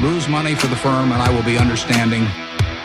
[0.00, 2.26] lose money for the firm and I will be understanding,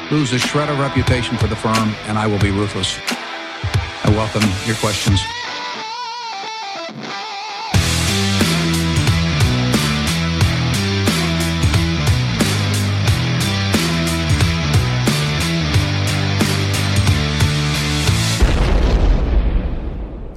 [0.10, 2.98] lose a shred of reputation for the firm and I will be ruthless.
[4.04, 5.22] I welcome your questions.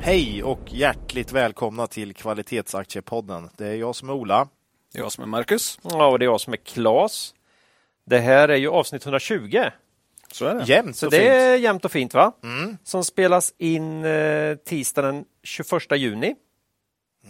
[0.00, 3.48] Hej och hjärtligt välkomna till Kvalitetsaktiepodden.
[3.56, 4.48] Det är jag som är Ola.
[4.92, 5.78] Det är jag som är Marcus.
[5.82, 7.34] Ja, och det är jag som är Klas.
[8.06, 9.62] Det här är ju avsnitt 120.
[10.32, 10.64] Så är det.
[10.64, 11.30] Jämnt Så och det fint.
[11.30, 12.32] är jämnt och fint va?
[12.42, 12.76] Mm.
[12.84, 16.34] Som spelas in eh, tisdagen den 21 juni.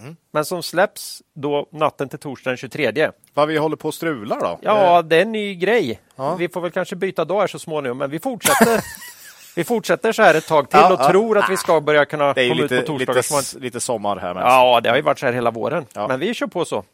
[0.01, 0.17] Mm.
[0.33, 3.11] Men som släpps då natten till torsdagen den 23.
[3.35, 4.59] Vad vi håller på att strula då?
[4.63, 6.01] Ja, Eh, det är en ny grej.
[6.17, 6.35] Ja.
[6.35, 8.81] Vi får väl kanske byta dag här så småningom, men vi fortsätter.
[9.57, 11.09] vi fortsätter så här ett tag till Ja, och ja.
[11.11, 13.15] tror att vi ska börja kunna det är ju komma lite, ut på torsdagar.
[13.23, 14.35] lite, man- s- lite sommar här.
[14.35, 15.87] Men Ja, det har ju varit så här hela våren.
[15.95, 16.01] Ja.
[16.01, 16.09] Mm.
[16.09, 16.85] Men vi kör på så.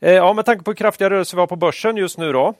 [0.00, 2.54] Eh, Ja, med tanke på hur kraftiga rörelser vi har på börsen just nu då.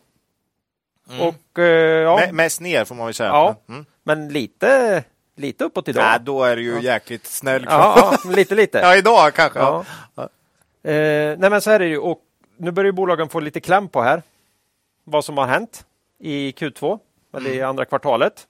[1.20, 3.28] Och eh, ja, Mest ner får man väl säga.
[3.28, 3.56] Ja.
[3.68, 3.84] Mm.
[4.02, 5.04] men lite,
[5.36, 6.04] lite uppåt idag.
[6.04, 8.78] Nej, då är det ju jäkligt snäll Ja, ja, lite, lite.
[8.82, 9.58] Ja, idag kanske.
[9.58, 9.84] Ja.
[10.14, 10.22] Ja.
[10.90, 11.98] Eh, nej, men så här är det ju.
[11.98, 12.20] Och
[12.56, 14.22] nu börjar ju bolagen få lite kläm på här.
[15.04, 15.86] Vad som har hänt
[16.18, 16.98] i Q2
[17.36, 18.46] eller i andra kvartalet.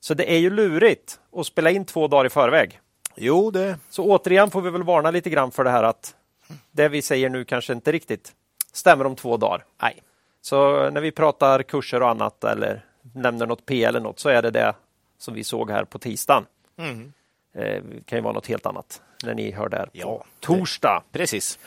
[0.00, 2.80] Så det är ju lurigt att spela in två dagar i förväg.
[3.16, 3.76] Jo, det...
[3.90, 6.14] Så återigen får vi väl varna lite grann för det här att
[6.70, 8.32] det vi säger nu kanske inte riktigt
[8.72, 9.64] stämmer om två dagar.
[9.82, 10.02] Nej.
[10.40, 12.84] Så när vi pratar kurser och annat eller
[13.14, 14.74] nämner något P eller något så är det det
[15.18, 16.46] som vi såg här på tisdagen.
[16.78, 17.12] Mm.
[17.54, 20.24] Eh, det kan ju vara något helt annat när ni hör det här på Ja,
[20.40, 21.02] torsdag.
[21.12, 21.58] Precis.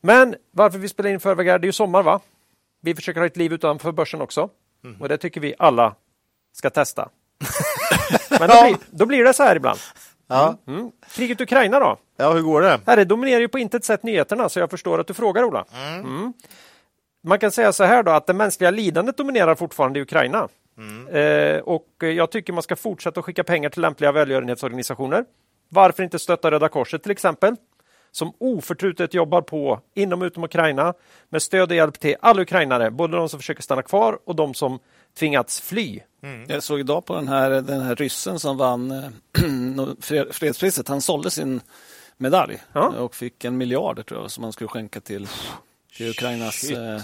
[0.00, 2.20] Men varför vi spelar in förväg är det är ju sommar va?
[2.80, 4.50] Vi försöker ha ett liv utanför börsen också.
[4.84, 5.00] Mm.
[5.00, 5.94] Och det tycker vi alla
[6.52, 7.08] ska testa.
[8.30, 9.78] Men då blir, då blir det så här ibland.
[10.28, 10.58] Ja.
[10.66, 10.90] Mm.
[11.14, 11.96] Kriget i Ukraina då?
[12.16, 12.80] ja, hur går det?
[12.86, 15.64] Här dominerar ju på intet sätt nyheterna så jag förstår att du frågar Ola.
[15.74, 16.32] Mm.
[17.22, 20.48] Man kan säga så här då att det mänskliga lidandet dominerar fortfarande i Ukraina.
[21.10, 25.24] Eh, och jag tycker man ska fortsätta att skicka pengar till lämpliga välgörenhetsorganisationer.
[25.68, 27.56] Varför inte stötta Röda Korset till exempel?
[28.10, 30.94] Som oförtrutet jobbar på inom och utom Ukraina
[31.28, 34.54] med stöd och hjälp till alla ukrainare, både de som försöker stanna kvar och de
[34.54, 34.78] som
[35.18, 36.00] tvingats fly.
[36.46, 39.04] Jag såg idag på den här, den här ryssen som vann eh,
[40.00, 40.88] fred- fredspriset.
[40.88, 41.60] Han sålde sin
[42.16, 42.88] medalj Ja.
[42.88, 45.28] och fick en miljard tror jag som han skulle skänka till,
[45.96, 47.00] till Ukrainas eh,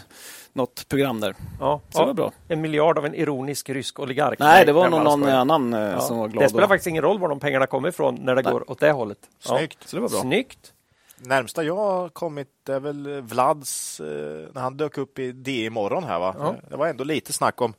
[0.52, 1.34] något program där.
[1.60, 2.32] Ja, Så det var bra.
[2.48, 4.38] En miljard av en ironisk rysk oligark.
[4.38, 5.36] Nej, det var någon skojar.
[5.36, 6.44] annan eh, Ja, som var glad.
[6.44, 6.68] Det spelar då.
[6.68, 8.52] faktiskt ingen roll var de pengarna kommer ifrån när det Nej.
[8.52, 9.18] går åt det hållet.
[9.40, 9.78] Snyggt.
[9.88, 10.20] Så det var bra.
[10.20, 10.72] Snyggt.
[11.18, 14.06] Närmsta jag har kommit är väl Vlads, eh,
[14.54, 16.34] när han dök upp i D imorgon här va?
[16.38, 16.54] Ja.
[16.70, 17.74] Det var ändå lite snack om,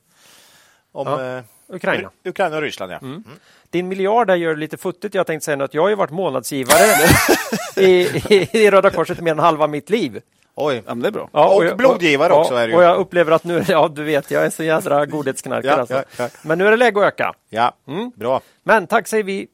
[0.95, 1.37] om Ja.
[1.37, 2.11] eh, Ukraina.
[2.25, 2.91] Ukraina och Ryssland.
[2.91, 2.97] Ja.
[2.97, 3.23] Mm.
[3.69, 5.15] Din miljard där gör det lite futtigt.
[5.15, 6.79] Jag tänkte säga att jag har ju varit månadsgivare
[7.75, 7.85] i,
[8.29, 10.21] i, i Röda Korset mer än halva mitt liv.
[10.55, 11.29] Oj, Ja, men det är bra.
[11.33, 12.77] Ja, Och jag- blodgivare ja, också är det ju.
[12.77, 15.71] Och jag upplever att nu, ja du vet, jag är så jädra godhetsknarkare.
[15.71, 15.93] Ja, alltså.
[15.95, 16.29] ja, ja.
[16.43, 17.33] Men nu är det läge att öka.
[17.49, 18.11] ja, Mm.
[18.15, 18.41] bra.
[18.63, 19.47] Men tack säger vi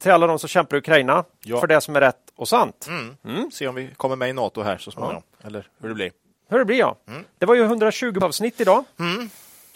[0.00, 1.60] till alla de som kämpar i Ukraina Ja.
[1.60, 2.88] för det som är rätt och sant.
[3.24, 3.50] Mm.
[3.50, 5.22] Se om vi kommer med i NATO här så småningom.
[5.44, 6.10] Eller hur det blir.
[6.50, 6.96] Hur det blir ja.
[7.08, 7.24] Mm.
[7.38, 8.84] Det var ju 120 avsnitt idag.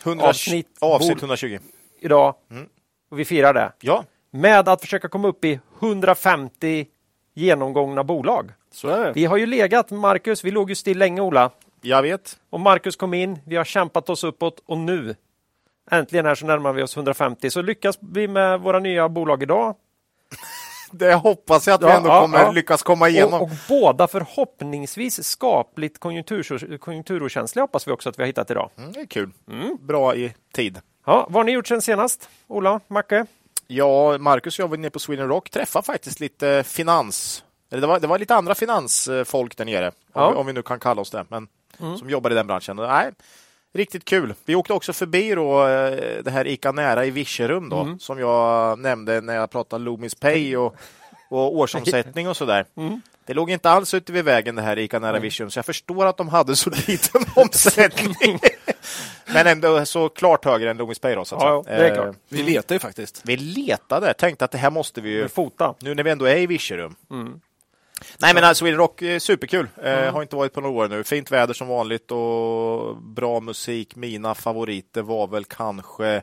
[0.05, 1.19] 100, Avsnitt avsnitt bord.
[1.23, 1.59] 120.
[2.01, 2.35] idag.
[2.51, 2.69] Mm.
[3.11, 3.73] Och vi firar det.
[3.81, 6.87] Ja, Med att försöka komma upp i 150
[7.35, 8.53] genomgångna bolag.
[8.73, 9.13] Så är det.
[9.13, 11.51] Vi har ju legat, Marcus, vi låg ju still länge Ola.
[11.81, 12.39] jag vet.
[12.51, 15.15] Och Marcus kom in, vi har kämpat oss uppåt och nu
[15.91, 17.51] äntligen här så närmar vi oss 150.
[17.51, 19.75] Så lyckas vi med våra nya bolag idag.
[20.91, 22.51] Det hoppas jag att vi ändå ja, kommer ja.
[22.53, 23.35] lyckas komma igenom.
[23.35, 28.71] Och, och båda förhoppningsvis skapligt konjunktur, konjunkturokänsliga hoppas vi också att vi har hittat idag.
[28.79, 29.31] Mm, det är kul.
[29.81, 30.79] Bra i tid.
[31.07, 32.29] Ja, vad har ni gjort sen senast?
[32.47, 33.27] Ola, Macke?
[33.67, 35.51] Ja, Marcus och jag var nere på Sweden Rock.
[35.51, 37.45] Träffade faktiskt lite finans...
[37.69, 39.87] Det, var, det var lite andra finansfolk där nere.
[39.89, 40.31] Om, Ja.
[40.31, 41.25] vi, om vi nu kan kalla oss det.
[41.29, 41.49] Men
[41.99, 42.77] som jobbar i den branschen.
[42.77, 43.11] Nej,
[43.77, 44.35] riktigt kul.
[44.45, 48.79] Vi åkte också förbi då, eh, det här Ica Nära i Virserum då, som jag
[48.79, 50.77] nämnde när jag pratade Loomis Pay och,
[51.29, 52.65] och årsomsättning och sådär.
[53.27, 56.07] Det låg inte alls ute vid vägen det här Ica Nära Virserum, så jag förstår
[56.07, 58.39] att de hade så liten omsättning.
[59.35, 61.65] Men ändå så klart högre än Loomis Pay då, så Ja,
[62.09, 62.13] Eh.
[62.29, 63.23] Vi letar ju faktiskt.
[63.25, 65.75] vi letade, tänkte att det här måste vi ju fota.
[65.81, 66.95] nu när vi ändå är i Virserum.
[68.19, 69.69] Nej men alltså Sweden Rock, eh, superkul.
[69.83, 71.05] Eh, har inte varit på några år nu.
[71.05, 73.97] Fint väder som vanligt och bra musik.
[73.97, 76.23] Mina favoriter var väl kanske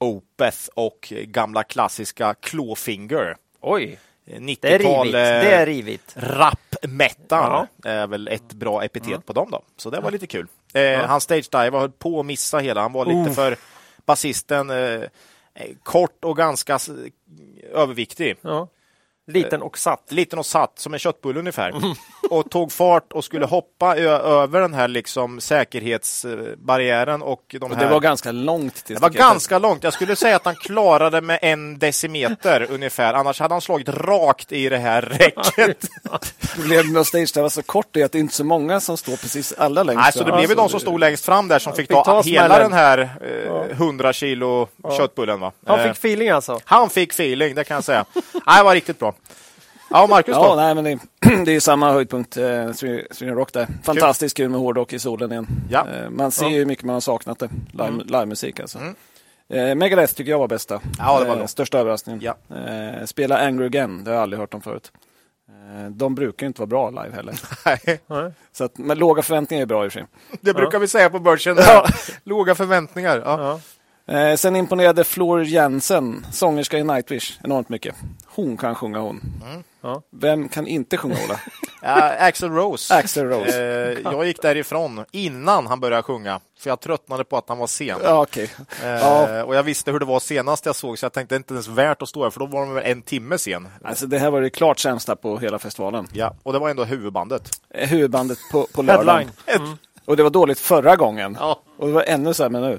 [0.00, 3.36] Opeth och gamla klassiska Clawfinger.
[3.60, 5.12] Oj, Eh, det är 90-tal rivigt.
[5.12, 6.12] Det är rivigt.
[6.16, 7.90] rap metal Ja.
[7.90, 9.62] är väl ett bra epitet på dem då.
[9.76, 10.46] Så det var lite kul.
[10.74, 12.80] Eh, Han stage dive höll på att missa hela.
[12.80, 13.36] Han var lite Uff.
[13.36, 13.56] för
[14.06, 15.02] basisten eh, eh,
[15.82, 16.78] kort och ganska
[17.72, 18.36] överviktig.
[18.40, 18.68] Ja.
[19.26, 20.12] Liten och satt.
[20.12, 21.72] Liten och satt, som en köttbulle ungefär.
[22.30, 27.22] och tog fart och skulle hoppa över den här liksom säkerhetsbarriären.
[27.22, 27.84] Och de Och här...
[27.84, 29.28] det var ganska långt till Det var staketet.
[29.28, 29.84] ganska långt.
[29.84, 33.14] Jag skulle säga att han klarade med en decimeter ungefär.
[33.14, 35.88] Annars hade han slagit rakt i det här räcket.
[36.54, 38.96] Problemet med att stage var så kort är att det inte är så många som
[38.96, 40.36] står precis alla längst Nej, så det fram.
[40.38, 42.70] blev ju de som stod längst fram där som fick, fick ta, ta hela smällen.
[42.70, 42.98] den här
[43.70, 45.40] eh, 100 kilo köttbullen.
[45.40, 45.52] Va?
[45.66, 46.60] Han Eh, fick feeling alltså.
[46.64, 48.04] han fick feeling, det kan jag säga.
[48.46, 49.13] Nej, det var riktigt bra.
[49.90, 50.40] Ja, Marcus då?
[50.42, 50.98] Ja, nej, men det,
[51.44, 53.66] det är ju samma höjdpunkt, eh, Sweden Rock där.
[53.82, 55.46] Fantastiskt kul med hårdrock i solen igen.
[55.70, 55.86] Ja.
[55.90, 58.06] Eh, man ser ju hur mycket man har saknat det, live, Mm.
[58.06, 58.78] livemusik alltså.
[59.48, 60.80] Eh, Megadeth tycker jag var bästa.
[60.98, 62.20] Ja, det var eh, största överraskningen.
[62.22, 62.56] Ja.
[62.56, 64.92] Eh, spela Angry Again, det har jag aldrig hört om förut.
[65.48, 67.34] Eh, de brukar ju inte vara bra live heller.
[67.66, 68.00] Nej,
[68.52, 70.08] Så att, men låga förväntningar är bra i och för sig.
[70.40, 71.56] det brukar vi säga på börsen.
[72.24, 73.22] Låga förväntningar.
[73.24, 73.60] Ja.
[74.08, 77.94] Eh, sen imponerade Flor Jensen, sångerska i Nightwish, enormt mycket.
[78.26, 79.20] Hon kan sjunga hon.
[79.82, 80.02] Ja.
[80.10, 81.40] Vem kan inte sjunga Ola?
[81.86, 82.94] Ja, Axel Rose.
[82.94, 83.64] Axl Rose.
[83.64, 87.66] Eh, jag gick därifrån innan han började sjunga, för jag tröttnade på att han var
[87.66, 87.98] sen.
[88.02, 88.50] Ja, okej.
[88.82, 89.44] Eh, Ja.
[89.44, 92.02] Och jag visste hur det var senast jag såg, så jag tänkte inte ens värt
[92.02, 93.68] att stå här, för då var de väl en timme sen.
[93.84, 96.06] Alltså, det här var det klart sämsta på hela festivalen.
[96.12, 97.50] Ja, och det var ändå huvudbandet.
[97.74, 99.30] Eh, Huvudbandet på, på lördagen.
[99.46, 99.76] Headline.
[100.04, 101.36] Och det var dåligt förra gången.
[101.40, 101.60] Ja.
[101.78, 102.78] Och det var ännu sämre nu.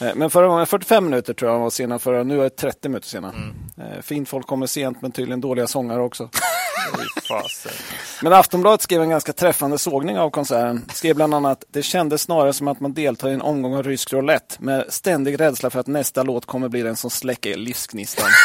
[0.00, 2.50] Eh, Men förra gången, 45 minuter tror jag han var sena förra, nu är det
[2.50, 3.34] 30 minuter sena.
[3.78, 6.30] Eh, Fint folk kommer sent, men tydligen dåliga sångare också.
[8.22, 10.84] Men Aftonbladet skrev en ganska träffande sågning av konserten.
[10.94, 14.12] Skrev bland annat det kändes snarare som att man deltar i en omgång av rysk
[14.12, 18.28] roulette med ständig rädsla för att nästa låt kommer bli den som släcker livsgnistan.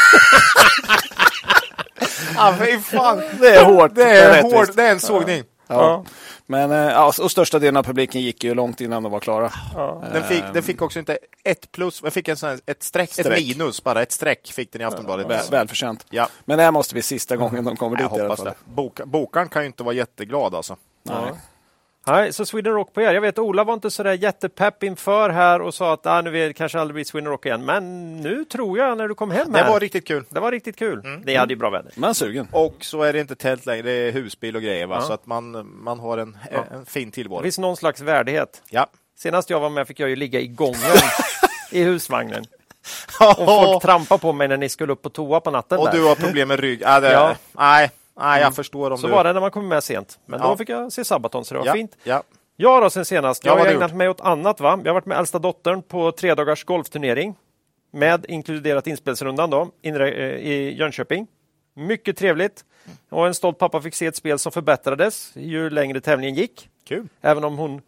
[2.35, 3.21] Ja, fy fan.
[3.39, 3.95] Det är hårt.
[3.95, 5.43] Det är hårt, det är en sågning.
[5.79, 6.03] Ja.
[6.45, 9.51] Men eh, ja, och största delen av publiken gick ju långt innan de var klara.
[10.13, 13.09] Den fick, den fick också inte ett plus, den fick en sån här, ett streck,
[13.09, 13.47] ett Streck.
[13.57, 15.27] minus bara, ett streck fick den i Aftonbladet.
[15.29, 16.05] Väl, välförtjänt.
[16.09, 16.27] Ja.
[16.45, 18.53] Men det här måste bli sista gången de kommer Jag dit i alla hoppas fall.
[18.65, 18.73] det.
[18.73, 20.77] Boka, bokaren kan ju inte vara jätteglad alltså.
[21.03, 21.31] Nej.
[22.07, 23.13] Nej, så Sweden Rock på er.
[23.13, 26.29] Jag vet Ola var inte så där jättepepp inför här och sa att ah, nu
[26.29, 27.65] vill det kanske aldrig bli Sweden Rock igen.
[27.65, 29.69] Men nu tror jag när du kom hem Det här.
[29.69, 30.25] var riktigt kul.
[30.29, 31.21] det var riktigt kul.
[31.25, 31.91] Det hade ju bra väder.
[31.95, 32.47] Man är sugen.
[32.51, 34.87] Och så är det inte tält längre, det är husbil och grejer.
[34.87, 35.01] Va?
[35.01, 36.37] Så att man, man har en,
[36.71, 37.41] en fin Det tillvaro.
[37.43, 38.61] finns någon slags värdighet.
[38.69, 38.87] Ja.
[39.17, 40.79] Senast jag var med fick jag ju ligga i gången
[41.71, 42.45] i husvagnen.
[43.37, 45.79] Och folk trampade på mig när ni skulle upp på toa på natten.
[45.79, 45.93] Och där.
[45.93, 46.83] du har problem med rygg.
[46.85, 47.35] Ah, det, Ja.
[47.51, 49.13] Nej, nej, jag förstår om Så du...
[49.13, 50.19] var det när man kom med sent.
[50.25, 50.47] Men Ja.
[50.47, 51.97] då fick jag se Sabaton, så det var ja, fint.
[52.03, 52.23] Ja.
[52.55, 53.97] Jag då sen senast, Ja, jag vad har ägnat gjort?
[53.97, 54.59] mig åt annat.
[54.59, 54.79] va?
[54.83, 57.35] Jag har varit med äldsta dottern på tre dagars golfturnering
[57.91, 61.27] med inkluderat inspelsrundan då, eh, i Jönköping.
[61.73, 62.65] Mycket trevligt.
[63.09, 66.69] Och en stolt pappa fick se ett spel som förbättrades ju längre tävlingen gick.
[66.87, 67.07] Kul.
[67.21, 67.81] Även om hon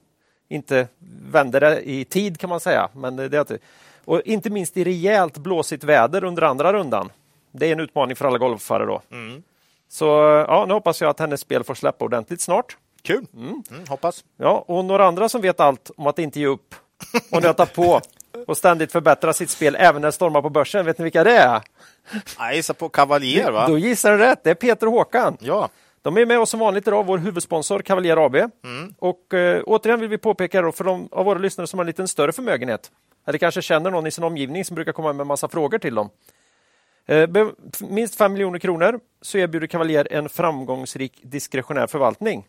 [0.50, 0.88] inte
[1.32, 2.90] vände det i tid kan man säga.
[2.94, 3.58] Men det, det,
[4.06, 7.10] och inte minst i rejält blåsigt väder under andra rundan.
[7.52, 9.02] Det är en utmaning för alla golfare då.
[9.90, 10.06] Så
[10.48, 12.78] ja, nu hoppas jag att hennes spel får släppa ordentligt snart.
[13.02, 13.26] Kul.
[13.36, 14.24] Mm, hoppas.
[14.38, 16.76] Ja, och några andra som vet allt om att inte ge upp
[17.32, 18.02] och nöta på
[18.48, 20.86] och ständigt förbättra sitt spel även när det stormar på börsen.
[20.86, 21.62] Vet ni vilka det är?
[22.40, 23.68] Jag gissar på Cavalier, va?
[23.68, 24.44] Då gissar du rätt.
[24.44, 25.38] Det är Peter och Håkan.
[25.40, 25.70] Ja.
[26.02, 28.36] De är med oss som vanligt idag, vår huvudsponsor Cavalier AB.
[29.00, 31.88] Och eh, återigen vill vi påpeka då, för de av våra lyssnare som har en
[31.88, 32.92] lite större förmögenhet,
[33.28, 36.10] eller kanske känner någon i sin omgivning som brukar komma med massa frågor till dem.
[37.06, 37.30] Eh,
[37.82, 42.48] minst 5 miljoner kronor så erbjuder Cavalier en framgångsrik diskretionär förvaltning.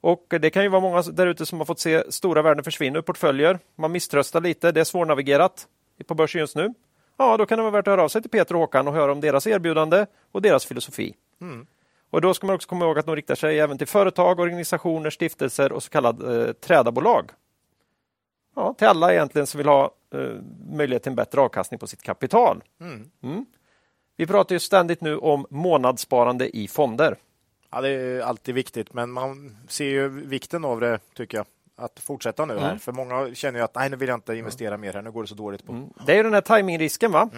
[0.00, 2.98] Och det kan ju vara många där ute som har fått se stora värden försvinna
[2.98, 3.58] ur portföljer.
[3.76, 5.66] Man misströstar lite, det är svårnavigerat
[6.06, 6.74] på börsen just nu.
[7.16, 8.94] Ja, då kan det vara värt att höra av sig till Peter och Håkan och
[8.94, 11.14] höra om deras erbjudande och deras filosofi.
[12.10, 15.10] Och då ska man också komma ihåg att de riktar sig även till företag, organisationer,
[15.10, 17.30] stiftelser och så kallade eh, trädarbolag.
[18.56, 20.20] Ja, till alla egentligen som vill ha eh,
[20.70, 22.62] möjlighet till en bättre avkastning på sitt kapital.
[22.80, 23.46] Mm.
[24.18, 27.16] Vi pratar ju ständigt nu om månadssparande i fonder.
[27.70, 31.46] ja, det är alltid viktigt, men man ser ju vikten av det, tycker jag.
[31.76, 32.76] Att fortsätta nu här.
[32.76, 35.22] För många känner ju att nej, nu vill jag inte investera mer här, nu går
[35.22, 35.88] det så dåligt på.
[36.06, 37.12] Det är ju den här timingrisken.
[37.12, 37.30] Va?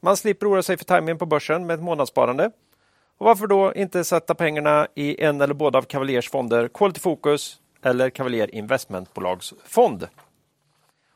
[0.00, 2.50] Man slipper oroa sig för timingen på börsen med ett månadssparande.
[3.18, 7.58] Och varför då inte sätta pengarna i en eller båda av Cavaliers fonder, Quality Focus
[7.82, 10.08] eller Cavalier Investmentbolagsfond?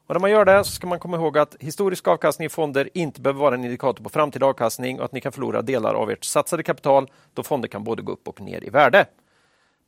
[0.06, 2.88] Och när man gör det så ska man komma ihåg att historisk avkastning i fonder
[2.94, 6.10] inte behöver vara en indikator på framtida avkastning och att ni kan förlora delar av
[6.10, 9.06] ert satsade kapital då fonder kan både gå upp och ner i värde.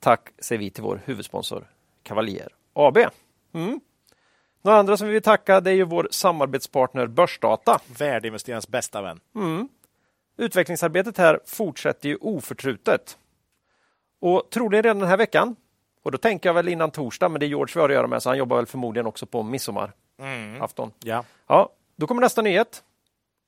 [0.00, 1.66] Tack säger vi till vår huvudsponsor
[2.02, 2.98] Cavalier AB.
[3.54, 3.80] Mm.
[4.62, 7.80] Några andra som vi vill tacka det är ju vår samarbetspartner Börsdata.
[7.98, 9.20] Värdeinvesterarens bästa vän.
[10.36, 13.18] Utvecklingsarbetet här fortsätter ju oförtrutet.
[14.20, 15.56] Och troligen redan den här veckan,
[16.02, 18.06] och då tänker jag väl innan torsdag, men det är George vi har att göra
[18.06, 19.42] med, så han jobbar väl förmodligen också på
[20.18, 20.92] midsommarafton.
[21.04, 21.24] Ja.
[21.46, 22.82] Ja, då kommer nästa nyhet.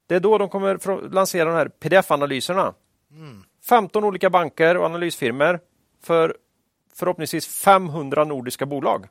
[0.07, 2.75] Det är då de kommer lansera de här pdf-analyserna.
[3.69, 5.61] 15 olika banker och analysfirmor
[6.03, 6.37] för
[6.95, 9.07] förhoppningsvis 500 nordiska bolag.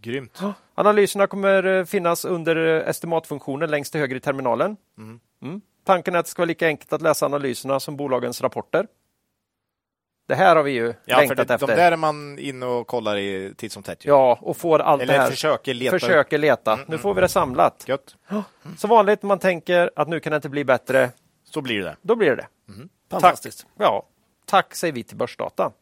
[0.00, 0.40] Grymt.
[0.74, 4.76] Analyserna kommer eh, finnas under eh, estimatfunktionen längst till höger i terminalen.
[4.98, 5.20] Mm.
[5.42, 5.60] Mm.
[5.84, 8.86] Tanken är att det ska vara lika enkelt att läsa analyserna som bolagens rapporter.
[10.28, 11.66] Det här har vi ju Ja, för längtat det, efter.
[11.66, 14.04] de där är man inne och kollar i titt som tätt.
[14.04, 15.30] Ja, och får allt Eller det här.
[15.30, 16.72] försöker leta försöker leta.
[16.72, 17.84] Mm, Nu mm, får vi det samlat.
[17.88, 18.16] Gött.
[18.78, 21.10] Som vanligt, man tänker att nu kan det inte bli bättre.
[21.44, 21.96] Så blir det.
[22.02, 22.46] Då blir det det.
[23.10, 23.66] Fantastiskt.
[23.78, 24.06] Ja,
[24.46, 25.72] tack säger vi till Börsdata.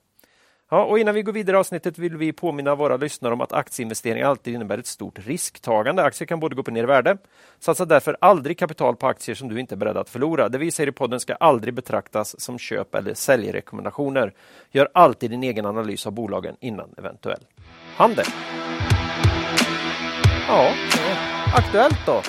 [0.71, 3.53] Ja, och innan vi går vidare i avsnittet vill vi påminna våra lyssnare om att
[3.53, 6.03] aktieinvesteringar alltid innebär ett stort risktagande.
[6.03, 7.17] Aktier kan både gå upp och ner i värde.
[7.59, 10.49] Satsa därför aldrig kapital på aktier som du inte är beredd att förlora.
[10.49, 14.33] Det vi säger i podden ska aldrig betraktas som köp eller säljrekommendationer.
[14.71, 17.41] Gör alltid din egen analys av bolagen innan eventuell
[17.97, 18.27] handel.
[20.49, 20.73] Ja,
[21.55, 22.23] aktuellt då.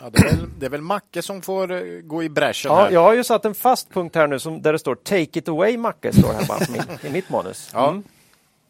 [0.00, 2.76] Ja, det, är väl, det är väl Macke som får eh, gå i bräschen Ja,
[2.84, 2.90] här.
[2.90, 5.48] jag har ju satt en fast punkt här nu som, där det står Take it
[5.48, 7.70] away Macke, står här bara min, i mitt manus.
[7.72, 7.88] Ja.
[7.88, 8.02] Mm.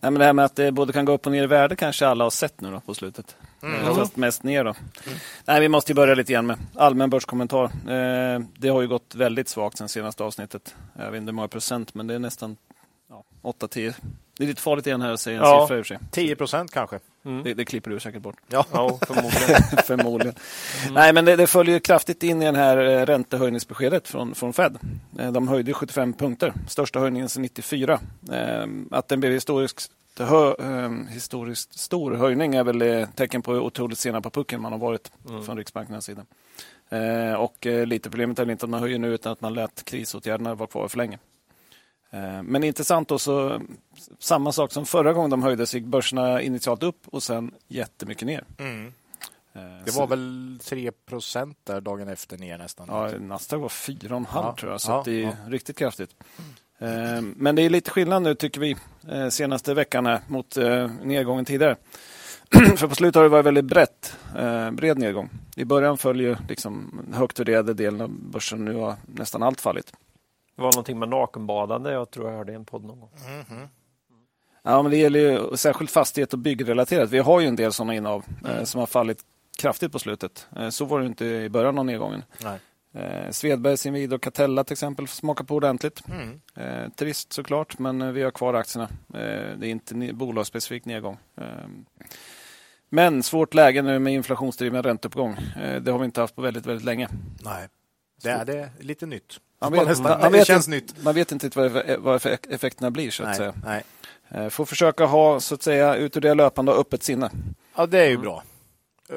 [0.00, 1.76] Nej, men det här med att det både kan gå upp och ner i värde
[1.76, 3.36] kanske alla har sett nu då på slutet.
[3.62, 3.80] Mm.
[3.80, 3.94] Mm.
[3.94, 4.74] Fast mest ner då.
[5.44, 7.64] Nej, vi måste ju börja lite grann med allmän börskommentar.
[7.64, 10.74] Eh, det har ju gått väldigt svagt sen senaste avsnittet.
[10.98, 12.56] Jag vet inte hur många procent, men det är nästan
[13.46, 13.94] 8-10.
[14.38, 15.62] Det är lite farligt igen här att säga en Ja.
[15.64, 15.98] siffra i och för sig.
[16.10, 16.98] 10 procent kanske.
[17.44, 18.36] Det, det klipper du säkert bort.
[18.48, 18.64] Ja.
[18.72, 19.62] Ja, förmodligen.
[19.84, 20.34] Förmodligen.
[20.92, 24.78] Nej, men det, det följer kraftigt in i det här eh, räntehöjningsbeskedet från, från Fed.
[25.18, 28.00] Eh, De höjde 75 punkter, största höjningen sedan 94.
[28.32, 33.60] Eh, Att den blev historiskt, hö, eh, historiskt stor höjning är väl tecken på hur
[33.60, 35.10] otroligt sena på pucken man har varit
[35.46, 36.22] från Riksbankens sida.
[36.90, 39.54] Eh, Och eh, lite problemet är väl inte att man höjer nu utan att man
[39.54, 41.18] lät krisåtgärderna vara kvar för länge.
[42.10, 43.60] Eh, Men intressant då, så
[44.18, 48.44] samma sak som förra gången de höjdes gick börserna initialt upp och sen jättemycket ner.
[48.58, 48.92] Mm.
[49.52, 52.86] Eh, Det var väl 3 procent där dagen efter ner nästan.
[52.90, 55.32] Ja, Nasdaq var 4,5 Ja, tror jag, så ja, det är ja.
[55.48, 56.10] riktigt kraftigt.
[56.78, 58.76] Eh, Men det är lite skillnad nu tycker vi
[59.30, 60.56] senaste veckan här mot
[61.02, 61.76] nedgången tidigare.
[62.76, 64.16] För på slutet har det varit väldigt brett,
[64.72, 65.30] bred nedgång.
[65.56, 68.64] I början följer liksom högt värderade delen av börsen.
[68.64, 69.92] Nu har nästan allt fallit.
[70.56, 73.10] Det var någonting med nakenbadande, jag tror jag hörde i en podd någon gång.
[74.62, 77.10] Ja, men det gäller ju särskilt fastighet och byggrelaterat.
[77.10, 79.24] Vi har ju en del sådana innehav eh, som har fallit
[79.58, 80.48] kraftigt på slutet.
[80.56, 82.22] Eh, så var det inte i början av nedgången.
[82.44, 82.58] Nej.
[82.94, 86.02] Eh, Svedbergs, Inwido och Catella till exempel smakar på ordentligt.
[86.08, 86.40] Mm.
[86.54, 88.88] Eh, trist såklart, men eh, vi har kvar aktierna.
[89.14, 91.18] Eh, det är inte ne- bolagsspecifik nedgång.
[91.36, 91.44] Eh,
[92.88, 95.32] men svårt läge nu med inflationsdriven ränteuppgång.
[95.62, 97.08] Eh, det har vi inte haft på väldigt, väldigt länge.
[97.44, 97.68] Nej.
[98.22, 99.40] Det är, det är lite nytt.
[99.60, 101.04] Man vet, nästan- man, man det vet, känns inte, nytt.
[101.04, 103.36] man vet inte vad, vad effekterna blir så att Nej.
[103.36, 103.54] säga.
[103.64, 103.82] Nej.
[104.30, 107.30] Eh, får försöka ha så att säga ut ur det löpande och öppet sinne.
[107.76, 108.42] Ja, det är ju bra.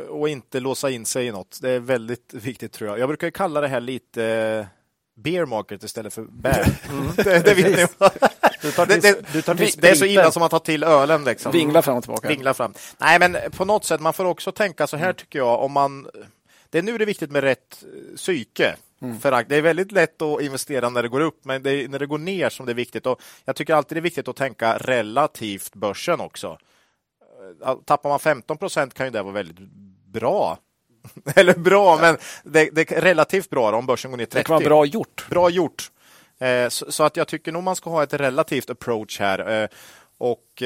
[0.09, 1.59] Och inte låsa in sig i något.
[1.61, 2.99] Det är väldigt viktigt tror jag.
[2.99, 4.65] Jag brukar ju kalla det här lite eh,
[5.21, 6.65] beer market istället för bear.
[7.15, 8.07] det, det, vet ni.
[8.61, 10.59] Du tar det, till, det, du tar till det är så illa som att ta
[10.59, 11.23] till ölen.
[11.23, 11.51] Liksom.
[11.51, 12.27] Vingla fram och tillbaka.
[12.27, 12.73] Vingla fram.
[12.97, 15.05] Nej, men på något sätt, man får också tänka så Mm.
[15.05, 15.59] här tycker jag.
[15.63, 16.07] Om man,
[16.69, 18.75] det är nu det är viktigt med rätt eh, psyke.
[19.01, 19.19] Mm.
[19.19, 21.87] För akt- det är väldigt lätt att investera när det går upp, men det är
[21.87, 23.05] när det går ner som det är viktigt.
[23.05, 26.57] Och jag tycker alltid det är viktigt att tänka relativt börsen också.
[27.65, 29.59] Eh, Tappar man 15 procent kan ju det vara väldigt
[30.05, 30.57] bra.
[31.35, 34.37] Eller bra, men det, det är relativt bra om börsen går ner 30.
[34.37, 35.25] Det kan vara bra gjort.
[35.29, 35.91] Bra gjort.
[36.39, 39.61] Eh, så, så att jag tycker nog man ska ha ett relativt approach här.
[39.63, 39.69] Eh,
[40.17, 40.61] och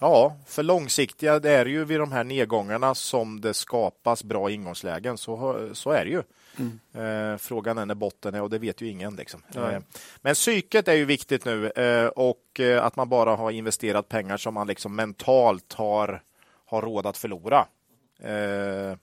[0.00, 5.18] ja, för långsiktiga, det är ju vid de här nedgångarna som det skapas bra ingångslägen.
[5.18, 6.22] Så, så är det ju.
[6.94, 9.16] Eh, frågan är när botten är och det vet ju ingen.
[9.16, 9.42] Liksom.
[9.54, 9.78] Eh,
[10.20, 14.36] men psyket är ju viktigt nu eh, och eh, att man bara har investerat pengar
[14.36, 16.22] som man liksom mentalt har,
[16.66, 17.66] har råd att förlora.
[18.22, 18.96] Eh,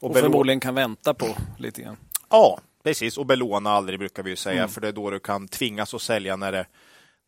[0.00, 1.26] Och belå- förmodligen kan vänta på
[1.58, 1.96] lite grann.
[2.30, 3.18] Ja, precis.
[3.18, 4.68] Och belåna aldrig brukar vi ju säga, Mm.
[4.68, 6.66] för det är då du kan tvingas att sälja när det,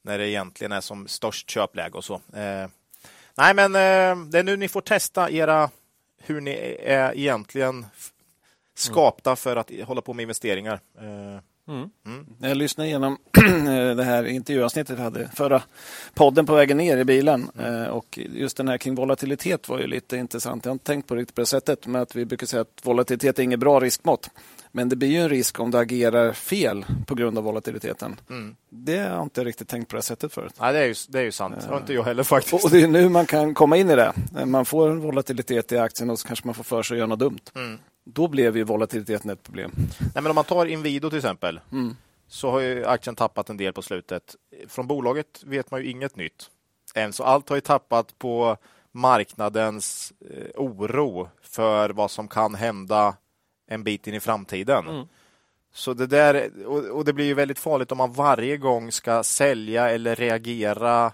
[0.03, 2.15] när det egentligen är som störst köpläge och så.
[2.15, 2.69] Eh,
[3.37, 5.71] nej, men eh, det är nu ni får testa era
[6.25, 7.87] hur ni är egentligen
[8.75, 10.81] skapta för att hålla på med investeringar.
[10.99, 11.41] Eh,
[12.39, 13.19] När jag lyssnade igenom
[13.97, 15.63] det här intervjuavsnittet vi hade förra
[16.15, 19.87] podden på vägen ner i bilen eh, och just den här kring volatilitet var ju
[19.87, 20.65] lite intressant.
[20.65, 22.61] Jag har inte tänkt på det riktigt på det sättet med att vi brukar säga
[22.63, 24.31] att volatilitet är inget bra riskmått.
[24.75, 28.21] Men det blir ju en risk om du agerar fel på grund av volatiliteten.
[28.71, 30.55] Det har jag inte riktigt tänkt på det sättet förut.
[30.61, 31.55] nej, det, är ju, det är ju sant.
[31.61, 32.65] Det har inte jag heller faktiskt.
[32.65, 34.13] Och det är nu man kan komma in i det.
[34.47, 37.07] Man får en volatilitet i aktien och så kanske man får för sig att göra
[37.09, 37.79] något dumt.
[38.05, 39.73] Då blev ju volatiliteten ett problem.
[40.01, 41.97] Nej, men om man tar Inwido till exempel, Mm.
[42.29, 44.37] så har ju aktien tappat en del på slutet.
[44.69, 46.51] Från bolaget vet man ju inget nytt
[46.95, 48.57] än, så allt har ju tappat på
[48.93, 53.17] marknadens eh, oro för vad som kan hända
[53.73, 55.07] en bit in i framtiden.
[55.75, 59.23] Så det där, och, och det blir ju väldigt farligt om man varje gång ska
[59.23, 61.13] sälja eller reagera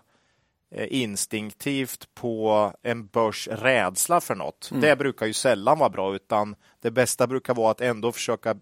[0.71, 4.69] eh, instinktivt på en börs rädsla för något.
[4.71, 4.81] Mm.
[4.81, 8.57] Det brukar ju sällan vara bra, utan det bästa brukar vara att ändå försöka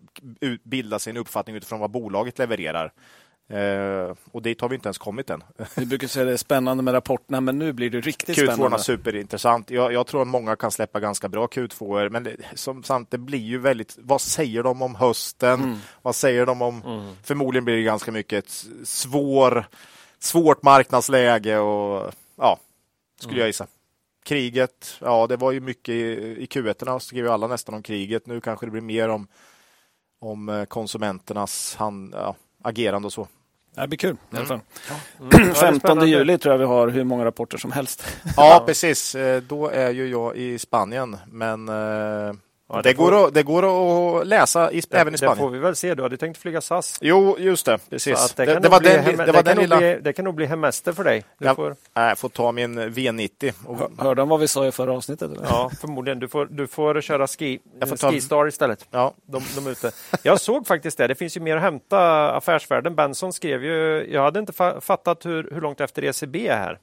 [0.63, 2.93] bilda sin uppfattning utifrån vad bolaget levererar.
[3.49, 5.45] Eh, och dit har vi inte ens kommit än.
[5.77, 8.43] Vi brukar säga att det är spännande med rapporterna, men nu blir det riktigt Q2
[8.43, 8.79] är spännande.
[8.79, 9.71] superintressant.
[9.71, 13.19] Jag, jag tror att många kan släppa ganska bra Q2, men det, som sant, det
[13.19, 13.97] blir ju väldigt...
[13.99, 15.61] Vad säger de om hösten?
[15.63, 15.79] Mm.
[16.03, 16.83] Vad säger de om...
[17.23, 19.67] Förmodligen blir det ganska mycket svår,
[20.19, 22.59] svårt marknadsläge och ja,
[23.21, 23.41] skulle Mm.
[23.41, 23.67] jag gissa.
[24.25, 26.03] Kriget, ja det var ju mycket i,
[26.43, 28.27] i Q1 skrev ju alla nästan om kriget.
[28.27, 29.29] Nu kanske det blir mer om,
[30.21, 33.29] om eh, konsumenternas hand, ja, agerande och så.
[33.77, 34.61] Det blir kul i alla fall.
[35.31, 36.07] Det är 15 spännande.
[36.07, 38.07] juli tror jag vi har hur många rapporter som helst.
[38.37, 39.15] Ja, precis.
[39.15, 42.35] Eh, Då är ju jag i Spanien, men eh,
[42.69, 43.63] Ja, det, det får- går att, det går
[44.21, 45.37] att läsa i, även i Det Spanien.
[45.39, 45.95] får vi väl se.
[45.95, 46.99] Du hade tänkt flyga SAS.
[47.01, 47.79] Jo, just det.
[47.91, 48.35] Precis.
[48.35, 49.63] det, Det, kan det, nog var bli den, hem- det det var kan den nog
[49.63, 49.77] lilla...
[49.79, 51.25] bli- Det kan nog bli hemester för dig.
[51.39, 53.53] Du Jag, får, nej, jag får ta min V90.
[53.67, 55.31] Och, Hör- Hörde de vad vi sa i förra avsnittet?
[55.31, 55.45] Eller?
[55.49, 56.19] ja, förmodligen.
[56.19, 58.87] Du får, du får köra ski, Jag får ta- Skistar istället.
[58.91, 59.91] ja, De, de är ute.
[60.23, 61.07] Jag såg faktiskt det.
[61.07, 62.31] Det finns ju mer att hämta.
[62.33, 66.57] Affärsvärlden, Benson skrev ju, jag hade inte fa fattat hur, hur långt efter ECB är
[66.57, 66.79] här.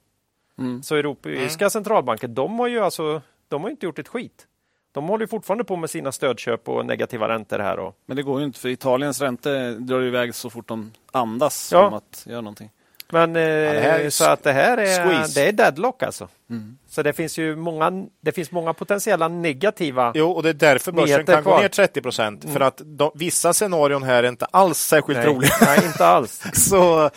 [0.59, 0.83] Mm.
[0.83, 4.47] Så Europeiska centralbanker, de har ju alltså, de har inte gjort ett skit.
[4.93, 7.79] De håller fortfarande på med sina stödköp och negativa räntor här.
[7.79, 11.69] Och, Men det går ju inte för Italiens räntor drar iväg så fort de andas
[11.71, 11.87] Ja.
[11.87, 12.69] om att göra någonting.
[13.11, 13.41] men eh,
[13.81, 15.41] här är så att det här är, squeeze.
[15.41, 16.27] det är deadlock alltså.
[16.49, 16.77] Mm.
[16.89, 20.11] Så det finns ju många, det finns många potentiella negativa.
[20.15, 21.61] jo, och det är därför börsen kan gå kvar.
[21.61, 22.45] ner 30 procent.
[22.53, 25.51] För att de, vissa scenarion här är inte alls särskilt nej, roliga.
[25.61, 26.43] nej, inte alls.
[26.53, 27.09] Så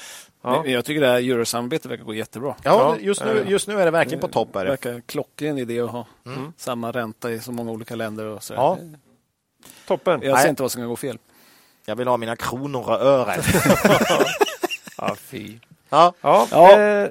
[0.46, 0.66] Ja.
[0.66, 2.54] Jag tycker det här eurosamarbetet verkar gå jättebra.
[2.62, 4.56] ja, just, nu, just nu är det verkligen på topp.
[4.56, 6.52] Är Det verkar klockren idé att ha Mm.
[6.56, 8.24] samma ränta i så många olika länder.
[8.24, 8.54] Och så.
[8.54, 8.78] Ja.
[9.86, 10.20] Toppen.
[10.22, 10.48] Jag ser Nej.
[10.50, 11.18] inte vad som kan gå fel.
[11.86, 13.40] Jag vill ha mina kronor och ören.
[14.98, 15.58] Ja, fy.
[15.88, 16.12] ja.
[16.20, 16.80] Ja, Ja.
[16.80, 17.08] Eh,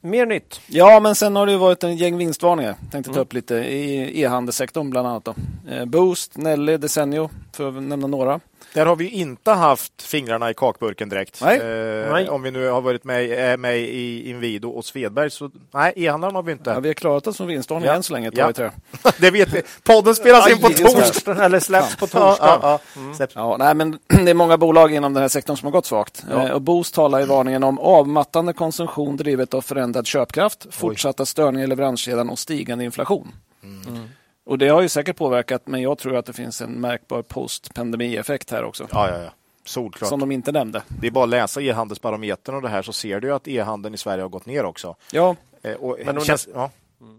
[0.00, 0.60] mer nytt.
[0.66, 2.74] Ja, men sen har det ju varit en gäng vinstvarningar.
[2.90, 3.14] Tänkte Mm.
[3.14, 5.24] ta upp lite i e-handelssektorn bland annat.
[5.24, 5.34] Då.
[5.70, 8.40] Eh, Boost, Nelly, Desenio, för att nämna några.
[8.74, 11.40] Där har vi ju inte haft fingrarna i kakburken direkt.
[11.42, 11.58] Nej.
[11.58, 12.28] Eh, Nej.
[12.28, 15.30] Om vi nu har varit med, med i Inwido och Svedberg.
[15.30, 16.70] Så, nej, e-handlaren har vi inte.
[16.70, 17.94] Ja, vi har klarat oss från vinstvarning Ja.
[17.94, 18.30] än så länge.
[18.34, 18.52] Ja.
[19.18, 19.62] Det vet vi.
[19.84, 21.44] Podden spelas in på torsdag.
[21.44, 22.58] Eller släpps på Ja, torsdag.
[22.62, 23.14] ja, ja.
[23.14, 23.34] Släpps.
[23.34, 26.24] Ja, nej, men det är många bolag inom den här sektorn som har gått svagt.
[26.30, 26.46] Ja.
[26.46, 31.64] Eh, och Boost talar i varningen om avmattande konsumtion drivet av förändrad köpkraft, fortsatta störningar
[31.64, 33.32] i leveranskedjan och stigande inflation.
[33.64, 34.08] Mm.
[34.48, 38.50] Och Det har ju säkert påverkat, men jag tror att det finns en märkbar post-pandemi-effekt
[38.50, 38.88] här också.
[38.92, 39.30] Ja, ja, ja.
[39.64, 40.08] Solklart.
[40.08, 40.82] Som de inte nämnde.
[41.00, 43.94] Det är bara att läsa e-handelsbarometern och det här så ser du ju att e-handeln
[43.94, 44.96] i Sverige har gått ner också.
[45.12, 46.70] Ja, Eh, Och Men känns, ja,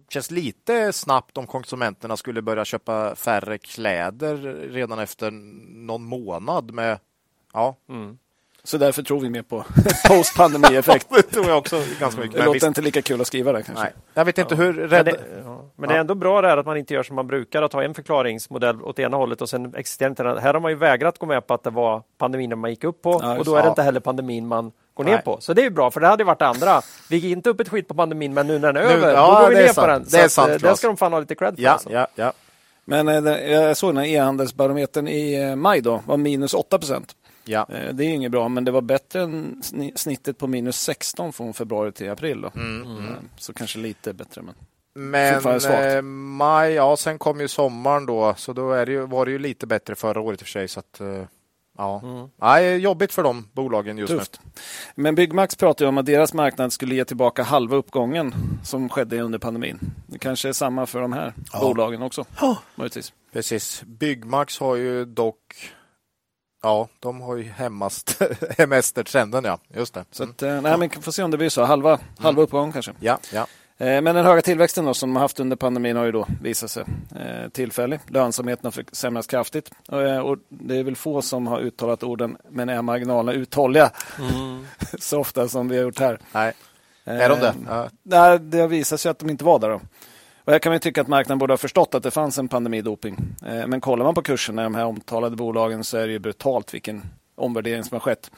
[0.09, 4.37] känns lite snabbt om konsumenterna skulle börja köpa färre kläder
[4.71, 6.99] redan efter någon månad med
[7.53, 7.75] Ja,
[8.63, 9.63] så därför tror vi mer på
[10.07, 11.07] post-pandemi-effekt.
[11.09, 12.33] det tror jag också ganska mycket.
[12.33, 13.83] Det Men låter visst, inte lika kul att skriva det kanske.
[13.83, 13.93] nej.
[14.13, 15.05] Jag vet inte hur Men, rädd...
[15.05, 15.61] det, ja.
[15.75, 17.73] Men det är ändå bra det här att man inte gör som man brukar, att
[17.73, 20.37] ha en förklaringsmodell åt ena hållet och sen existerar inte den.
[20.37, 23.01] Här har man ju vägrat gå med på att det var pandemin man gick upp
[23.01, 23.69] på Ja, och då är det ja.
[23.69, 25.13] inte heller pandemin man går Nej.
[25.13, 25.37] ner på.
[25.41, 26.81] Så det är ju bra, för det hade ju varit det andra.
[27.09, 29.13] Vi gick inte upp ett skit på pandemin, men nu när den är Nu- över,
[29.13, 29.87] ja, då går vi det är ner på sant.
[29.87, 30.03] den.
[30.03, 30.77] Det Så är att, sant, eh, det Claes.
[30.77, 31.63] ska de fan ha lite cred för.
[31.63, 31.91] Ja, alltså.
[31.91, 32.33] ja, ja.
[32.85, 36.77] Men eh, det- jag såg den här e-handelsbarometern i eh, maj då, var minus 8
[36.77, 37.15] procent.
[37.45, 37.65] Ja.
[37.69, 41.33] Eh, Det är inget bra, men det var bättre än sni- snittet på minus 16
[41.33, 42.41] från februari till april.
[42.41, 42.51] Då.
[42.55, 44.41] Mm, Eh, Så kanske lite bättre.
[44.41, 44.55] Men...
[44.93, 49.25] Men eh, maj, ja sen kom ju sommaren då, så då är det ju, var
[49.25, 50.67] det ju lite bättre förra året i och för sig.
[50.67, 51.01] Så att,
[51.77, 52.01] ja.
[52.41, 54.39] Nej, jobbigt för de bolagen just Tufft.
[54.95, 59.21] Men Byggmax pratar ju om att deras marknad skulle ge tillbaka halva uppgången som skedde
[59.21, 59.79] under pandemin.
[60.07, 61.59] Det kanske är samma för de här Ja.
[61.61, 62.25] bolagen också.
[62.75, 63.11] Möjligtvis.
[63.11, 63.29] nu.
[63.33, 63.83] Precis.
[63.85, 65.71] Byggmax har ju dock,
[66.61, 68.21] ja, de har ju hemmast,
[68.57, 70.05] hemestertrenden ja, just det.
[70.11, 70.31] Så Mm.
[70.35, 71.63] att, eh, nej, men får se om det blir så.
[71.63, 72.91] Halva, halva uppgång kanske.
[72.99, 73.47] Ja, ja.
[73.77, 76.27] Eh, Men den höga tillväxten då, som de har haft under pandemin har ju då
[76.41, 76.83] visat sig
[77.15, 77.99] eh, tillfällig.
[78.07, 79.71] Lönsamheten har försämrats kraftigt.
[80.23, 83.91] Och det är väl få som har uttalat orden men är marginalerna uthålliga
[84.99, 86.19] så ofta som vi har gjort här.
[86.31, 86.53] Nej,
[87.03, 87.53] är de det?
[87.67, 87.89] Ja.
[88.03, 89.69] Nej, det har visat sig att de inte var där.
[89.69, 89.81] Då.
[90.49, 93.17] Och här kan man tycka att marknaden borde ha förstått att det fanns en pandemidoping.
[93.45, 96.19] Eh, Men kollar man på kurserna i de här omtalade bolagen så är det ju
[96.19, 97.01] brutalt vilken
[97.35, 98.31] omvärdering som har skett.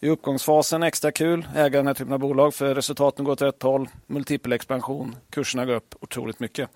[0.00, 3.62] I uppgångsfasen extra kul, äga den här typen av bolag för resultaten går åt rätt
[3.62, 6.68] håll, multipel expansion, kurserna går upp otroligt mycket.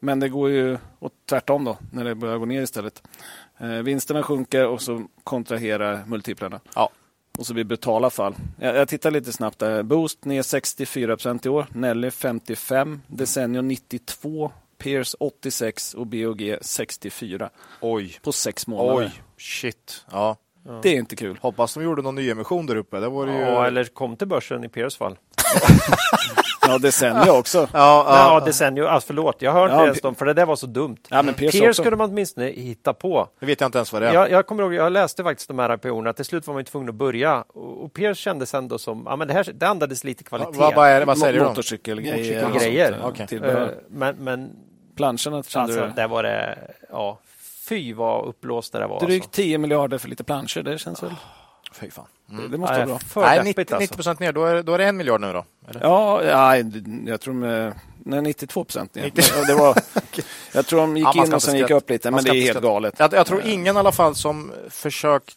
[0.00, 3.02] Men det går ju åt tvärtom då, när det börjar gå ner istället.
[3.58, 6.60] Eh, vinsterna sjunker och så kontraherar multiplarna.
[6.74, 6.90] Ja.
[7.38, 8.34] Och så blir brutala fall.
[8.60, 9.82] Jag, jag tittar lite snabbt där.
[9.82, 11.66] Boost ner 64 procent i år.
[11.72, 13.00] Nelly 55.
[13.06, 14.52] Desenio 92.
[14.78, 19.06] Pierce 86 och BOG 64 Oj, på sex månader.
[19.06, 20.04] oj, shit.
[20.10, 20.36] Ja.
[20.82, 21.38] Det är inte kul.
[21.42, 23.00] Hoppas de gjorde någon nyemission där uppe.
[23.00, 23.38] Det var det ju...
[23.38, 25.16] Ja, eller kom till börsen i Peers fall.
[26.68, 27.58] Ja, decennier också.
[27.58, 28.86] Ja, Ja, ja, decennium.
[28.86, 30.96] Alltså, förlåt, jag inte Ja, ens dem, för det där var så dumt.
[31.08, 33.28] Ja, men Pierce Pierce skulle man åtminstone hitta på.
[33.40, 34.12] det vet jag inte ens vad det är.
[34.14, 36.64] Jag, jag kommer ihåg, jag läste faktiskt de här IPO-erna, till slut var man ju
[36.64, 37.42] tvungen att börja.
[37.42, 40.58] Och, och Pierce kändes ändå som, ja men det här det andades lite kvalitet.
[40.58, 41.44] vad, vad, är det, vad säger du?
[41.44, 43.26] Motorcykelgrejer.
[43.26, 43.62] Tillbehör.
[43.66, 44.50] Eh, Men, men
[44.96, 45.92] Planscherna kände alltså, du?
[45.96, 46.58] där var det,
[46.90, 47.18] ja,
[47.68, 49.00] fy vad upplåsta det var.
[49.00, 49.36] Drygt Alltså.
[49.42, 51.14] 10 miljarder för lite planscher, det känns väl...
[51.72, 52.06] Fy fan.
[52.26, 52.98] Det, det måste Nej, vara bra.
[52.98, 53.82] För Nej, deppigt 90, alltså.
[53.82, 55.44] 90 procent ner, då är, då är det en miljard nu då?
[55.68, 55.80] Eller?
[55.80, 56.56] Ja, ja,
[57.06, 59.04] jag tror med, nej, 92 procent ner.
[59.04, 59.24] 90.
[59.36, 59.76] Ja, Det var,
[60.54, 62.22] jag tror de gick Ja, man ska in och sen gick upp lite, Man men
[62.22, 62.66] ska det är helt skratta.
[62.66, 62.94] galet.
[62.98, 65.36] Jag, jag tror ingen i alla fall som försökt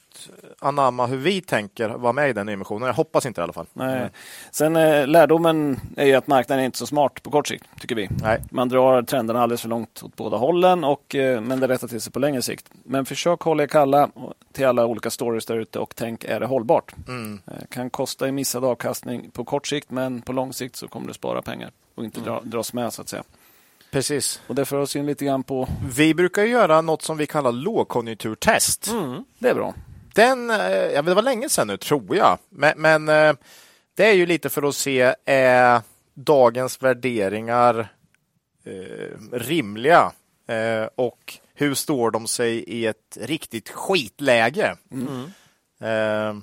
[0.59, 2.87] anamma hur vi tänker vara med i den emissionen.
[2.87, 3.65] Jag hoppas inte i alla fall.
[3.73, 4.09] Nej.
[4.51, 7.95] Sen eh, lärdomen är ju att marknaden är inte så smart på kort sikt, tycker
[7.95, 8.09] vi.
[8.21, 8.41] Nej.
[8.51, 12.01] Man drar trenderna alldeles för långt åt båda hållen, och, eh, men det rättar till
[12.01, 12.65] sig på längre sikt.
[12.83, 14.09] Men försök hålla er kalla
[14.53, 16.78] till alla olika stories där ute och tänk, är det hållbart?
[17.07, 17.41] Mm.
[17.47, 21.07] Eh, Kan kosta i missad avkastning på kort sikt, men på lång sikt så kommer
[21.07, 23.23] du spara pengar och inte dra, dras med så att säga.
[23.91, 24.41] Precis.
[24.47, 27.51] Och det för oss in lite grann på, Vi brukar göra något som vi kallar
[27.51, 28.91] lågkonjunkturtest.
[29.39, 29.73] det är bra.
[30.13, 32.37] Den, eh, ja, det var länge sedan nu, tror jag.
[32.49, 33.33] Men, men eh,
[33.95, 35.81] det är ju lite för att se, är
[36.13, 37.87] dagens värderingar
[38.63, 40.11] eh, rimliga?
[40.47, 44.75] Eh, och hur står de sig i ett riktigt skitläge?
[45.81, 46.33] Eh,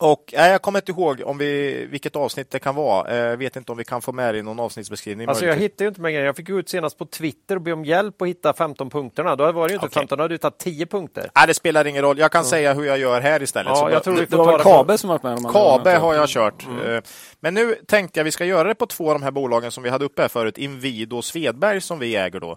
[0.00, 3.30] och eh, Jag kommer inte ihåg om vi, vilket avsnitt det kan vara.
[3.30, 5.28] Eh, vet inte om vi kan få med det i någon avsnittsbeskrivning.
[5.28, 6.26] Alltså jag hittade ju inte med grejer.
[6.26, 9.36] Jag fick ut senast på Twitter och be om hjälp att hitta 15 punkterna.
[9.36, 10.00] Då var det ju inte Okej.
[10.00, 11.30] 15, då hade du tagit 10 punkter.
[11.34, 12.18] Nej, det spelar ingen roll.
[12.18, 13.70] Jag kan säga hur jag gör här istället.
[13.70, 15.52] Ja, Så jag tror Det var det på- Kabe som varit med?
[15.52, 16.66] Kabe har jag kört.
[16.86, 17.00] Eh,
[17.40, 19.82] Men nu tänkte jag vi ska göra det på två av de här bolagen som
[19.82, 20.58] vi hade uppe här förut.
[20.58, 22.56] Inwido och Svedberg som vi äger då.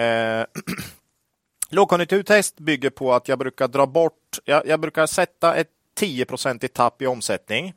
[0.00, 0.44] Eh,
[1.70, 4.12] Lågkonjunkturtest bygger på att jag brukar dra bort,
[4.44, 6.26] jag, jag brukar sätta ett 10
[6.62, 7.74] i tapp i omsättning.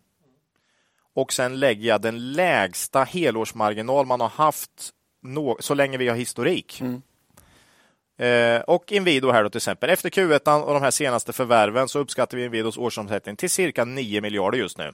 [1.16, 4.72] Och sen lägger jag den lägsta helårsmarginal man har haft
[5.24, 6.82] nå- så länge vi har historik.
[8.20, 9.90] Eh, och Inwido här då till exempel.
[9.90, 14.22] Efter Q1 och de här senaste förvärven så uppskattar vi Inwidos årsomsättning till cirka 9
[14.22, 14.94] miljarder just nu.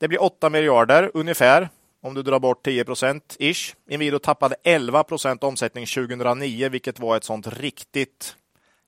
[0.00, 1.68] Det blir 8 miljarder ungefär
[2.02, 3.74] om du drar bort 10% ish.
[3.90, 8.36] Inwido tappade 11% omsättning 2009, vilket var ett sånt riktigt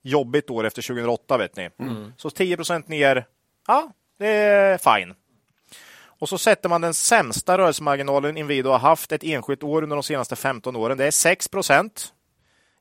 [0.07, 1.69] jobbigt år efter 2008 vet ni.
[2.17, 3.25] Så 10% ner,
[3.67, 5.15] ja, det är fine.
[6.19, 10.03] Och så sätter man den sämsta rörelsemarginalen Inwido har haft ett enskilt år under de
[10.03, 10.97] senaste 15 åren.
[10.97, 12.11] Det är 6%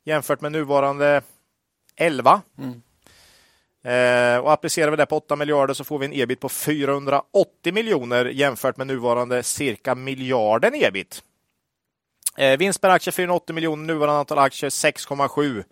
[0.04, 1.22] jämfört med nuvarande
[1.96, 2.42] 11.
[3.84, 7.72] Eh, och applicerar vi det på 8 miljarder så får vi en ebit på 480
[7.72, 11.22] miljoner jämfört med nuvarande cirka miljarden ebit.
[12.36, 15.64] Eh, vinst per aktie 480 miljoner, nuvarande antal aktier 6,7.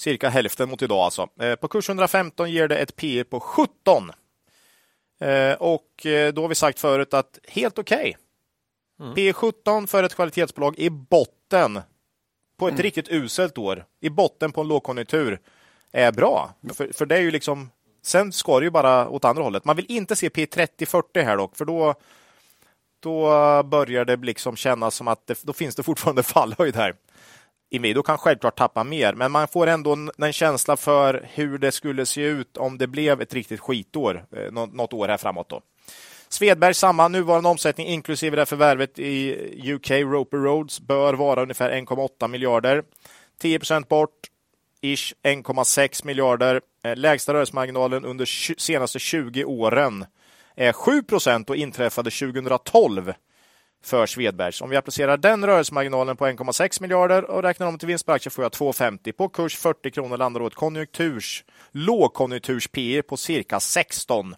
[0.00, 1.28] Cirka hälften mot idag alltså.
[1.40, 4.10] Eh, på kurs 115 ger det ett P på 17.
[5.20, 8.16] Eh, och eh, då har vi sagt förut att helt okej.
[9.14, 11.80] P 17 för ett kvalitetsbolag i botten
[12.58, 15.40] på ett riktigt uselt år, i botten på en lågkonjunktur,
[15.92, 16.54] är bra.
[16.74, 17.70] För, för det är ju liksom,
[18.02, 19.64] sen ska det ju bara åt andra hållet.
[19.64, 21.94] Man vill inte se P30-40 här dock, för då,
[23.00, 23.22] då
[23.62, 26.94] börjar det liksom kännas som att det, då finns det fortfarande fallhöjd här.
[27.70, 32.06] Inwido kan självklart tappa mer, men man får ändå en, känsla för hur det skulle
[32.06, 35.48] se ut om det blev ett riktigt skitår, eh, något år här framåt.
[35.48, 35.60] Då.
[36.28, 41.70] Svedberg samma, nuvarande omsättning inklusive det här förvärvet i UK, Roper Roads, bör vara ungefär
[41.70, 42.82] 1,8 miljarder.
[43.40, 44.18] 10 procent bort,
[44.80, 46.60] ish 1,6 miljarder.
[46.84, 48.24] Eh, lägsta rörelsemarginalen under
[48.60, 50.04] senaste 20 åren
[50.56, 51.02] är 7
[51.48, 53.12] och inträffade 2012
[53.82, 54.60] för Svedbergs.
[54.60, 58.30] Om vi applicerar den rörelsemarginalen på 1,6 miljarder och räknar om till vinst per aktie
[58.30, 59.12] får jag 2,50.
[59.12, 64.34] På kurs 40 kronor landar ett konjunkturs, lågkonjunkturs P på cirka 16.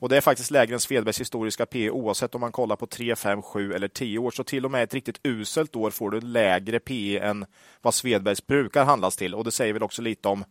[0.00, 3.16] Och det är faktiskt lägre än Svedbergs historiska P oavsett om man kollar på 3,
[3.16, 4.30] 5, 7 eller 10 år.
[4.30, 7.46] Så till och med ett riktigt uselt år får du lägre P än
[7.82, 9.34] vad Svedbergs brukar handlas till.
[9.34, 10.44] Och det säger väl också lite om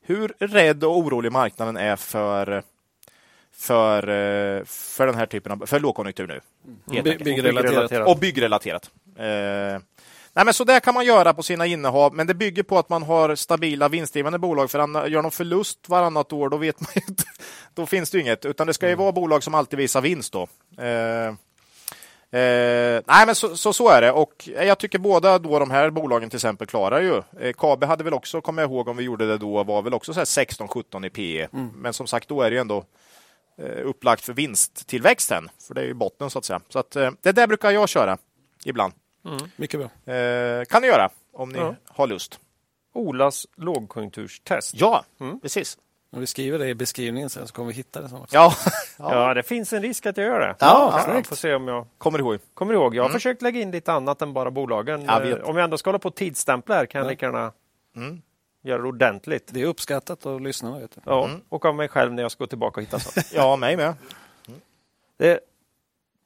[0.00, 2.62] hur rädd och orolig marknaden är för
[3.56, 6.40] för, eh, för den här typen av för lågkonjunktur nu.
[6.86, 7.24] By- enkelt.
[7.24, 8.08] byggrelaterat.
[8.08, 8.90] Och byggrelaterat.
[9.18, 9.24] Eh,
[10.32, 12.88] nej, men så där kan man göra på sina innehav, men det bygger på att
[12.88, 14.70] man har stabila vinstdrivande bolag.
[14.70, 17.24] För gör de förlust varannat år, då vet man inte.
[17.74, 20.48] Då finns det inget, utan det ska ju vara bolag som alltid visar vinst då.
[20.84, 21.34] Eh,
[22.32, 24.12] Eh, nej, men så, så, så är det.
[24.12, 27.22] Och jag tycker båda då de här bolagen till exempel klarar ju.
[27.40, 29.94] Eh, Kabe hade väl också, kommer jag ihåg om vi gjorde det då, var väl
[29.94, 31.48] också 16-17 i PE.
[31.74, 32.82] Men som sagt, då är det ju ändå eh,
[33.64, 35.48] upplagt för vinsttillväxten.
[35.66, 36.60] För det är ju botten så att säga.
[36.68, 38.18] Så att, eh, det där brukar jag köra
[38.64, 38.92] ibland.
[39.56, 40.14] Mycket bra.
[40.14, 41.74] Eh, kan ni göra om ni Ja.
[41.88, 42.40] har lust.
[42.94, 44.74] Olas lågkonjunkturstest.
[44.76, 45.04] Ja,
[45.42, 45.78] precis.
[46.12, 48.08] Om vi skriver det i beskrivningen sen så kommer vi hitta det.
[48.08, 48.34] Sen också.
[48.34, 48.54] Ja,
[48.98, 49.34] Ja.
[49.34, 50.56] det finns en risk att jag gör det.
[50.60, 51.28] Ja, jag snyggt.
[51.28, 52.38] får se om jag kommer ihåg.
[52.54, 52.94] kommer ihåg.
[52.94, 55.04] Jag har försökt lägga in lite annat än bara bolagen.
[55.04, 55.28] Jag.
[55.30, 57.52] Eh, Om jag ändå ska hålla på och tidsstämpla här kan jag lika gärna
[57.96, 58.22] Mm.
[58.62, 59.48] Göra det ordentligt.
[59.50, 60.78] Det är uppskattat av lyssnarna.
[60.78, 61.00] Vet du.
[61.04, 63.26] Ja, Och av mig själv när jag ska gå tillbaka och hitta sånt.
[63.34, 63.94] Ja, mig med.
[65.18, 65.40] Det är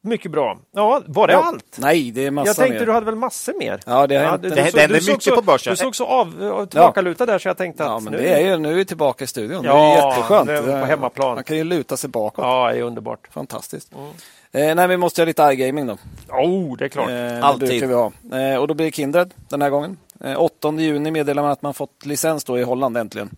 [0.02, 0.58] mycket bra.
[0.72, 1.42] Ja, var det Ja.
[1.44, 1.76] allt?
[1.78, 2.86] Nej, det är massa Jag tänkte mer.
[2.86, 3.80] du hade väl massor mer?
[3.86, 4.42] Ja, det har Ja, hänt.
[4.42, 5.70] du- Det- du såg- det händer du såg mycket så- på börsen.
[5.72, 8.18] Du såg så av, tillbakalutad där så jag tänkte att Ja, men nu...
[8.18, 9.62] det är ju, nu är vi tillbaka i studion.
[9.62, 10.46] det Ja, är jätteskönt.
[10.46, 11.34] det är på Det- hemmaplan.
[11.34, 12.42] Man kan ju luta sig bakåt.
[12.44, 13.28] Ja, det är underbart.
[13.30, 13.92] Fantastiskt.
[14.52, 15.96] Eh, nej, vi måste göra lite iGaming då.
[16.28, 17.08] Oh, det är klart.
[17.08, 17.68] Eh, det Alltid.
[17.68, 18.12] brukar vi ha.
[18.40, 19.96] Eh, och då blir det Kindred den här gången.
[20.24, 23.30] Eh, 8 juni meddelar man att man fått licens då i Holland äntligen.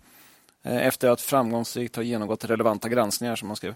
[0.62, 3.74] Eh, efter att framgångsrikt ha genomgått relevanta granskningar som man skrev.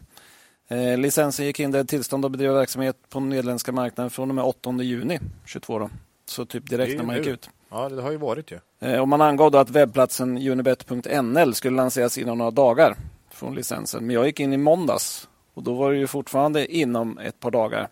[0.69, 4.45] Eh, licensen ger Kindred tillstånd att bedriva verksamhet på den nederländska marknaden från och med
[4.45, 5.79] 8 juni 22.
[5.79, 5.91] Då.
[6.27, 7.33] Så typ direkt när man gick nu.
[7.33, 7.51] ut.
[7.71, 8.59] Ja, det har ju varit ju.
[8.81, 12.97] Eh, Och man angav då att webbplatsen unibet.nl skulle lanseras inom några dagar
[13.31, 14.07] från licensen.
[14.07, 17.51] Men jag gick in i måndags och då var det ju fortfarande inom ett par
[17.51, 17.89] dagar.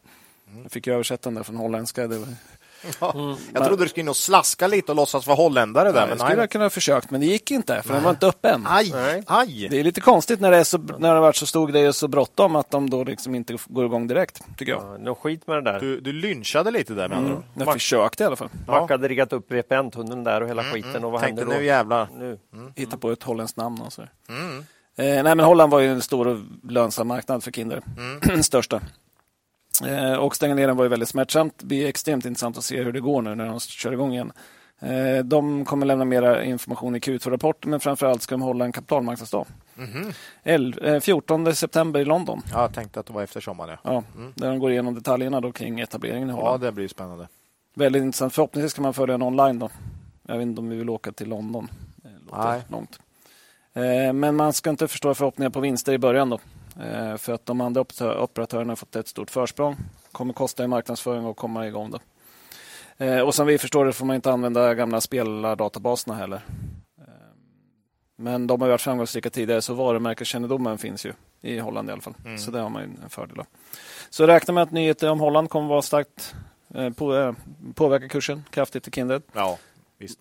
[0.62, 2.06] Jag fick översätta den där från holländska.
[2.06, 2.28] Det var...
[3.54, 6.00] Jag trodde du skulle in och slaska lite och låtsas vara holländare där.
[6.00, 6.40] jag Men skulle nej.
[6.42, 8.64] ha kunnat försökt, men det gick inte för den var inte uppe än.
[8.66, 9.22] Aj, Nej.
[9.26, 9.68] aj.
[9.70, 11.88] Det är lite konstigt när det, är så, när det har varit så stor grej
[11.88, 14.82] och så bråttom att de då liksom inte går igång direkt, tycker jag.
[14.82, 15.80] Ja, Något skit med det där.
[15.80, 17.42] Du, du lynchade lite där med andra ord.
[17.54, 18.48] Jag försökte i alla fall.
[18.66, 18.80] Ja.
[18.80, 21.04] Mac hade riggat upp VPN-tunneln där och hela skiten.
[21.04, 21.60] Och vad Tänkte hände då?
[21.60, 22.08] nu jävlar.
[22.18, 22.38] Nu.
[22.76, 24.02] Hitta på ett holländskt namn och så.
[24.28, 24.58] Mm.
[24.96, 26.38] Eh, nej, men Holland var ju en stor och
[26.70, 27.82] lönsam marknad för Kinder.
[28.28, 28.42] Mm.
[28.42, 28.80] Största.
[29.86, 31.54] Eh, och stänga ner den var ju väldigt smärtsamt.
[31.58, 34.32] Det blir extremt intressant att se hur det går nu när de kör igång igen.
[34.80, 39.46] Eh, de kommer lämna mera information i Q2-rapporten men framförallt ska de hålla en kapitalmarknadsdag.
[40.42, 42.42] El- eh, 14 september i London.
[42.52, 43.76] Ja, jag tänkte att det var efter sommaren.
[43.82, 43.92] Ja.
[43.92, 44.02] Ja,
[44.34, 46.62] Där de går igenom detaljerna då kring etableringen i ja, Holland.
[46.62, 47.28] det blir spännande.
[47.74, 48.34] Väldigt intressant.
[48.34, 49.70] Förhoppningsvis kan man följa den online då.
[50.26, 51.68] Jag vet inte om vi vill åka till London.
[51.96, 52.60] Det låter Nej.
[52.68, 52.98] långt.
[53.74, 56.38] Eh, Men man ska inte förstå förhoppningar på vinster i början då.
[56.80, 59.76] Eh, För att de andra operatör- operatörerna har fått ett stort försprång.
[60.12, 61.98] Kommer kosta i marknadsföring och komma igång då.
[63.04, 66.40] Eh, Och som vi förstår det får man inte använda gamla spelardatabaserna heller.
[67.00, 67.04] Eh,
[68.16, 72.14] Men de har varit framgångsrika tidigare så varumärkeskännedomen finns ju i Holland i alla fall.
[72.38, 73.46] Så det har man en fördel av.
[74.10, 76.34] Så räkna med att nyheter om Holland kommer vara starkt
[76.96, 77.34] på,
[77.74, 79.22] påverka kursen kraftigt i Kindred.
[79.32, 79.58] Ja,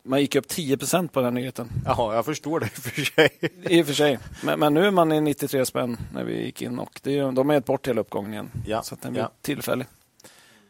[0.04, 1.70] Man gick upp 10% på den nyheten.
[1.86, 3.30] ja jag förstår det i och för sig.
[3.70, 4.20] I och för sig.
[4.44, 7.32] Men, men nu är man i 93 spänn när vi gick in och det är,
[7.32, 8.52] de har gett bort hela uppgången igen.
[8.66, 9.32] Ja, Så att den blir ja.
[9.42, 9.88] tillfällig.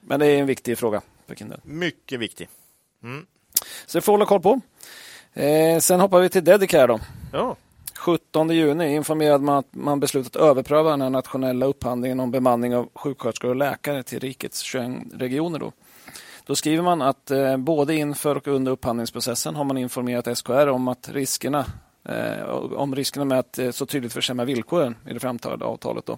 [0.01, 1.59] Men det är en viktig fråga för Kindred.
[1.63, 2.49] Mycket viktig.
[3.85, 4.61] Så det får hålla koll på.
[5.33, 6.99] Eh, sen hoppar vi till Dedicare då.
[7.33, 7.55] Ja.
[7.95, 13.49] 17 juni informerade man att man beslutat överpröva den nationella upphandlingen om bemanning av sjuksköterskor
[13.49, 15.59] och läkare till rikets 21 regioner.
[15.59, 15.71] Då,
[16.47, 20.88] då skriver man att eh, både inför och under upphandlingsprocessen har man informerat SKR om
[20.88, 21.65] att riskerna
[22.10, 26.05] eh, om riskerna med att eh, så tydligt försämra villkoren i det framtida avtalet.
[26.05, 26.17] Då,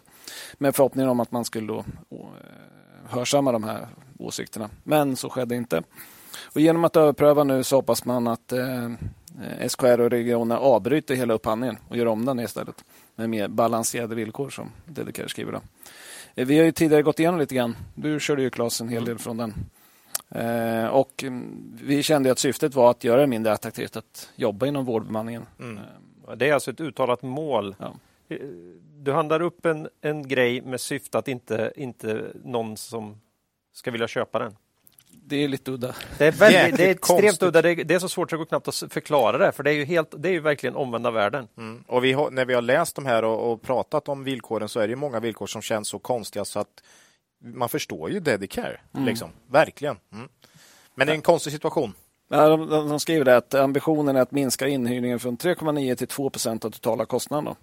[0.57, 1.77] med förhoppningen om att man skulle då,
[2.11, 2.17] eh,
[3.09, 3.87] hörsamma de här
[4.19, 4.69] åsikterna.
[4.83, 5.83] Men så skedde inte.
[6.53, 8.53] Och genom att överpröva nu så hoppas man att
[9.67, 12.83] SKR och regionerna avbryter hela upphandlingen och gör om den istället
[13.15, 15.51] med mer balanserade villkor som Dedicare skriver.
[15.51, 15.61] Då.
[16.35, 17.75] Vi har ju tidigare gått igenom lite grann.
[17.95, 19.53] Du körde ju Claes en hel del från den.
[20.31, 24.65] Eh, och mm, vi kände att syftet var att göra det mindre attraktivt att jobba
[24.65, 25.45] inom vårdbemanningen.
[25.59, 27.75] Eh, Det är alltså ett uttalat mål.
[27.79, 27.93] Ja.
[28.97, 33.21] Du handlar upp en, en grej med syfte att inte, inte någon som
[33.73, 34.55] ska vilja köpa den.
[35.11, 35.95] Det är lite udda.
[36.17, 37.43] Det är, väldigt, det är extremt konstigt.
[37.43, 37.61] udda.
[37.61, 39.51] Det är, det är så svårt att det går knappt att förklara det.
[39.51, 41.47] För det är ju, helt, det är ju verkligen omvända världen.
[41.57, 41.83] Mm.
[41.87, 44.79] Och vi har, när vi har läst de här och, och pratat om villkoren så
[44.79, 46.83] är det ju många villkor som känns så konstiga så att
[47.39, 48.79] man förstår ju Dedicare.
[48.91, 49.29] Liksom.
[49.47, 49.97] Verkligen.
[50.13, 50.29] Mm.
[50.95, 51.93] Men det är en konstig situation.
[52.31, 56.29] Ja, de, de, skriver det att ambitionen är att minska inhyrningen från 3,9 till 2
[56.29, 57.45] procent av totala kostnaden.
[57.45, 57.55] Då.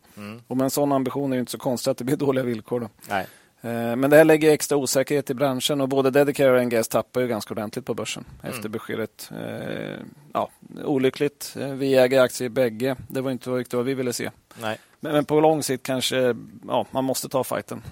[0.47, 2.81] Och med en sån ambition är det inte så konstigt att det blir dåliga villkor.
[2.81, 2.89] Då.
[3.09, 3.27] Nej.
[3.61, 7.21] Eh, Men det här lägger extra osäkerhet i branschen och både Dedicare och NGS tappar
[7.21, 9.31] ju ganska ordentligt på börsen efter beskedet.
[9.41, 10.01] Eh,
[10.33, 10.51] Ja,
[10.85, 11.57] olyckligt.
[11.61, 12.97] Eh, Vi äger aktier i bägge.
[13.09, 14.31] Det var inte riktigt vad vi ville se.
[14.61, 14.79] Nej.
[15.01, 16.37] Men, men på lång sikt kanske
[16.67, 17.83] ja, man måste ta fighten.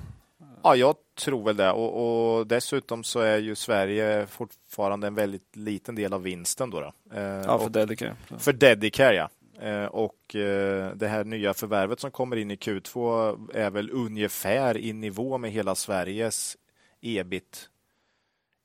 [0.64, 1.70] Ja, jag tror väl det.
[1.72, 6.70] Och, och dessutom så är ju Sverige fortfarande en väldigt liten del av vinsten.
[6.70, 6.92] Då, då.
[7.16, 8.16] Eh, Ja, för Dedicare.
[8.38, 9.28] För Dedicare, ja.
[9.68, 14.76] Eh, och eh, det här nya förvärvet som kommer in i Q2 är väl ungefär
[14.78, 16.56] i nivå med hela Sveriges
[17.00, 17.70] ebit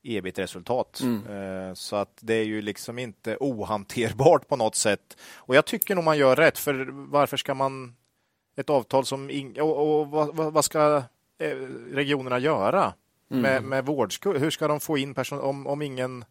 [0.04, 1.02] ebit-resultat.
[1.30, 5.18] Eh, Så att det är ju liksom inte ohanterbart på något sätt.
[5.36, 7.96] Och jag tycker nog man gör rätt, för varför ska man
[8.56, 9.30] ett avtal som...
[9.30, 11.04] In, och, och vad, vad ska
[11.94, 12.94] regionerna göra
[13.28, 14.40] med, med vårdskuld?
[14.40, 16.26] Hur ska de få in personal om, om ingen...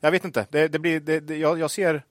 [0.00, 0.46] Jag vet inte.
[0.50, 2.02] Det, det blir, det, det, jag, jag ser,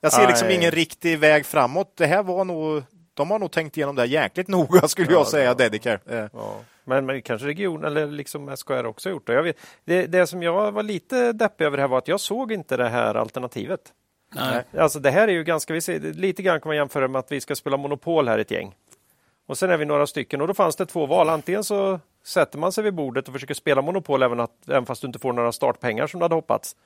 [0.00, 1.96] jag ser liksom ingen riktig väg framåt.
[1.96, 2.82] Det här var nog
[3.14, 6.00] de har nog tänkt igenom det här jäkligt noga skulle jag säga, Dedicare.
[6.06, 6.60] Eh, Ja.
[6.84, 9.32] Men, men kanske region eller liksom SKR också gjort det.
[9.32, 10.06] Jag vet, det.
[10.06, 13.14] Det som jag var lite deppig över här var att jag såg inte det här
[13.14, 13.80] alternativet.
[14.34, 14.64] Nej.
[14.78, 17.32] Alltså det här är ju ganska, vi ser, lite grann kan man jämföra med att
[17.32, 18.74] vi ska spela Monopol här ett gäng.
[19.48, 21.28] Och sen är vi några stycken och då fanns det två val.
[21.28, 25.00] Antingen så sätter man sig vid bordet och försöker spela Monopol även, att, även fast
[25.00, 26.76] du inte får några startpengar som du hade hoppats.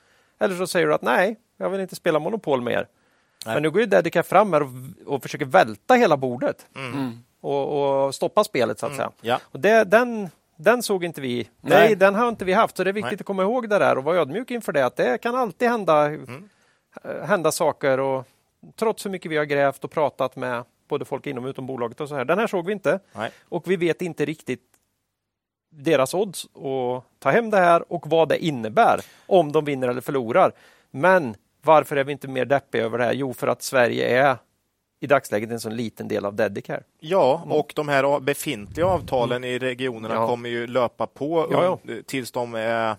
[0.40, 2.86] Eller så säger du att nej, jag vill inte spela Monopol mer.
[3.46, 3.54] Nej.
[3.54, 4.68] Men nu går ju Dedica fram här och,
[5.06, 6.66] och försöker välta hela bordet
[7.40, 9.10] och, och stoppa spelet så att säga.
[9.20, 9.40] ja.
[9.44, 11.48] Och det, den, den såg inte vi.
[11.60, 11.78] Nej.
[11.78, 12.76] Nej, den har inte vi haft.
[12.76, 13.20] Så det är viktigt Nej.
[13.20, 14.86] att komma ihåg det där och vara ödmjuk inför det.
[14.86, 16.18] Att det kan alltid hända, eh,
[17.24, 18.00] hända saker.
[18.00, 18.26] Och
[18.76, 22.00] trots hur mycket vi har grävt och pratat med både folk inom och utom bolaget
[22.00, 22.24] och så här.
[22.24, 23.00] Den här såg vi inte.
[23.12, 23.30] Nej.
[23.48, 24.62] Och vi vet inte riktigt
[25.70, 30.00] deras odds att ta hem det här och vad det innebär om de vinner eller
[30.00, 30.52] förlorar.
[30.90, 33.12] Men varför är vi inte mer deppiga över det här?
[33.12, 34.36] Jo, för att Sverige är
[35.00, 36.82] i dagsläget en sån liten del av Dedicare.
[37.00, 40.26] Ja, och de här befintliga avtalen i regionerna Ja.
[40.26, 41.94] kommer ju löpa på Ja, ja.
[42.06, 42.96] tills de är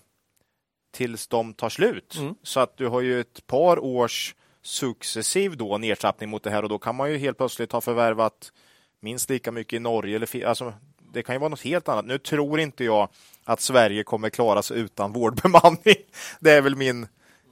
[0.91, 2.15] tills de tar slut.
[2.19, 2.35] Mm.
[2.43, 6.69] Så att du har ju ett par års successiv då nedtrappning mot det här och
[6.69, 8.51] då kan man ju helt plötsligt ha förvärvat
[8.99, 10.15] minst lika mycket i Norge.
[10.15, 10.73] Eller, alltså,
[11.13, 12.05] det kan ju vara något helt annat.
[12.05, 13.09] Nu tror inte jag
[13.43, 15.95] att Sverige kommer klara sig utan vårdbemanning.
[16.39, 17.07] Det är väl min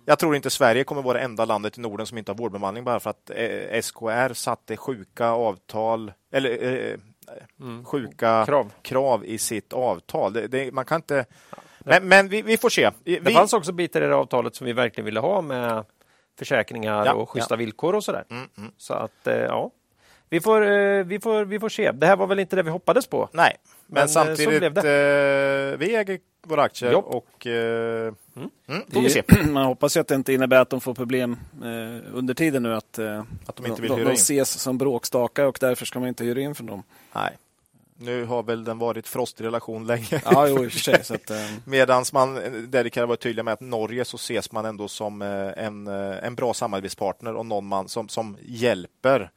[0.06, 2.84] jag tror inte Sverige kommer vara det enda landet i Norden som inte har vårdbemanning
[2.84, 6.98] bara för att eh, SKR satte sjuka avtal eller eh,
[7.84, 8.72] sjuka Krav.
[8.82, 10.34] krav i sitt avtal.
[10.34, 11.26] Det, det, man kan inte...
[11.80, 12.92] Men, men vi, vi får se.
[13.04, 15.86] Vi, Det fanns också bitar i det avtalet som vi verkligen ville ha med
[16.42, 17.58] försäkringar Ja, och schyssta ja.
[17.58, 18.24] villkor och sådär.
[18.30, 18.72] Mm, mm.
[18.78, 19.72] Så att, eh, ja.
[20.30, 21.92] Vi får, eh, vi, får, vi får se.
[21.92, 23.30] Det här var väl inte det vi hoppades på.
[23.32, 23.56] Nej,
[23.88, 27.06] men, Men, eh, så samtidigt, blev eh, vi äger våra aktier Jopp.
[27.06, 28.50] och eh, mm.
[28.66, 29.24] Det får är vi se.
[29.52, 32.74] Man hoppas ju att det inte innebär att de får problem eh, under tiden nu.
[32.74, 33.00] Att,
[33.46, 34.16] Att de inte vill de, hyra de in.
[34.16, 36.84] ses som bråkstakar och därför ska man inte hyra in från dem.
[37.16, 37.38] Nej.
[38.02, 40.22] Nu har väl den varit frostig relation länge.
[40.26, 41.04] Ja, jo, i och för sig.
[41.04, 42.34] Så att, eh, Medan man,
[42.72, 45.88] där det kan vara tydliga med att Norge så ses man ändå som eh, en,
[45.88, 49.30] eh, en bra samarbetspartner och någon man som, som hjälper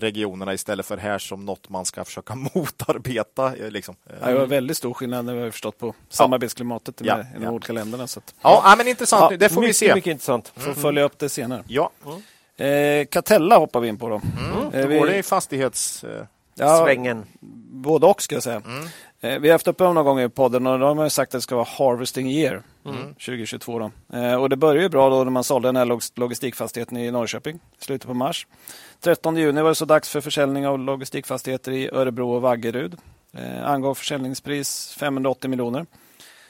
[0.00, 3.52] regionerna istället för här som något man ska försöka motarbeta.
[3.68, 3.96] Liksom.
[4.20, 7.46] Ja, det var väldigt stor skillnad när vi har förstått på samarbetsklimatet Ja, i de
[7.46, 8.06] olika länderna.
[8.06, 9.30] Så att, Ja, ja, men intressant.
[9.30, 9.94] Ja, det får vi mycket, se.
[9.94, 10.52] mycket intressant.
[10.56, 11.62] får följa upp det senare.
[11.66, 11.90] Ja,
[12.64, 14.14] Eh, Catella hoppar vi in på då.
[14.54, 14.72] mm.
[14.74, 16.04] Eh, då vi- går det i fastighets...
[16.58, 17.24] Ja, Svängen.
[17.70, 18.62] Både och ska jag säga.
[19.20, 21.38] Eh, Vi har haft uppe dem några gånger i podden och då har sagt att
[21.38, 22.62] det ska vara harvesting year
[23.14, 23.78] 2022.
[23.78, 23.90] Då.
[24.18, 27.10] Eh, Och det började ju bra då när man sålde den här log- logistikfastigheten i
[27.10, 28.46] Norrköping i slutet på mars.
[29.00, 32.96] 13 juni var det så dags för försäljning av logistikfastigheter i Örebro och Vaggeryd.
[33.32, 35.86] Eh, angav försäljningspris 580 miljoner.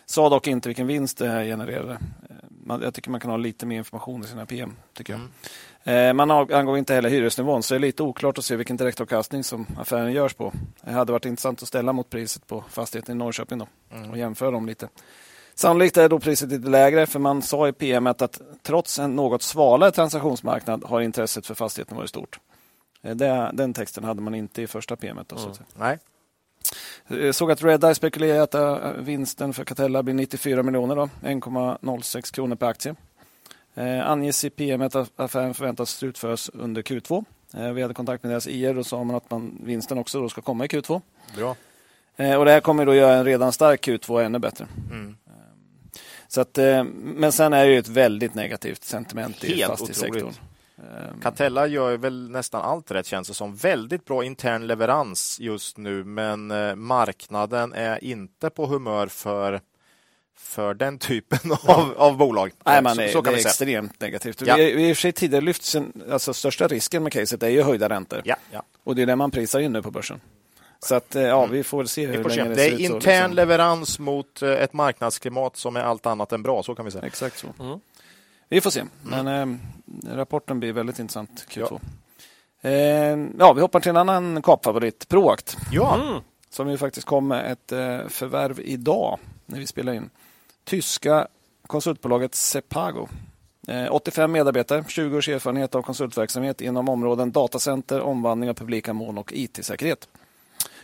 [0.06, 1.98] Sa dock inte vilken vinst det här genererade.
[2.82, 4.76] Jag tycker man kan ha lite mer information i sina PM.
[4.94, 5.20] tycker jag.
[5.22, 5.26] Eh,
[6.14, 9.44] Man av- angav inte heller hyresnivån, så det är lite oklart att se vilken direktavkastning
[9.44, 10.52] som affären görs på.
[10.84, 13.66] Det hade varit intressant att ställa mot priset på fastigheten i Norrköping då,
[14.10, 14.88] och jämföra dem lite.
[15.54, 19.42] Sannolikt är då priset lite lägre, för man sa i PM att trots en något
[19.42, 22.38] svalare transaktionsmarknad har intresset för fastigheten varit stort.
[23.02, 25.18] Eh, Det, den texten hade man inte i första PM.
[25.26, 25.66] Då, så att säga.
[25.76, 25.98] nej.
[27.08, 32.56] Jag såg att Redeye spekulerar att vinsten för Catella blir 94 miljoner, då, 1,06 kronor
[32.56, 32.94] per aktie.
[33.76, 37.24] Eh, anges i PM att affären förväntas slutföras under Q2.
[37.54, 40.28] Eh, vi hade kontakt med deras IR och sa man att man, vinsten också då
[40.28, 41.00] ska komma i Q2.
[41.36, 41.56] Bra.
[42.16, 44.66] Eh, och det här kommer då göra en redan stark Q2 ännu bättre.
[44.90, 45.16] Mm.
[46.28, 46.58] Så att,
[46.94, 50.16] men sen är det ju ett väldigt negativt sentiment i Helt fastighetssektorn.
[50.16, 50.40] otroligt.
[50.78, 53.56] Eh, Catella gör väl nästan allt rätt känns det som.
[53.56, 59.60] Väldigt bra intern leverans just nu, men marknaden är inte på humör för,
[60.38, 62.52] för den typen av, av bolag.
[62.64, 63.50] Nej, man så, är, så kan det är säga.
[63.50, 64.42] extremt negativt.
[64.46, 64.56] Ja.
[64.56, 65.74] Vi har vi i och för sig tidigare lyft
[66.10, 68.22] alltså största risken med caset är ju höjda räntor.
[68.24, 68.62] Ja, ja.
[68.84, 70.20] Och det är det man prisar in nu på börsen.
[70.80, 72.10] Så att, eh, ja, vi får väl se Mm.
[72.12, 72.36] Vi hur får se.
[72.36, 73.32] länge Det ser är ut så, intern liksom.
[73.36, 77.04] leverans mot eh, ett marknadsklimat som är allt annat än bra, så kan vi säga.
[77.06, 77.46] Exakt så.
[77.60, 77.80] Mm.
[78.48, 78.80] Vi får se.
[78.80, 78.90] Mm.
[79.24, 79.58] Men
[80.12, 81.80] eh, rapporten blir väldigt intressant Q2.
[82.60, 82.70] Ja.
[82.70, 85.56] Eh, ja, vi hoppar till en annan kapfavorit, Proact.
[85.72, 86.20] Ja, Mm.
[86.50, 90.10] Som ju faktiskt kom med ett eh, förvärv idag när vi spelar in.
[90.66, 91.28] Tyska
[91.66, 93.08] konsultbolaget Sepago.
[93.68, 99.18] Eh, 85 medarbetare, 20 års erfarenhet av konsultverksamhet inom områden datacenter, omvandling av publika moln
[99.18, 100.08] och IT-säkerhet.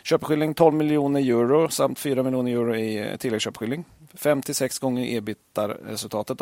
[0.03, 3.85] Köpeskilling 12 miljoner euro samt 4 miljoner euro i eh, tilläggsköpeskilling.
[4.13, 6.41] 5 till 6 gånger ebitda-resultatet.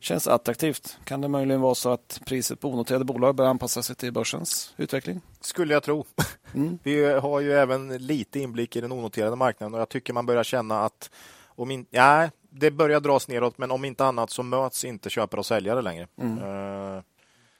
[0.00, 0.98] Känns attraktivt.
[1.04, 4.74] Kan det möjligen vara så att priset på onoterade bolag bör anpassa sig till börsens
[4.76, 5.20] utveckling?
[5.40, 6.04] skulle jag tro.
[6.54, 6.78] Mm.
[6.82, 10.44] Vi har ju även lite inblick i den onoterade marknaden och jag tycker man börjar
[10.44, 11.10] känna att
[11.60, 15.38] om in, ja, det börjar dras neråt, men om inte annat så möts inte köpare
[15.38, 16.06] och säljare längre.
[16.20, 16.38] Mm.
[16.38, 17.02] Eh,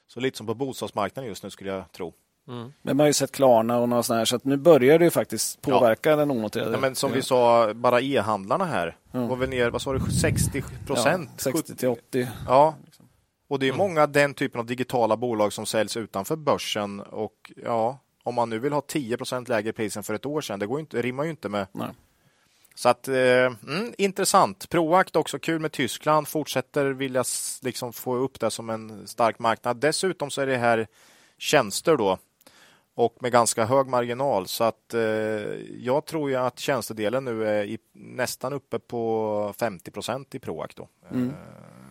[0.07, 2.13] Så lite som på bostadsmarknaden just nu skulle jag tro.
[2.47, 2.73] Mm.
[2.81, 5.05] Men man har ju sett Klarna och några sådana här, så att nu börjar det
[5.05, 6.15] ju faktiskt påverka ja.
[6.15, 6.71] den onoterade.
[6.71, 9.27] Ja, men som vi sa, bara e-handlarna här mm.
[9.27, 11.29] var väl ner, vad sa du, 60 procent?
[11.45, 12.27] Ja, 60 till 80.
[12.47, 12.75] Ja,
[13.47, 13.77] och det är mm.
[13.77, 18.59] många den typen av digitala bolag som säljs utanför börsen och ja, om man nu
[18.59, 21.01] vill ha 10 procent lägre pris än för ett år sedan, det går inte, det
[21.01, 21.87] rimmar ju inte med Nej.
[22.81, 24.69] Så att, eh, mm, intressant.
[24.69, 26.27] Proact också kul med Tyskland.
[26.27, 27.23] Fortsätter vilja
[27.61, 29.77] liksom få upp det som en stark marknad.
[29.77, 30.87] Dessutom så är det här
[31.37, 32.17] tjänster då
[32.95, 34.47] och med ganska hög marginal.
[34.47, 35.01] Så att eh,
[35.79, 40.77] jag tror ju att tjänstedelen nu är i, nästan uppe på 50 procent i Proact.
[40.77, 40.87] Då.
[41.11, 41.29] Mm.
[41.29, 41.35] Eh,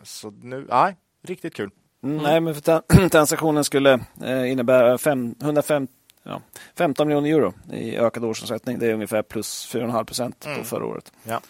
[0.03, 1.71] så nu, nej, riktigt kul.
[2.03, 2.17] Mm.
[2.17, 6.41] Nej, men för transaktionen skulle eh, innebära fem, 150 ja,
[6.77, 8.79] 15 miljoner euro i ökad årsomsättning.
[8.79, 10.59] Det är ungefär plus 4,5 procent mm.
[10.59, 11.13] på förra året.
[11.25, 11.41] Ja.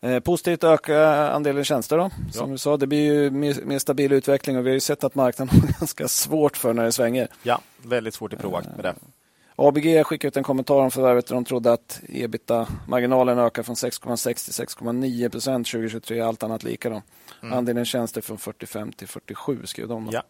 [0.00, 1.98] Eh, positivt öka andelen tjänster.
[1.98, 2.10] Då.
[2.32, 2.52] Som ja.
[2.52, 5.14] du sa, det blir ju mer, mer, stabil utveckling och vi har ju sett att
[5.14, 7.28] marknaden har ganska svårt för när det svänger.
[7.42, 8.88] Ja, väldigt svårt i Proact med det.
[8.88, 8.94] Eh,
[9.56, 14.16] ABG skickade ut en kommentar om förvärvet där de trodde att ebita-marginalen ökar från 6,6
[14.44, 16.90] till 6,9 procent 2023, allt annat lika.
[16.90, 17.02] Då.
[17.42, 17.58] Mm.
[17.58, 20.04] Andelen tjänster från 45 till 47 skrev de.
[20.04, 20.12] Då.
[20.12, 20.22] Ja.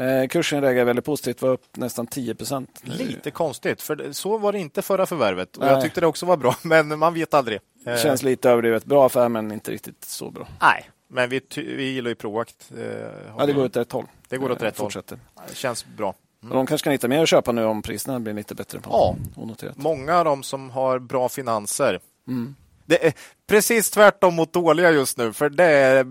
[0.00, 2.80] Eh, kursen reagerade väldigt positivt, var upp nästan 10 procent.
[2.82, 5.56] Lite konstigt, för så var det inte förra förvärvet.
[5.56, 7.60] Och jag tyckte det också var bra, men man vet aldrig.
[7.84, 8.84] Det eh, känns lite överdrivet.
[8.84, 10.48] Bra affär, men inte riktigt så bra.
[10.60, 12.70] Nej, men vi, vi gillar ju Proact.
[12.78, 12.84] Eh,
[13.38, 14.06] ja, det går åt rätt håll.
[14.28, 14.90] Det går åt rätt håll.
[15.48, 16.14] Det känns bra.
[16.42, 16.56] Mm.
[16.56, 18.80] De kanske kan hitta mer att köpa nu om priserna blir lite bättre.
[18.80, 19.76] På ja, onoterat.
[19.76, 22.00] många av dem som har bra finanser.
[22.28, 22.54] Mm.
[22.90, 23.12] Det är
[23.46, 26.06] precis tvärtom mot dåliga just nu, för det är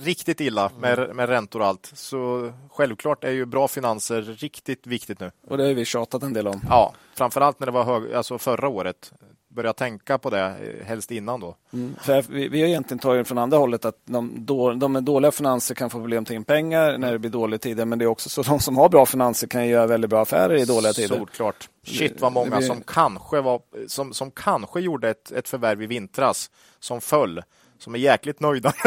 [0.00, 1.16] riktigt illa med, mm.
[1.16, 1.90] med räntor och allt.
[1.94, 5.30] Så självklart är ju bra finanser riktigt viktigt nu.
[5.46, 6.60] Och det har vi tjatat en del om.
[6.68, 9.12] Ja, framförallt när det var hög, alltså förra året
[9.50, 11.56] börja tänka på det, eh, helst innan då.
[11.72, 11.94] Mm.
[12.02, 15.32] För vi, vi har egentligen tagit från andra hållet att de, då, de med dåliga
[15.32, 17.84] finanser kan få problem att ta in pengar när det blir dåliga tider.
[17.84, 20.56] Men det är också så de som har bra finanser kan göra väldigt bra affärer
[20.56, 21.16] i dåliga tider.
[21.16, 21.68] Solklart.
[21.86, 26.50] Shit vad många som kanske, var, som, som kanske gjorde ett, ett förvärv i vintras
[26.80, 27.42] som föll
[27.82, 28.72] som är jäkligt nöjda.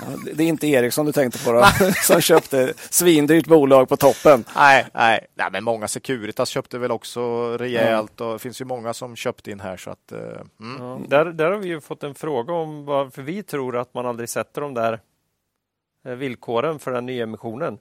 [0.00, 1.64] Ja, det är inte Ericsson du tänkte på då,
[2.02, 4.44] som köpte svindyrt bolag på toppen.
[4.56, 5.26] Nej, nej.
[5.34, 9.50] nej men många Securitas köpte väl också rejält och det finns ju många som köpte
[9.50, 9.76] in här.
[9.76, 10.18] Så att, uh,
[10.60, 10.82] mm.
[10.82, 14.06] ja, där, där har vi ju fått en fråga om varför vi tror att man
[14.06, 15.00] aldrig sätter de där
[16.04, 17.78] eh, villkoren för den nya emissionen.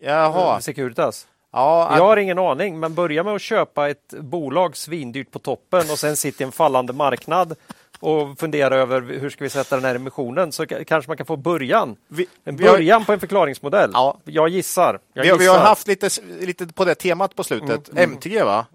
[0.00, 0.60] Jaha.
[0.60, 1.26] Securitas.
[1.52, 5.80] Ja, jag har ingen aning, men börja med att köpa ett bolag svindyrt på toppen
[5.80, 7.54] och sen sitta i en fallande marknad
[8.00, 11.36] och fundera över hur ska vi sätta den här emissionen så kanske man kan få
[11.36, 11.96] början.
[12.08, 13.90] Vi, en början har, på en förklaringsmodell.
[13.92, 14.18] Ja.
[14.24, 14.98] Jag gissar.
[15.12, 15.38] Jag vi, gissar.
[15.38, 16.08] vi, har haft lite,
[16.40, 17.88] lite på det temat på slutet.
[17.88, 18.10] Mm.
[18.10, 18.66] MTG va?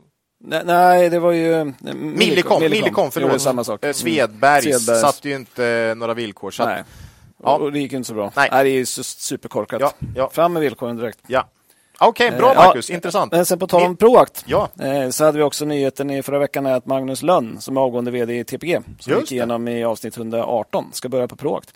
[0.44, 2.62] Nej, det var ju eh, Millicom.
[2.62, 3.32] Millicom, förlåt.
[3.34, 3.84] Jo, samma sak.
[3.84, 3.94] Mm.
[3.94, 6.52] Svedbergs, Svedbergs satte ju inte några villkor.
[6.52, 6.84] Så Nej.
[7.44, 7.58] ja.
[7.58, 8.32] Och det gick inte så bra.
[8.36, 8.50] Nej.
[8.52, 9.82] Nej det är ju superkorkat.
[9.82, 10.30] Ja, ja.
[10.30, 11.20] Fram med villkoren direkt.
[11.28, 11.50] Ja.
[12.02, 13.32] Okej, okay, bra eh, Marcus, ja, intressant.
[13.32, 14.70] Men sen på tal om Proact ja.
[14.80, 18.12] Eh, så hade vi också nyheten i förra veckan att Magnus Lönn, som är avgående
[18.12, 19.72] VD i TPG, som Just gick igenom det.
[19.72, 21.74] i avsnitt 118, ska börja på Proact.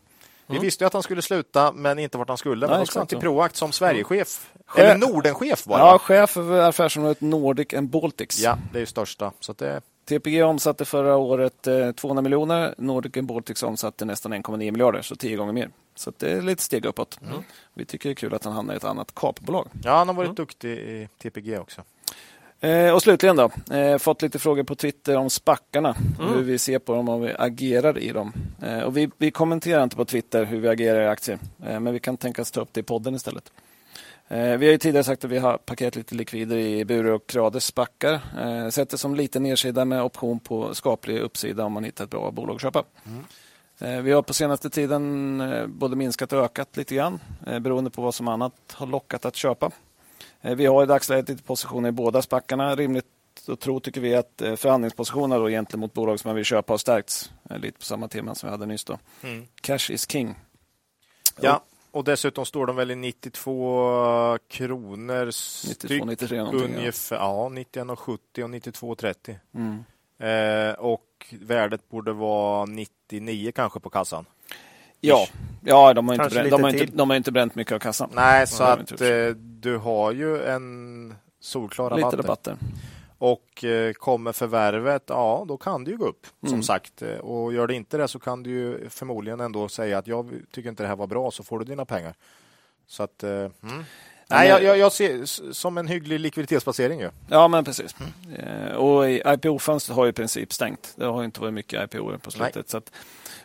[0.49, 0.61] Mm.
[0.61, 2.67] Vi visste ju att han skulle sluta, men inte vart han skulle.
[2.67, 4.49] Men ska han till Proact som Sverigechef.
[4.75, 4.85] Mm.
[4.85, 5.79] Eller Nordenchef bara.
[5.79, 8.39] Ja, chef för affärsområdet Nordic and Baltics.
[8.39, 9.31] Ja, det är ju största.
[9.39, 9.81] Så det...
[10.05, 11.61] TPG omsatte förra året
[11.95, 12.75] 200 eh, miljoner.
[12.77, 15.69] Nordic and Baltics omsatte nästan 1,9 miljarder, så tio gånger mer.
[15.95, 17.19] Så det är lite steg uppåt.
[17.21, 17.43] Mm.
[17.73, 19.67] Vi tycker det är kul att han hamnar i ett annat kapbolag.
[19.83, 20.35] Ja, han har varit mm.
[20.35, 21.81] duktig i TPG också.
[22.59, 26.33] Eh, och slutligen då, eh, fått lite frågor på Twitter om spackarna, mm.
[26.33, 28.33] hur vi ser på dem och vi agerar i dem.
[28.61, 31.93] Eh, och vi, vi, kommenterar inte på Twitter hur vi agerar i aktier, eh, men
[31.93, 33.51] vi kan tänkas ta upp det i podden istället.
[34.27, 37.65] Eh, vi har tidigare sagt att vi har paketerat lite likvider i Bure och Krades
[37.65, 38.13] spackar.
[38.41, 42.09] Eh, sett det som liten nedsida med option på skaplig uppsida om man hittar ett
[42.09, 42.83] bra bolag att köpa.
[43.05, 43.23] Mm.
[43.83, 47.89] Eh, vi har på senaste tiden eh, både minskat och ökat lite grann eh, beroende
[47.89, 49.71] på vad som annat har lockat att köpa.
[50.41, 52.75] Vi har i dagsläget lite positioner i båda spackarna.
[52.75, 53.05] Rimligt
[53.47, 56.77] att tro tycker vi att förhandlingspositionerna då egentligen mot bolag som man vill köpa har
[56.77, 57.31] stärkts.
[57.49, 58.83] Lite på samma tema som vi hade nyss.
[58.83, 58.97] Då.
[59.21, 59.47] Mm.
[59.61, 60.35] Cash is king.
[61.41, 65.25] Ja, och dessutom står de väl i 92 kronor
[65.67, 67.15] 92, 93 ungefär.
[67.15, 69.35] Ja, ja 91,70 och 92,30.
[69.55, 69.83] Mm.
[70.23, 74.25] Eh, och värdet borde vara 99 kanske på kassan.
[74.99, 75.27] Ja,
[75.61, 78.09] ja de, har inte bränt, de, har inte, de har inte bränt mycket av kassan.
[78.13, 82.13] Nej, så att eh, du har ju en solklar rabatt.
[82.13, 82.57] Lite rabatter.
[83.17, 86.51] Och eh, kommer förvärvet, ja då kan det ju gå upp mm.
[86.51, 87.01] som sagt.
[87.01, 90.31] Eh, och gör det inte det så kan du ju förmodligen ändå säga att jag
[90.51, 92.15] tycker inte det här var bra så får du dina pengar.
[92.87, 93.51] Så att, mm.
[94.33, 96.99] Nej, jag, jag, jag ser som en hygglig likviditetsplacering.
[96.99, 97.09] Ju.
[97.27, 97.95] Ja, men precis.
[97.99, 98.77] Mm.
[98.77, 100.93] Och IPO-fönstret har i princip stängt.
[100.95, 102.55] Det har inte varit mycket IPO på slutet.
[102.55, 102.63] Nej.
[102.67, 102.81] Så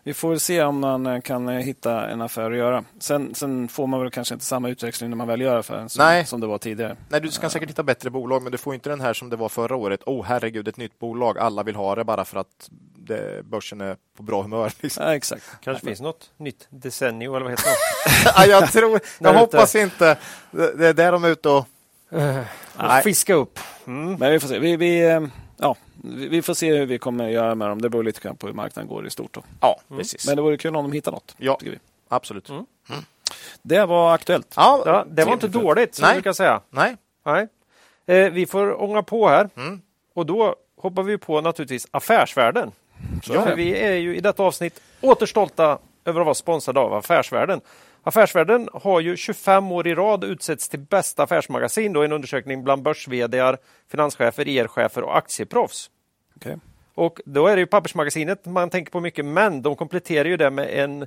[0.02, 2.84] vi får väl se om man eh, kan hitta en affär att göra.
[2.98, 6.04] Sen, sen, får man väl kanske inte samma utväxling när man väl gör affären som,
[6.04, 6.26] Nej.
[6.26, 6.96] som det var tidigare.
[7.08, 9.36] Nej, du kan säkert hitta bättre bolag, men du får inte den här som det
[9.36, 10.00] var förra året.
[10.06, 11.38] Åh, oh, herregud, ett nytt bolag.
[11.38, 12.70] Alla vill ha det bara för att
[13.08, 14.72] det, börsen är på bra humör.
[14.80, 15.04] Liksom.
[15.04, 15.44] Ja, exakt.
[15.60, 17.76] Kanske finns något nytt Decennio eller vad heter det?
[18.36, 20.18] ja, jag tror, jag hoppas inte.
[20.50, 21.66] Det är där de är ute och
[22.12, 23.58] uh, fiska upp.
[23.86, 24.14] Mm.
[24.14, 24.58] Men vi får se.
[24.58, 25.20] Vi, vi, eh,
[25.56, 27.82] ja, vi får se hur vi kommer göra med dem.
[27.82, 29.34] Det beror lite på hur marknaden går i stort.
[29.34, 29.42] Då.
[29.60, 29.98] Ja, mm.
[29.98, 30.26] precis.
[30.26, 31.34] Men det vore kul om de hittar något.
[31.38, 31.58] Ja,
[32.08, 32.48] absolut.
[32.48, 32.66] Mm.
[32.90, 33.04] Mm.
[33.62, 34.52] Det var aktuellt.
[34.56, 36.16] Ja, ja det var inte dåligt, som Nej.
[36.16, 36.60] du kan säga.
[36.70, 36.96] Nej.
[37.24, 37.48] Nej.
[38.06, 39.50] Eh, vi får ånga på här.
[39.56, 39.80] Mm.
[40.14, 42.72] Och då hoppar vi på naturligtvis affärsvärlden.
[43.22, 43.54] Ja.
[43.54, 47.60] vi är ju i detta avsnitt återstolta över att vara sponsrade av Affärsvärlden.
[48.02, 52.64] Affärsvärlden har ju 25 år i rad utsetts till bästa affärsmagasin då i en undersökning
[52.64, 53.08] bland börs
[53.90, 55.90] finanschefer, IR-chefer och aktieproffs.
[56.36, 56.56] Okay.
[56.94, 60.50] Och då är det ju pappersmagasinet man tänker på mycket, men de kompletterar ju det
[60.50, 61.06] med en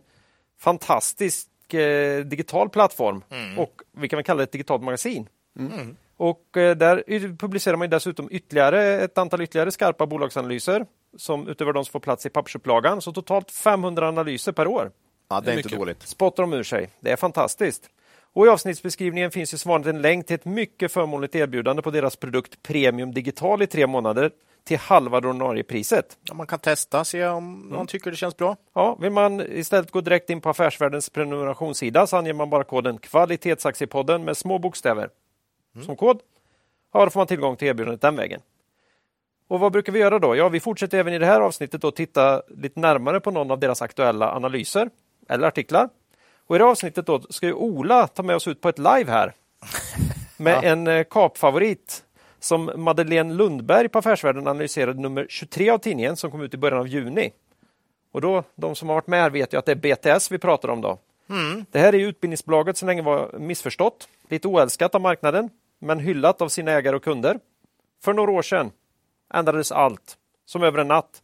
[0.59, 3.59] fantastisk eh, digital plattform mm.
[3.59, 5.27] och vi kan väl kalla det ett digitalt magasin.
[5.59, 5.95] Mm.
[6.17, 7.03] Och eh, där
[7.37, 10.85] publicerar man dessutom ytterligare ett antal ytterligare skarpa bolagsanalyser
[11.17, 13.01] som utöver de som får plats i pappersupplagan.
[13.01, 14.91] Så totalt 500 analyser per år.
[15.29, 16.07] Ja, det är, inte dåligt.
[16.07, 16.89] Spottar de ur sig.
[16.99, 17.89] Det är fantastiskt.
[18.33, 21.91] Och I avsnittsbeskrivningen finns ju som vanligt en länk till ett mycket förmånligt erbjudande på
[21.91, 24.31] deras produkt Premium Digital i tre månader
[24.63, 26.17] till halva det ordinarie priset.
[26.23, 27.75] Ja, man kan testa, se om mm.
[27.77, 28.55] man tycker det känns bra.
[28.73, 32.97] Ja, vill man istället gå direkt in på Affärsvärldens prenumerationssida så anger man bara koden
[32.97, 35.09] Kvalitetsaktiepodden med små bokstäver
[35.75, 35.85] mm.
[35.85, 36.19] som kod.
[36.93, 38.41] Ja, då får man tillgång till erbjudandet den vägen.
[39.51, 40.35] Och vad brukar vi göra då?
[40.35, 43.59] Ja, vi fortsätter även i det här avsnittet att titta lite närmare på någon av
[43.59, 44.89] deras aktuella analyser
[45.29, 45.89] eller artiklar.
[46.47, 48.77] Och I det här avsnittet då ska ju Ola ta med oss ut på ett
[48.77, 49.33] live här
[50.37, 50.61] med ja.
[50.63, 52.03] en eh, kapfavorit
[52.39, 56.79] som Madeleine Lundberg på Affärsvärlden analyserade nummer 23 av tidningen som kom ut i början
[56.79, 57.31] av juni.
[58.11, 60.69] Och då, de som har varit med vet ju att det är BTS vi pratar
[60.69, 60.99] om då.
[61.29, 61.65] Mm.
[61.71, 65.49] Det här är utbildningsbolaget som länge var missförstått, lite oälskat av marknaden,
[65.79, 67.39] men hyllat av sina ägare och kunder.
[68.03, 68.71] För några år sedan
[69.33, 71.21] ändrades allt, som över en natt.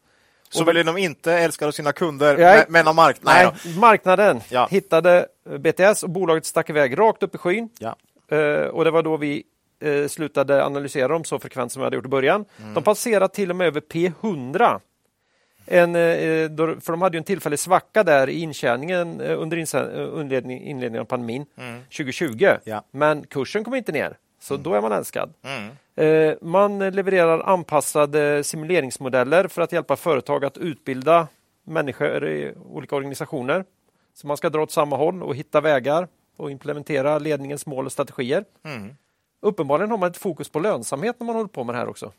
[0.50, 3.54] Så väl de inte älskar sina kunder, nej, men av marknaden?
[3.66, 4.68] Nej, marknaden ja.
[4.72, 5.28] hittade
[5.60, 7.70] BTS och bolaget stack iväg rakt upp i skyn.
[7.80, 7.96] Ja.
[8.32, 9.44] Uh, och det var då vi
[9.86, 12.46] uh, slutade analysera dem så frekvent som vi hade gjort i början.
[12.62, 12.74] Mm.
[12.74, 14.80] De passerade till och med över P100.
[15.66, 21.00] En, uh, då, för de hade ju en tillfällig svacka där i intjäningen under inledningen
[21.00, 21.82] av pandemin mm.
[21.84, 22.50] 2020.
[22.64, 22.84] Ja.
[22.92, 24.18] Men kursen kom inte ner.
[24.42, 24.64] Så mm.
[24.64, 25.34] då är man älskad.
[25.98, 31.28] Eh, man levererar anpassade simuleringsmodeller för att hjälpa företag att utbilda
[31.64, 33.66] människor i olika organisationer.
[34.14, 37.92] Så man ska dra åt samma håll och hitta vägar och implementera ledningens mål och
[37.92, 38.46] strategier.
[38.66, 38.96] Mm.
[39.42, 42.12] Uppenbarligen har man ett fokus på lönsamhet när man håller på med det här också.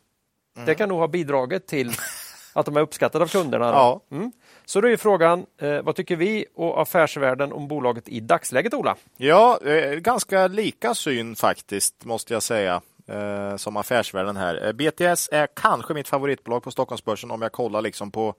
[0.56, 0.66] Mm.
[0.66, 1.92] Det kan nog ha bidragit till
[2.52, 3.64] att de är uppskattade av kunderna.
[3.66, 4.00] Ja.
[4.10, 4.32] Mm.
[4.64, 8.96] Så då är frågan, eh, vad tycker vi och affärsvärlden om bolaget i dagsläget, Ola?
[9.16, 12.80] Ja, eh, ganska lika syn faktiskt, måste jag säga.
[13.08, 14.66] Eh, som affärsvärlden här.
[14.66, 18.34] Eh, BTS är kanske mitt favoritbolag på Stockholmsbörsen om jag kollar liksom på,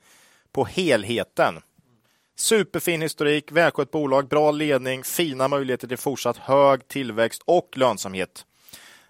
[0.51, 1.59] på helheten.
[2.35, 8.45] Superfin historik, välskött bolag, bra ledning, fina möjligheter till fortsatt hög tillväxt och lönsamhet.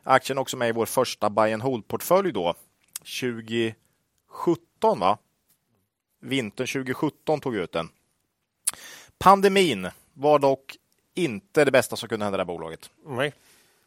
[0.03, 2.53] Aktien är också med i vår första buy and hold-portfölj då.
[3.21, 5.17] 2017 va?
[6.21, 7.89] Vintern 2017 tog ut den.
[9.17, 10.77] Pandemin var dock
[11.15, 12.89] inte det bästa som kunde hända det här bolaget.
[13.05, 13.33] Nej.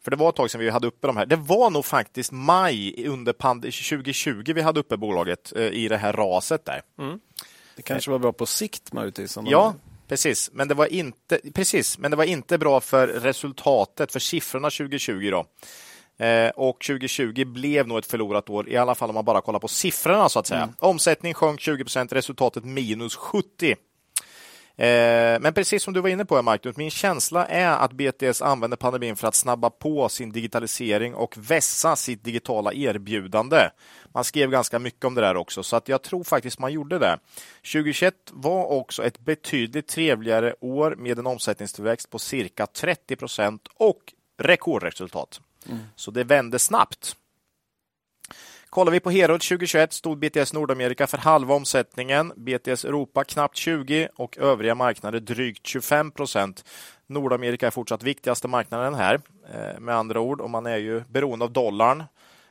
[0.03, 1.25] För det var ett tag sedan vi hade uppe de här.
[1.25, 6.13] Det var nog faktiskt maj under 2020 vi hade uppe bolaget eh, i det här
[6.13, 6.81] raset där.
[6.99, 7.19] Mm.
[7.75, 9.37] Det kanske var bra på sikt möjligtvis.
[9.45, 9.75] Ja,
[10.07, 10.49] precis.
[10.53, 11.97] Men det var inte, precis.
[11.97, 15.31] Men det var inte bra för resultatet, för siffrorna 2020.
[15.31, 15.45] Då.
[16.25, 19.59] Eh, och 2020 blev nog ett förlorat år, i alla fall om man bara kollar
[19.59, 20.63] på siffrorna så att säga.
[20.63, 20.75] Mm.
[20.79, 23.75] Omsättning sjönk 20% resultatet minus 70 Eh,
[24.75, 29.15] men precis som du var inne på, Mark, min känsla är att BTS använder pandemin
[29.15, 33.69] för att snabba på sin digitalisering och vässa sitt digitala erbjudande.
[34.13, 36.99] Man skrev ganska mycket om det där också, så att jag tror faktiskt man gjorde
[36.99, 37.19] det.
[37.73, 43.99] 2021 var också ett betydligt trevligare år med en omsättningstillväxt på cirka 30 procent och
[44.37, 45.41] rekordresultat.
[45.69, 45.79] Mm.
[45.95, 47.15] Så det vände snabbt.
[48.73, 54.07] Kollar vi på Herod 2021 stod BTS Nordamerika för halva omsättningen, BTS Europa knappt 20
[54.15, 56.65] och övriga marknader drygt 25 procent.
[57.07, 59.19] Nordamerika är fortsatt viktigaste marknaden här,
[59.53, 62.03] eh, med andra ord, och man är ju beroende av dollarn.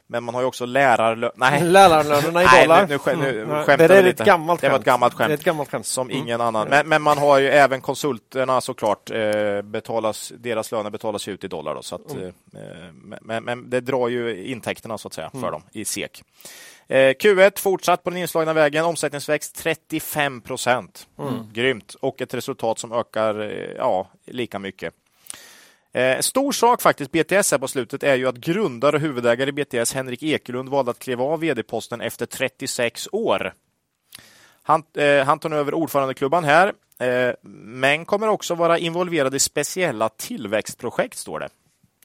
[0.06, 1.32] Men man har ju också lärarlöner.
[1.36, 2.86] Nej, Lärarlönerna i Nej, dollar.
[2.86, 3.64] nu, nu, nu Mm.
[3.64, 4.22] skämtar det är lite.
[4.22, 5.28] ett gammalt Det var ett gammalt skämt.
[5.28, 5.86] Det är ett gammalt skämt.
[5.86, 6.68] som ingen annan.
[6.68, 9.10] Men, men man har ju även konsulterna såklart.
[9.10, 11.74] Eh, betalas, deras löner betalas ut i dollar.
[11.74, 12.26] Då, så att, Mm.
[12.26, 12.62] eh,
[13.20, 16.22] men, men det drar ju intäkterna så att säga för dem i SEK.
[16.88, 18.84] Eh, Q1 fortsatt på den inslagna vägen.
[18.84, 21.06] Omsättningsväxt 35 procent.
[21.52, 21.94] Grymt.
[22.00, 24.94] Och ett resultat som ökar eh, ja, lika mycket.
[25.92, 29.52] Eh, stor sak faktiskt, BTS här på slutet, är ju att grundare och huvudägare i
[29.52, 33.54] BTS, Henrik Ekelund, valde att kliva av vd-posten efter 36 år.
[34.62, 37.34] Han, eh, han tar nu över ordförandeklubban här, eh,
[37.64, 41.48] men kommer också vara involverad i speciella tillväxtprojekt, står det.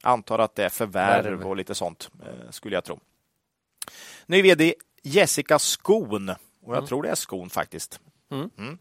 [0.02, 1.46] Antar att det är förvärv Värv.
[1.46, 3.00] och lite sånt, eh, skulle jag tro.
[4.26, 6.28] Ny vd Jessica Skon,
[6.62, 8.00] och jag tror det är Skon faktiskt.
[8.30, 8.78] Mm.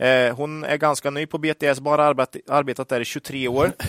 [0.00, 3.72] Eh, hon är ganska ny på BTS, bara arbet, arbetat där i 23 år.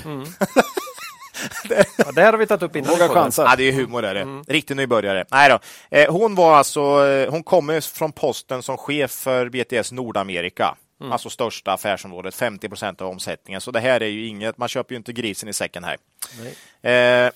[1.97, 2.91] Ja, det här har vi tagit upp innan.
[2.91, 3.43] Våga chansa.
[3.43, 4.43] Ja, det är humor är det.
[4.53, 5.25] Riktig nybörjare.
[5.31, 5.59] Nej då.
[5.97, 10.75] Eh, hon var alltså, eh, hon kommer från posten som chef för BTS Nordamerika.
[11.11, 13.61] Alltså största affärsområdet, 50 procent av omsättningen.
[13.61, 15.97] Så det här är ju inget, man köper ju inte grisen i säcken här.
[16.91, 17.31] Eh,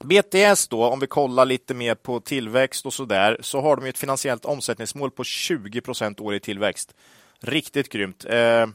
[0.04, 3.84] BTS då, om vi kollar lite mer på tillväxt och så där, så har de
[3.84, 6.94] ju ett finansiellt omsättningsmål på 20 procent år i tillväxt.
[7.40, 8.24] Riktigt grymt.
[8.24, 8.66] Eh,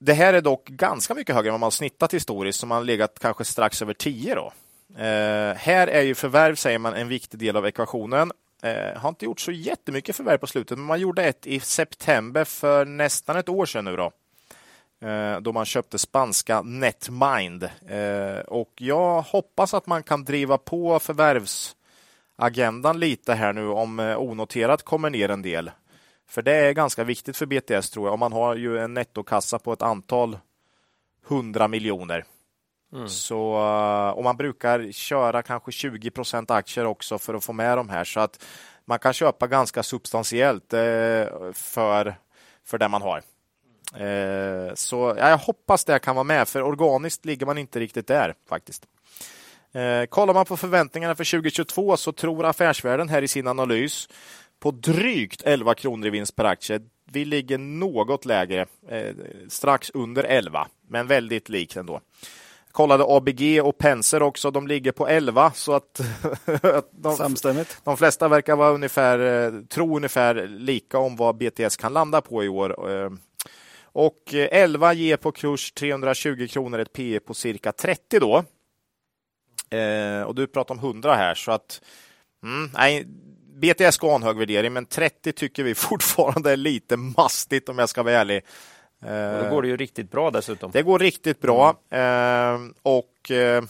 [0.00, 3.18] det här är dock ganska mycket högre än vad man snittat historiskt, som man legat
[3.18, 4.52] kanske strax över 10 då.
[4.98, 8.32] Eh, här är ju förvärv, säger man, en viktig del av ekvationen.
[8.62, 12.44] Eh, har inte gjort så jättemycket förvärv på slutet, men man gjorde ett i september
[12.44, 14.12] för nästan ett år sedan nu då.
[15.08, 17.68] Eh, då man köpte spanska Netmind.
[17.88, 24.18] Eh, och jag hoppas att man kan driva på förvärvsagendan lite här nu om eh,
[24.18, 25.70] onoterat kommer ner en del.
[26.28, 28.14] För det är ganska viktigt för BTS tror jag.
[28.14, 30.38] Om man har ju en nettokassa på ett antal
[31.26, 32.24] hundra miljoner.
[33.08, 37.78] Så, eh, och man brukar köra kanske 20 procent aktier också för att få med
[37.78, 38.04] de här.
[38.04, 38.44] Så att
[38.84, 40.80] man kan köpa ganska substantiellt eh,
[41.52, 42.14] för,
[42.64, 43.22] för det man har.
[43.94, 48.06] Eh, Så ja, jag hoppas det kan vara med, för organiskt ligger man inte riktigt
[48.06, 48.86] där faktiskt.
[50.08, 54.08] Kollar man på förväntningarna för 2022 så tror Affärsvärlden här i sin analys
[54.60, 56.80] på drygt 11 kronor i vinst per aktie.
[57.12, 59.14] Vi ligger något lägre, eh,
[59.48, 62.00] strax under 11, men väldigt likt ändå.
[62.72, 66.00] Kollade ABG och Penser också, de ligger på 11 så att,
[66.62, 67.80] att de, Samstämmigt.
[67.84, 72.44] de flesta verkar vara ungefär, eh, tro ungefär lika om vad BTS kan landa på
[72.44, 72.90] i år.
[73.04, 73.10] Eh,
[73.96, 78.44] Och eh, 11 ger på kurs 320 kronor, ett P på cirka 30 då.
[79.76, 81.80] Eh, och du pratar om 100 här, så att
[82.42, 83.06] mm, nej,
[83.54, 87.78] BTS ska ha en hög värdering, men 30 tycker vi fortfarande är lite mastigt om
[87.78, 88.42] jag ska vara ärlig.
[89.00, 90.70] Och då går det ju riktigt bra dessutom.
[90.70, 91.76] det går riktigt bra.
[91.90, 93.64] Eh, och eh,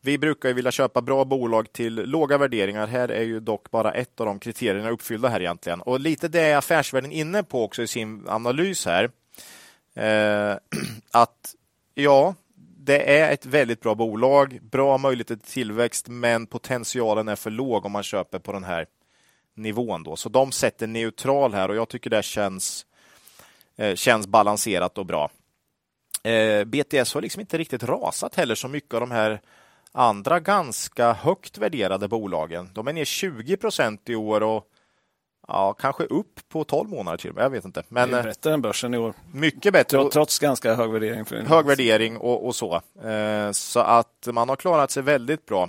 [0.00, 2.86] vi brukar ju vilja köpa bra bolag till låga värderingar.
[2.86, 5.80] Här är ju dock bara ett av de kriterierna uppfyllda här egentligen.
[5.80, 9.10] Och lite det är affärsvärlden inne på också i sin analys här.
[9.94, 10.56] Eh,
[11.10, 11.54] att
[11.94, 12.34] ja,
[12.88, 17.86] det är ett väldigt bra bolag, bra möjligheter till tillväxt, men potentialen är för låg
[17.86, 18.86] om man köper på den här
[19.54, 20.02] nivån.
[20.02, 20.16] Då.
[20.16, 22.86] Så de sätter neutral här och jag tycker det känns,
[23.76, 25.30] eh, känns balanserat och bra.
[26.22, 29.40] Eh, BTS har liksom inte riktigt rasat heller så mycket av de här
[29.92, 32.70] andra ganska högt värderade bolagen.
[32.72, 34.70] De är ner 20 procent i år och
[35.48, 37.44] ja, kanske upp på 12 månader till och med.
[37.44, 37.82] Jag vet inte.
[37.88, 39.14] Men det är eh, bättre än börsen i år.
[39.32, 40.10] mycket bättre.
[40.10, 41.24] Trots, ganska hög värdering.
[41.24, 42.82] För hög värdering och, och så.
[43.04, 45.62] Eh, så att man har klarat sig väldigt bra.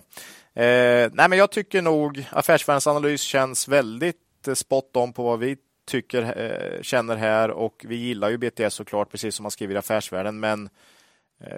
[0.53, 4.17] Eh, nej, men jag tycker nog Affärsvärldens analys känns väldigt
[4.53, 5.57] spot on på vad vi
[5.87, 10.39] tycker, känner här och vi gillar ju BTS såklart, precis som man skriver i Affärsvärlden,
[10.39, 10.69] men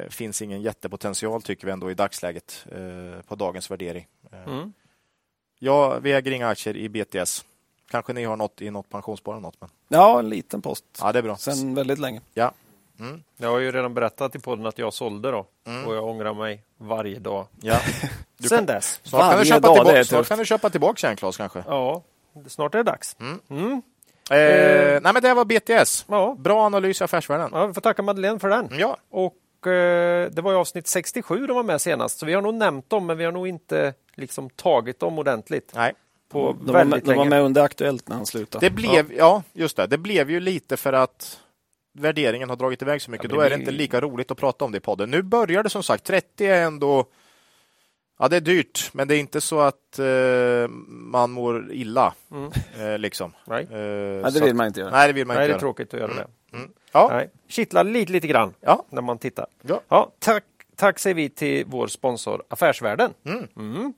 [0.09, 2.65] finns ingen jättepotential tycker vi ändå i dagsläget
[3.28, 4.07] på dagens värdering.
[4.45, 4.74] Mm.
[5.59, 7.45] Ja, vi äger inga aktier i BTS.
[7.91, 10.85] Kanske ni har något i något pensionssparande, något, men Ja, en liten post.
[11.01, 11.35] ja, det är bra.
[11.37, 12.21] Sen väldigt länge.
[12.33, 12.51] Ja.
[12.99, 13.23] Mm.
[13.37, 15.45] Jag har ju redan berättat i podden att jag sålde då.
[15.67, 15.87] Mm.
[15.87, 17.47] Och jag ångrar mig varje dag.
[17.61, 17.79] Ja.
[18.37, 18.99] Du Sen kan, dess.
[19.03, 21.63] snart, kan du köpa dag, tillbaka, snart kan du köpa tillbaka igen, Claes, kanske.
[21.67, 22.01] Ja,
[22.47, 23.15] snart är det dags.
[23.49, 23.81] Mm.
[24.31, 26.05] Eh, nej, men det var BTS.
[26.09, 26.35] Ja.
[26.39, 27.49] Bra analys i Affärsvärlden.
[27.53, 28.69] ja, vi får tacka Madeleine för den.
[28.71, 32.41] Ja, Och eh, det var i avsnitt 67 de var med senast, så vi har
[32.41, 35.93] nog nämnt dem, men vi har nog inte liksom tagit dem ordentligt nej.
[36.32, 38.65] På De var, med, de var med under Aktuellt när han slutade.
[38.65, 39.43] Det blev, ja.
[39.53, 39.88] just det.
[39.88, 41.39] Det blev ju lite för att
[41.93, 43.23] värderingen har dragit iväg så mycket.
[43.32, 45.11] Ja, Då det är det inte lika roligt att prata om det i podden.
[45.11, 46.03] Nu börjar det som sagt.
[46.03, 47.05] 30 är ändå...
[48.19, 52.13] Ja, det är dyrt, men det är inte så att eh, man mår illa.
[52.32, 52.51] Mm.
[52.79, 53.34] Eh, liksom.
[53.45, 53.63] Nej.
[53.71, 53.77] Eh,
[54.21, 54.91] Nej, det vill man inte göra.
[54.91, 55.59] Nej, det vill man Nej, det inte är göra.
[55.59, 56.27] tråkigt att göra det.
[56.91, 57.07] Ja.
[57.11, 57.29] Nej.
[57.47, 58.86] Kittlar lite, lite grann Ja.
[58.89, 59.45] när man tittar.
[59.61, 59.82] Ja.
[59.88, 60.43] Ja, tack,
[60.75, 63.13] tack säger vi till vår sponsor Affärsvärlden.
[63.25, 63.47] Mm.
[63.57, 63.93] Mm.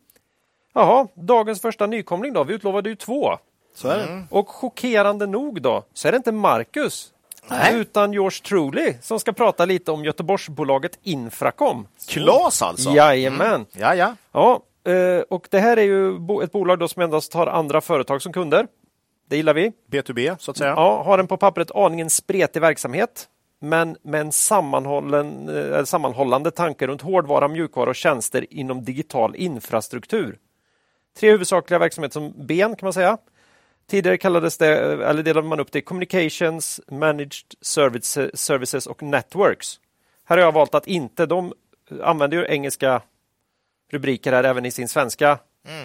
[0.74, 2.44] Jaha, dagens första nykomling då.
[2.44, 3.38] Vi utlovade ju två.
[3.76, 4.24] Så är det.
[4.30, 7.14] Och chockerande nog då, så är det inte Marcus
[7.50, 7.76] Nej.
[7.76, 11.88] utan yours truly som ska prata lite om Göteborgsbolaget Infracom.
[12.10, 12.90] Klas alltså?
[12.90, 13.66] Jajamän!
[13.72, 14.16] Ja, ja.
[14.32, 14.62] Ja,
[14.92, 18.34] eh, och det här är ju ett bolag då som endast har andra företag som
[18.34, 18.68] kunder.
[19.30, 19.72] Det gillar vi.
[19.92, 20.70] B2B, så att säga.
[20.70, 23.28] Ja, har en på pappret aningen spretig verksamhet,
[23.62, 30.38] men med en sammanhållen, eh, sammanhållande tanke runt hårdvara, mjukvara och tjänster inom digital infrastruktur.
[31.20, 33.18] Tre huvudsakliga verksamheter som ben kan man säga.
[33.88, 34.68] Tidigare kallades det,
[35.04, 39.80] eller delade man upp det i Communications, Managed service, Services och Networks.
[40.26, 41.54] Här har jag valt att inte, de
[42.04, 43.02] använder ju engelska
[43.92, 45.40] rubriker här även i sin svenska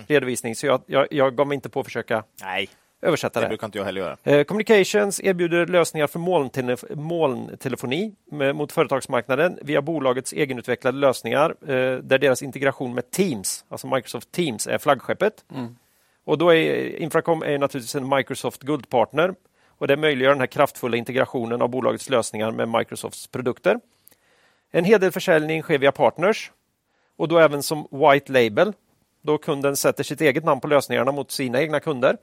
[0.06, 2.68] redovisning, så jag, jag, jag gav mig inte på att försöka Nej,
[3.02, 3.48] översätta det det.
[3.48, 4.16] brukar inte jag heller göra.
[4.22, 11.96] Eh, Communications erbjuder lösningar för molntele- molntelefoni med, mot företagsmarknaden via bolagets egenutvecklade lösningar eh,
[11.98, 15.44] där deras integration med Teams, alltså Microsoft Teams, är flaggskeppet.
[16.24, 19.34] Och då är Infracom är naturligtvis en Microsoft Guldpartner
[19.68, 23.80] och det möjliggör den här kraftfulla integrationen av bolagets lösningar med Microsofts produkter.
[24.70, 26.52] En hel del försäljning sker via partners
[27.16, 28.72] och då även som white label
[29.22, 32.16] då kunden sätter sitt eget namn på lösningarna mot sina egna kunder.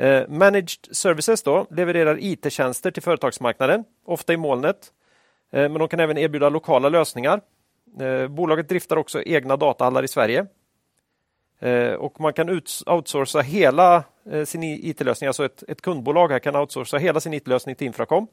[0.00, 4.92] Eh, Managed Services då, levererar IT-tjänster till företagsmarknaden, ofta i molnet.
[5.52, 7.40] Eh, men de kan även erbjuda lokala lösningar.
[8.00, 10.46] Eh, bolaget driftar också egna datahallar i Sverige.
[11.58, 16.38] Eh, och man kan ut- outsourca hela eh, sin IT-lösning, alltså ett, ett kundbolag här
[16.38, 18.26] kan outsourca hela sin IT-lösning till Infracom.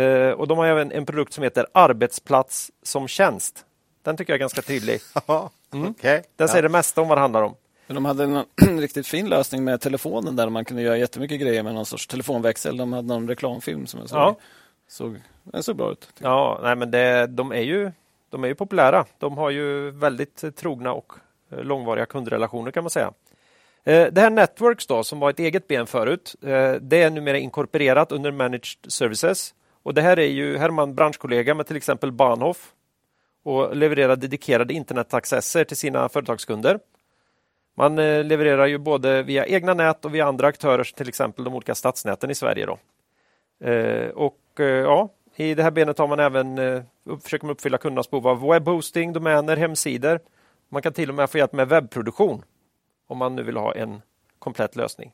[0.00, 3.64] Eh, och de har även en produkt som heter Arbetsplats som tjänst.
[4.02, 5.00] Den tycker jag är ganska tydlig.
[5.26, 5.50] Ja,
[5.90, 6.22] okej.
[6.36, 7.54] Den säger det mesta om vad det handlar om.
[7.86, 8.44] Men de hade en
[8.80, 12.76] riktigt fin lösning med telefonen där man kunde göra jättemycket grejer med någon sorts telefonväxel.
[12.76, 14.18] De hade någon reklamfilm som jag såg.
[14.18, 14.36] Ja.
[14.88, 16.08] såg den såg bra ut.
[16.18, 17.92] Ja, nej, men det, de, är ju,
[18.30, 19.04] de är ju populära.
[19.18, 21.12] De har ju väldigt trogna och
[21.50, 23.12] långvariga kundrelationer kan man säga.
[23.84, 27.38] Eh, Det här Networks då, som var ett eget ben förut, eh, det är numera
[27.38, 29.54] inkorporerat under Managed Services.
[29.82, 32.72] Och det här är ju, här är man branschkollega med till exempel Bahnhof
[33.42, 36.78] och levererar dedikerade internetaccesser till sina företagskunder.
[37.74, 41.54] Man eh, levererar ju både via egna nät och via andra aktörer, till exempel de
[41.54, 42.66] olika stadsnäten i Sverige.
[42.66, 42.78] Då.
[43.68, 46.56] Eh, och eh, ja, i det här benet har man även
[47.22, 50.20] försöker man uppfylla kundernas behov av webbhosting, domäner, hemsidor.
[50.68, 52.44] Man kan till och med få hjälp med webbproduktion
[53.08, 54.02] om man nu vill ha en
[54.38, 55.12] komplett lösning.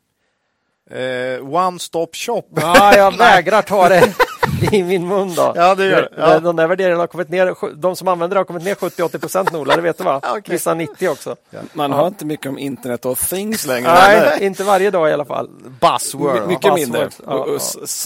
[0.91, 2.43] Eh, one stop shop.
[2.57, 4.15] Ja, jag vägrar ta det
[4.73, 5.53] i min mun då.
[5.57, 6.09] Ja, det gör det.
[6.17, 6.41] De, Ja.
[6.41, 9.53] de där värderingarna har kommit ner, de som använder det har kommit ner 70-80 procent
[9.53, 10.21] Nola, det vet du va?
[10.25, 10.43] Okej.
[10.47, 11.37] Vissa 90 också.
[11.73, 13.93] Man har inte mycket om internet och things längre.
[13.93, 15.49] Nej, inte varje dag i alla fall.
[15.81, 16.35] Buzzword.
[16.35, 16.79] My- mycket Buzzword.
[16.79, 17.09] mindre.
[17.27, 17.59] Ja, Och- ja.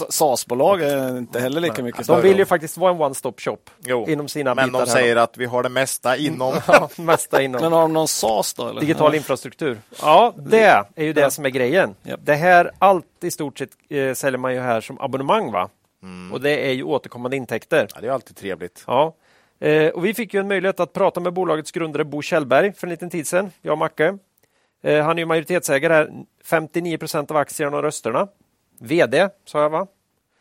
[0.09, 4.05] SAS-bolag är inte heller lika mycket De vill ju faktiskt vara en one-stop shop Jo,
[4.09, 4.85] inom sina Men bitar.
[4.85, 5.21] de säger då.
[5.21, 6.53] att vi har det mesta inom...
[6.67, 7.61] Ja, mesta inom.
[7.61, 8.67] Men har de någon SAS då?
[8.67, 8.81] Eller?
[8.81, 9.17] Digital Ja.
[9.17, 9.77] infrastruktur.
[10.01, 11.95] Ja, det är ju det som är grejen.
[12.23, 15.69] Det här, allt i stort sett eh, säljer man ju här som abonnemang va?
[16.05, 16.33] Mm.
[16.33, 17.87] Och det är ju återkommande intäkter.
[17.95, 18.83] Ja, det är alltid trevligt.
[18.87, 19.15] Ja.
[19.59, 22.87] Eh, och vi fick ju en möjlighet att prata med bolagets grundare Bo Kjellberg för
[22.87, 24.17] en liten tid sedan, jag och Macke.
[24.83, 26.11] Eh, han är ju majoritetsägare här,
[26.43, 28.27] 59 procent av aktierna och rösterna.
[28.79, 29.87] VD, sa jag va?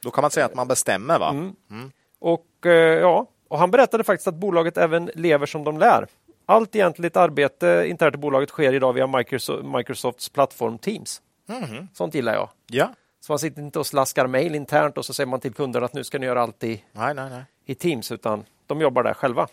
[0.03, 1.31] Då kan man säga att man bestämmer va?
[1.31, 1.93] Mm.
[2.19, 6.07] Och, eh, ja, och han berättade faktiskt att bolaget även lever som de lär.
[6.47, 11.23] Allt egentligt arbete internt i bolaget sker idag via Microsoft, Microsofts plattform Teams.
[11.47, 11.89] Mhm.
[11.95, 12.49] Sånt gillar jag.
[12.67, 12.89] Ja.
[13.25, 15.93] Så man sitter inte och slaskar mejl internt och så säger man till kunderna att
[15.93, 17.45] nu ska ni göra allt i, Nej, nej, nej.
[17.65, 19.49] i Teams, utan de jobbar där själva.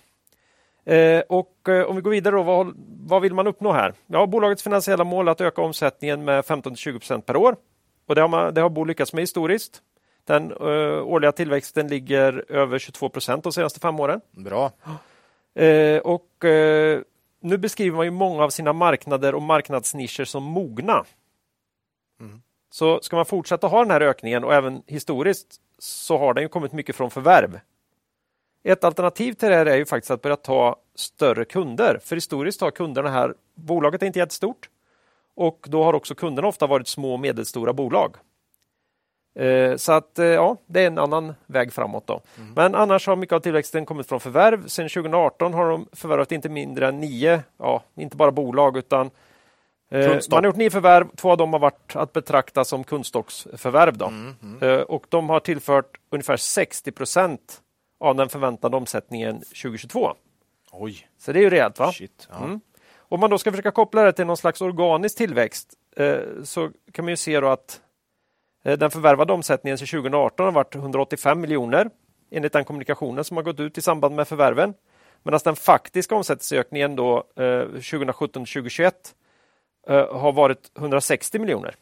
[0.85, 3.93] Eh, och eh, om vi går vidare, då, vad, vad vill man uppnå här?
[4.07, 7.55] Ja, bolagets finansiella mål är att öka omsättningen med 15-20% per år.
[8.05, 9.81] Och det har, man, det har Bo lyckats med historiskt.
[10.25, 14.21] Den eh, årliga tillväxten ligger över 22 procent de senaste fem åren.
[14.31, 14.71] Bra.
[15.55, 17.01] Eh, och eh,
[17.41, 21.05] nu beskriver man ju många av sina marknader och marknadsnischer som mogna.
[22.73, 25.47] Så ska man fortsätta ha den här ökningen och även historiskt
[25.79, 27.59] så har den ju kommit mycket från förvärv.
[28.63, 31.99] Ett alternativ till det här är ju faktiskt att börja ta större kunder.
[32.03, 34.69] För historiskt har kunderna här, bolaget är inte jättestort
[35.35, 38.15] och då har också kunderna ofta varit små och medelstora bolag.
[39.35, 42.07] Eh, Så att eh, ja, det är en annan väg framåt.
[42.07, 42.21] Då.
[42.55, 44.67] Men annars har mycket av tillväxten kommit från förvärv.
[44.67, 49.09] Sedan 2018 har de förvärvat inte mindre än nio, ja, inte bara bolag utan
[49.91, 50.31] Kundstock.
[50.37, 51.07] man har gjort nio förvärv.
[51.15, 53.97] Två av dem har varit att betrakta som kundstocksförvärv.
[53.97, 54.11] Då.
[54.67, 57.61] Eh, Och de har tillfört ungefär 60 procent
[57.99, 60.13] av den förväntade omsättningen 2022.
[60.71, 61.79] Oj, Så det är ju rejält.
[61.79, 61.91] Va?
[61.91, 62.27] shit.
[62.31, 62.43] Ja.
[62.45, 62.59] Mm.
[62.97, 67.05] Om man då ska försöka koppla det till någon slags organisk tillväxt eh, så kan
[67.05, 67.81] man ju se att
[68.63, 71.89] eh, den förvärvade omsättningen sedan 2018 har varit 185 miljoner
[72.31, 74.73] enligt den kommunikationen som har gått ut i samband med förvärven.
[75.23, 78.91] Medan den faktiska omsättningsökningen då, eh, 2017-2021 eh,
[79.87, 81.75] har varit 160 miljoner.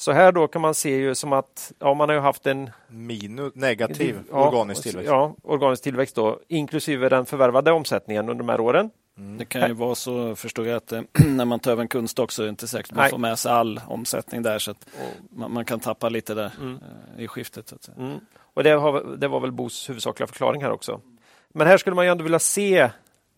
[0.00, 3.54] Så här då kan man se ju som att ja, man har haft en Minus,
[3.54, 5.08] negativ ja, organisk tillväxt.
[5.10, 8.90] Ja, organisk tillväxt då, inklusive den förvärvade omsättningen under de här åren.
[9.18, 9.38] Mm.
[9.38, 12.32] Det kan ju vara så, förstår jag, att eh, när man tar över en kundstock
[12.32, 13.10] så är det inte säkert man Nej.
[13.10, 14.58] får med sig all omsättning där.
[14.58, 14.86] Så att
[15.30, 16.52] man, man kan tappa lite där
[17.16, 17.68] eh, i skiftet.
[17.68, 17.96] Så att säga.
[17.98, 18.20] Mm.
[18.38, 21.00] Och det, har, det var väl Bos huvudsakliga förklaring här också.
[21.48, 22.90] Men här skulle man ju ändå vilja se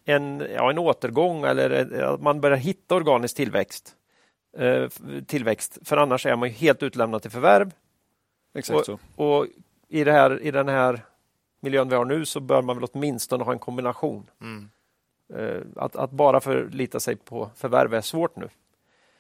[0.05, 3.95] en, ja, en återgång eller ett- att man börjar hitta organisk tillväxt.
[4.59, 4.89] Eh,
[5.27, 5.79] tillväxt.
[5.85, 7.71] För annars är man ju helt utlämnad till förvärv.
[8.55, 8.99] Exakt så.
[9.17, 9.47] Och
[9.89, 11.01] i, det här, i den här
[11.61, 14.31] miljön vi har nu så bör man väl åtminstone ha en kombination.
[14.41, 14.69] Mm.
[15.35, 18.49] Eh, att, att bara förlita sig på förvärv är svårt nu.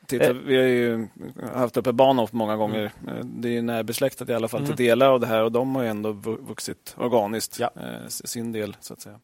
[0.06, 0.32] Titta, Eh.
[0.34, 1.08] vi har ju
[1.54, 2.84] haft uppe Bahnhof många gånger.
[3.08, 4.76] Eh, Det är ju närbesläktat i alla fall Mm.
[4.76, 7.70] till delar av det här och de har ändå vu- vuxit organiskt, Ja.
[7.76, 9.20] eh, sin del så att säga.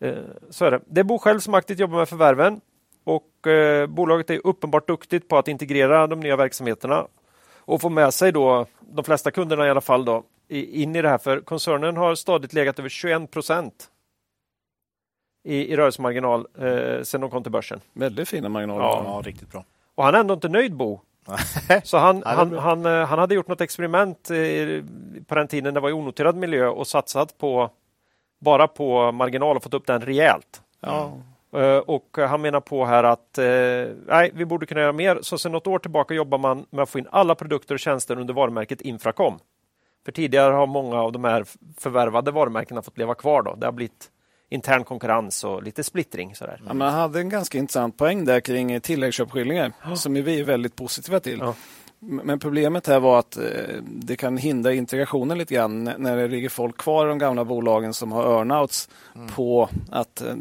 [0.00, 0.14] Eh,
[0.50, 0.80] Så är det.
[0.86, 2.60] Det är Bo själv som aktivt jobbar med förvärven
[3.04, 7.06] och eh, bolaget är uppenbart duktigt på att integrera de nya verksamheterna
[7.58, 11.08] och få med sig då de flesta kunderna i alla fall då in i det
[11.08, 11.18] här.
[11.18, 13.88] För koncernen har stadigt legat över 21 procent
[15.44, 17.80] i, i rörelsemarginal eh, sedan de kom till börsen.
[17.92, 18.84] Väldigt fina marginaler.
[18.84, 19.02] Ja.
[19.06, 19.64] Ja, riktigt bra.
[19.94, 21.00] Och han är ändå inte nöjd Bo.
[21.82, 24.84] Så han, han, han, eh, han hade gjort något experiment eh,
[25.26, 27.70] på den tiden det var i onoterad miljö och satsat på
[28.38, 30.62] bara på marginal och fått upp den rejält.
[30.80, 31.12] Ja.
[31.56, 33.44] Eh, Och han menar på här att eh,
[34.06, 35.18] nej, vi borde kunna göra mer.
[35.22, 38.18] Så sedan något år tillbaka jobbar man med att få in alla produkter och tjänster
[38.18, 39.38] under varumärket Infracom.
[40.04, 41.44] För tidigare har många av de här
[41.78, 43.42] förvärvade varumärkena fått leva kvar.
[43.42, 43.54] Då.
[43.54, 44.10] Det har blivit
[44.48, 46.34] intern konkurrens och lite splittring.
[46.34, 46.60] Sådär.
[46.66, 50.76] Ja, man hade en ganska intressant poäng där kring eh, tilläggsköpskillingar som vi är väldigt
[50.76, 51.38] positiva till.
[51.38, 51.54] Ja.
[52.00, 53.42] Men problemet här var att eh,
[53.82, 57.94] det kan hindra integrationen lite grann när det ligger folk kvar i de gamla bolagen
[57.94, 58.88] som har earnouts
[59.34, 60.34] på att eh,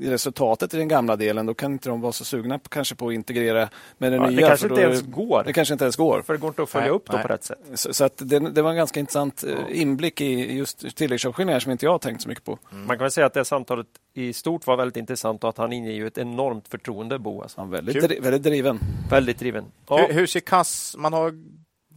[0.00, 3.08] resultatet i den gamla delen, då kan inte de vara så sugna på, kanske på
[3.08, 4.48] att integrera med det Ja, det nya.
[4.48, 5.42] kanske för inte ens går.
[5.46, 6.22] Det kanske inte ens går.
[6.26, 7.22] För det går inte att följa Nej, upp då nej.
[7.22, 7.58] på rätt sätt.
[7.74, 11.72] Så, så att det, det var en ganska intressant eh, inblick i just tilläggsköpskillingar som
[11.72, 12.58] inte jag har tänkt så mycket på.
[12.70, 15.72] Man kan väl säga att det samtalet i stort var väldigt intressant och att han
[15.72, 17.42] inger ju ett enormt förtroende, Bo.
[17.42, 17.60] Alltså.
[17.60, 18.08] Ja, väldigt, Kul.
[18.08, 18.80] dri, väldigt driven.
[19.10, 19.64] Väldigt driven.
[19.88, 20.91] Ja, Hur, hur ser kass...
[20.96, 21.32] Man har,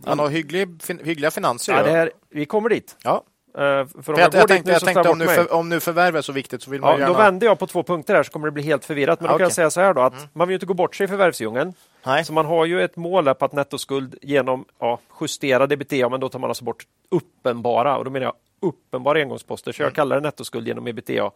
[0.05, 1.73] man har hygglig, fin, hyggliga finanser.
[1.73, 2.97] ja, här, vi kommer dit.
[3.03, 3.23] ja.
[3.57, 6.31] För jag, jag, jag tänkte, jag tänkte om, nu för, om nu förvärv är så
[6.33, 7.23] viktigt så vill man Ja, ju då gärna...
[7.23, 9.19] vänder jag på två punkter här så kommer det bli helt förvirrat.
[9.19, 9.43] Men då kan Okej.
[9.45, 11.73] jag säga så här då att man vill inte gå bort sig i förvärvsdjungeln.
[12.05, 12.25] Nej.
[12.25, 16.29] Så man har ju ett mål på att nettoskuld genom ja, justerad ebitda, men då
[16.29, 18.33] tar man alltså bort uppenbara, och då menar jag
[18.69, 21.31] uppenbara engångsposter, så jag kallar det nettoskuld genom ebitda.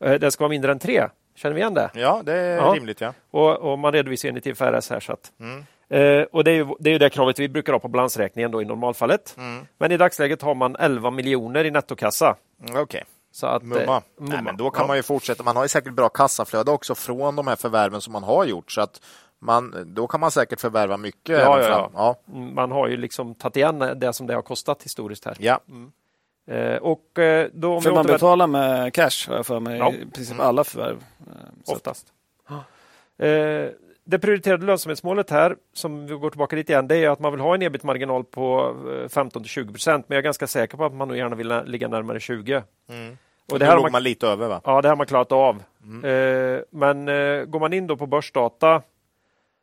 [0.00, 1.08] Eh, Det ska vara mindre än tre.
[1.36, 1.90] Känner vi igen det?
[1.94, 2.72] Ja, det är Ja.
[2.76, 3.00] rimligt.
[3.00, 3.12] Ja.
[3.30, 5.00] Och, och man redovisar enligt IFRS här.
[5.00, 5.64] Så att, Mm.
[5.88, 8.50] Eh, och det är, ju, det är ju det kravet vi brukar ha på balansräkningen
[8.50, 9.34] då i normalfallet.
[9.38, 9.66] Mm.
[9.78, 12.36] Men i dagsläget har man 11 miljoner i nettokassa.
[12.68, 13.04] Mm, Okej.
[13.32, 14.02] Så att, eh, Mumma.
[14.18, 14.32] mumma.
[14.34, 14.86] Nej, men då kan Ja.
[14.86, 15.42] man ju fortsätta.
[15.42, 18.72] Man har ju säkert bra kassaflöde också från de här förvärven som man har gjort.
[18.72, 19.00] Så att
[19.40, 21.38] man, då kan man säkert förvärva mycket.
[21.40, 22.16] Ja, ja, ja.
[22.34, 25.36] Man har ju liksom tagit igen det som det har kostat historiskt här.
[25.40, 25.60] ja.
[26.50, 29.92] Eh, och eh, då För man återvänder- betalar med cash har jag för mig, Ja.
[29.92, 30.96] i princip alla förvärv.
[31.26, 31.32] Eh,
[31.62, 32.06] att- Oftast.
[33.18, 33.68] Eh,
[34.10, 37.40] det prioriterade lönsamhetsmålet här, som vi går tillbaka dit igen, det är att man vill
[37.40, 40.08] ha en ebit-marginal på eh, 15 till 20 procent.
[40.08, 42.62] Men jag är ganska säker på att man nog gärna vill ligga närmare 20.
[42.88, 43.18] Mm.
[43.52, 44.60] Och det här låg man, man lite över va?
[44.64, 45.62] ja, det har man klarat av.
[46.04, 48.82] Eh, men eh, går man in då på börsdata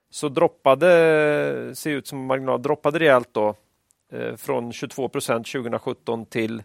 [0.10, 3.56] så droppade, ser ut som marginal droppade rejält då
[4.12, 6.64] eh, från 22 procent 2017 till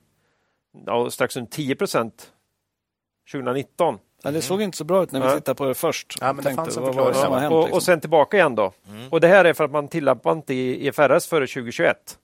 [0.87, 2.33] ja, strax under 10 procent
[3.33, 3.99] 2019.
[4.23, 5.35] Ja, det såg inte så bra ut när vi Ja.
[5.35, 6.15] tittade på det först.
[6.21, 7.53] Ja, men det Tänkte, fanns en vad det förklaring som har där, hänt?
[7.55, 7.77] och, liksom?
[7.77, 8.73] och sen tillbaka igen då.
[8.89, 9.09] Mm.
[9.11, 12.19] Och det här är för att man tillämpar inte i IFRS före 2021.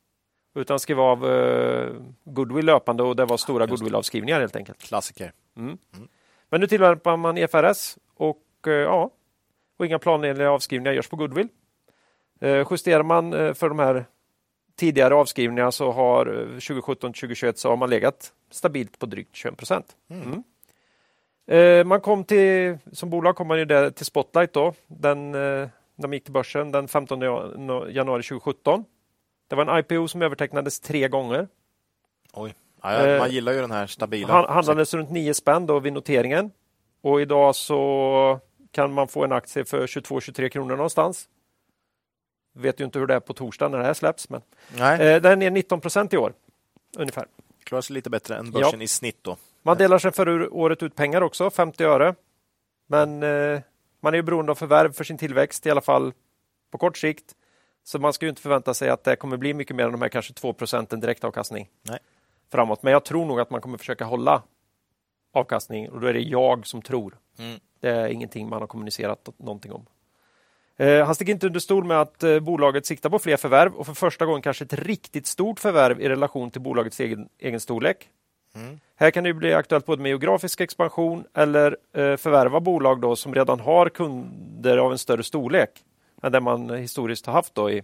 [0.55, 1.91] Utan skrev av eh,
[2.25, 3.71] goodwill löpande och det var stora det.
[3.71, 4.79] goodwill-avskrivningar helt enkelt.
[4.83, 5.33] Klassiker.
[6.51, 9.11] Men nu tillämpar man IFRS och eh, ja,
[9.79, 11.49] och inga planenliga avskrivningar görs på goodwill.
[12.41, 14.05] Eh, justerar man eh, för de här
[14.77, 19.87] tidigare avskrivningarna så har eh, 2017-2021 så har man legat stabilt på drygt 21 procent.
[20.11, 20.43] Mm.
[21.47, 25.41] Eh, man kom till, som bolag kom man ju där till Spotlight då, den, eh,
[25.97, 28.85] när man gick till börsen den 15 jan- januari 2017.
[29.49, 31.49] Det var en IPO som övertecknades tre gånger.
[32.33, 32.55] Oj.
[32.83, 34.33] Ja, ja, Eh, man gillar ju den här stabila.
[34.33, 36.51] Han, handlades runt 9 spänn då vid noteringen.
[37.03, 38.41] Och idag så
[38.73, 41.29] kan man få en aktie för 22-23 kronor någonstans.
[42.55, 44.31] Vet ju inte hur det är på torsdag när det här släpps.
[44.31, 44.43] Men,
[44.79, 46.33] Nej, eh, den är 19 procent i år.
[46.99, 47.27] Ungefär.
[47.65, 49.37] klarar sig lite bättre än börsen i snitt då.
[49.67, 52.15] Man delar sig för året ut pengar också, 50 öre.
[52.87, 53.61] Men eh,
[54.01, 56.13] man är ju beroende av förvärv för sin tillväxt, i alla fall
[56.71, 57.25] på kort sikt.
[57.85, 60.03] Så man ska ju inte förvänta sig att det kommer bli mycket mer än de
[60.03, 61.99] här kanske 2 procenten direktavkastning Nej.
[62.53, 62.83] framåt.
[62.83, 64.43] Men jag tror nog att man kommer försöka hålla
[65.33, 67.19] avkastning och då är det jag som tror.
[67.39, 67.61] Mm.
[67.81, 69.87] Det är ingenting man har kommunicerat någonting om.
[70.77, 73.87] Eh, han sticker inte under stol med att eh, bolaget siktar på fler förvärv och
[73.87, 78.09] för första gången kanske ett riktigt stort förvärv i relation till bolagets egen, egen storlek.
[78.55, 78.81] Mm.
[78.97, 83.35] Här kan det bli aktuellt både med geografisk expansion eller eh, förvärva bolag då som
[83.35, 85.71] redan har kunder av en större storlek
[86.23, 87.83] än det man historiskt har haft då i,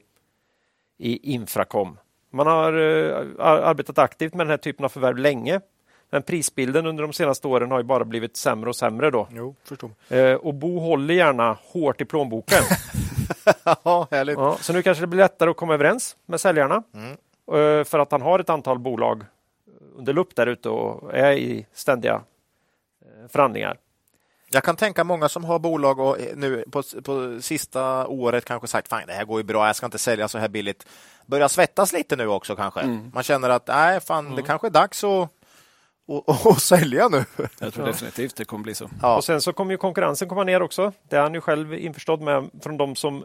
[0.99, 1.99] i Infracom.
[2.31, 2.73] Man har
[3.39, 5.61] arbetat aktivt med den här typen av förvärv länge
[6.13, 9.11] men prisbilden under de senaste åren har ju bara blivit sämre och sämre.
[9.11, 9.29] Då.
[9.31, 9.91] Jo, förstår.
[10.09, 12.63] Eh, och Bo håller gärna hårt i plånboken.
[13.85, 14.39] ja, härligt.
[14.39, 16.83] Ja, så nu kanske det blir lättare att komma överens med säljarna.
[16.95, 17.11] Mm.
[17.11, 19.25] Eh, för att han har ett antal bolag
[19.97, 22.23] under lupp där ute och är i ständiga
[23.03, 23.77] eh, förhandlingar.
[24.51, 28.89] Jag kan tänka många som har bolag och nu på, på sista året kanske sagt
[28.89, 30.87] fan det här går ju bra, jag ska inte sälja så här billigt.
[31.27, 32.81] Börjar svettas lite nu också kanske.
[32.81, 33.11] Mm.
[33.15, 34.37] Man känner att nej, fan, mm.
[34.37, 35.29] det kanske är dags att
[36.07, 37.25] och, och, och, sälja nu.
[37.59, 38.91] Jag tror definitivt det kommer bli så.
[39.03, 39.17] Ja.
[39.17, 40.93] Och sen så kommer ju konkurrensen komma ner också.
[41.09, 43.25] Det är han ju själv införstådd med från de som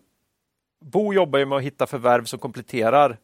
[0.82, 3.18] Bo jobbar ju med att hitta förvärv som kompletterar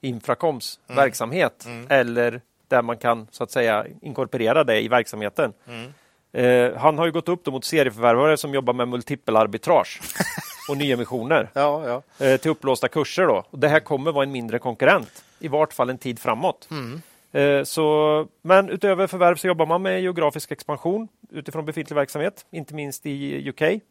[0.00, 0.96] Infracoms mm.
[0.96, 1.86] verksamhet mm.
[1.90, 2.40] eller
[2.70, 5.52] där man kan så att säga inkorporera det i verksamheten.
[5.66, 5.92] Mm.
[6.32, 10.00] Eh, han har ju gått upp mot serieförvärvare som jobbar med multipelarbitrage
[10.68, 12.26] och nyemissioner ja, ja.
[12.26, 13.26] Eh, till upplåsta kurser.
[13.26, 13.44] Då.
[13.50, 16.68] Och det här kommer vara en mindre konkurrent, i vart fall en tid framåt.
[16.70, 17.02] Mm.
[17.32, 22.74] Eh, så, men utöver förvärv så jobbar man med geografisk expansion utifrån befintlig verksamhet, inte
[22.74, 23.82] minst i UK.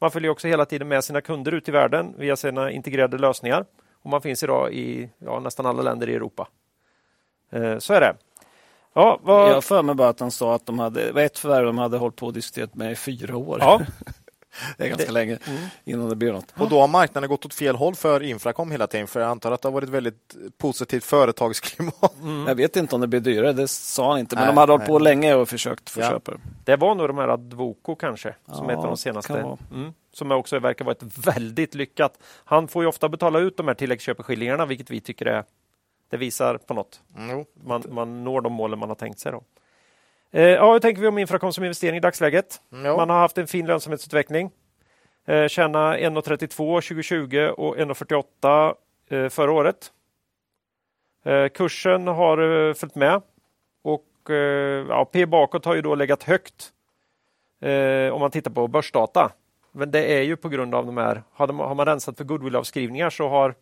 [0.00, 3.64] Man följer också hela tiden med sina kunder ut i världen via sina integrerade lösningar.
[4.02, 6.48] Och man finns idag i ja, nästan alla länder i Europa.
[7.50, 8.16] Eh, så är det.
[8.96, 9.50] Ja, vad...
[9.50, 12.16] Jag för mig bara att han sa att de hade ett förvärv de hade hållit
[12.16, 13.58] på och diskuterat med i fyra år.
[13.60, 13.80] Ja.
[14.76, 15.60] Det är ganska det, länge mm.
[15.84, 16.54] innan det blir något.
[16.56, 19.52] Och då har marknaden gått åt fel håll för Infracom hela tiden, för jag antar
[19.52, 22.14] att det har varit väldigt positivt företagsklimat.
[22.22, 22.46] Mm.
[22.46, 24.72] Jag vet inte om det blir dyrare, det sa han inte, men nej, de hade
[24.72, 26.10] hållit på länge och försökt få ja.
[26.10, 26.38] köpa det.
[26.64, 29.56] Det var nog de här Advoco kanske, som ja, av de senaste.
[29.72, 29.92] Mm.
[30.12, 32.18] Som också verkar vara ett väldigt lyckat.
[32.44, 35.44] Han får ju ofta betala ut de här tilläggsköpeskillingarna, vilket vi tycker är
[36.10, 37.00] det visar på något.
[37.16, 37.44] Mm.
[37.64, 39.32] Man, man når de målen man har tänkt sig.
[39.32, 39.42] Då.
[40.30, 42.60] Eh, ja, hur tänker vi om Infracom som investering i dagsläget?
[42.70, 42.96] Jo.
[42.96, 44.50] Man har haft en fin lönsamhetsutveckling.
[45.26, 48.74] Eh, tjäna 1,32 2020 och 1,48
[49.08, 49.92] eh, förra året.
[51.24, 53.22] Eh, kursen har eh, följt med
[53.82, 56.72] och eh, ja, P bakåt har ju då legat högt
[57.60, 59.32] eh, om man tittar på börsdata.
[59.72, 62.24] Men det är ju på grund av de här, har, de, har man rensat för
[62.24, 63.54] goodwillavskrivningar så har,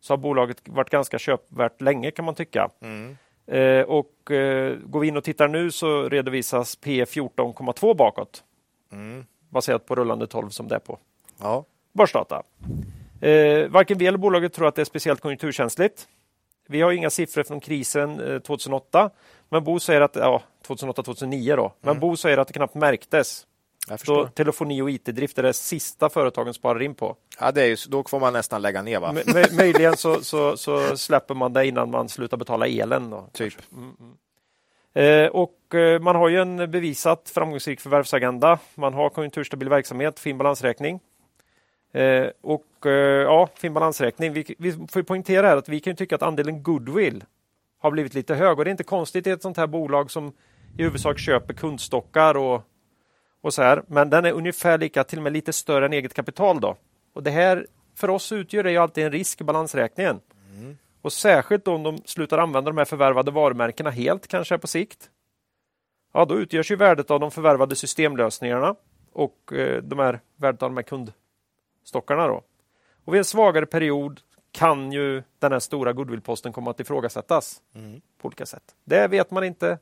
[0.00, 2.70] så har bolaget varit ganska köpvärt länge kan man tycka.
[2.80, 3.16] Mm.
[3.46, 8.44] Eh, och eh, går vi in och tittar nu så redovisas P 14,2 bakåt.
[8.92, 9.26] Mm.
[9.48, 10.98] Baserat på rullande 12 som det är på
[11.40, 11.64] ja.
[11.92, 12.42] börsdata.
[13.20, 16.08] Eh, varken vi eller bolaget tror att det är speciellt konjunkturkänsligt.
[16.68, 19.10] Vi har inga siffror från krisen 2008, eh,
[19.48, 22.00] men Bo säger att, ja, 2008-2009 då, men mm.
[22.00, 23.46] Bo säger att det knappt märktes.
[23.96, 27.16] Så telefoni och IT-drift är det sista företagen sparar in på.
[27.40, 29.14] Ja, det är ju, då får man nästan lägga ner va?
[29.56, 33.10] möjligen så, så, så, släpper man det innan man slutar betala elen.
[33.10, 33.54] Då, typ.
[33.72, 34.14] Mm, mm.
[34.96, 38.58] Eh, och eh, man har ju en bevisat framgångsrik förvärvsagenda.
[38.74, 41.00] Man har konjunkturstabil verksamhet, fin balansräkning.
[41.92, 44.32] Eh, och eh, ja, fin balansräkning.
[44.32, 47.24] Vi, vi får poängtera här att vi kan tycka att andelen goodwill
[47.78, 50.32] har blivit lite hög och det är inte konstigt i ett sånt här bolag som
[50.78, 52.62] i huvudsak köper kundstockar och
[53.46, 53.82] och så här.
[53.86, 56.60] Men den är ungefär lika, till och med lite större än eget kapital.
[56.60, 56.76] då.
[57.12, 60.20] Och det här för oss utgör det ju alltid en risk i balansräkningen.
[60.54, 60.78] Mm.
[61.02, 65.10] Och särskilt om de slutar använda de här förvärvade varumärkena helt, kanske på sikt.
[66.12, 68.74] Ja, då utgörs ju värdet av de förvärvade systemlösningarna
[69.12, 72.26] och eh, de här värdet av de här kundstockarna.
[72.26, 72.42] Då.
[73.04, 74.20] Och vid en svagare period
[74.52, 78.00] kan ju den här stora goodwillposten komma att ifrågasättas mm.
[78.18, 78.74] på olika sätt.
[78.84, 79.78] Det vet man inte.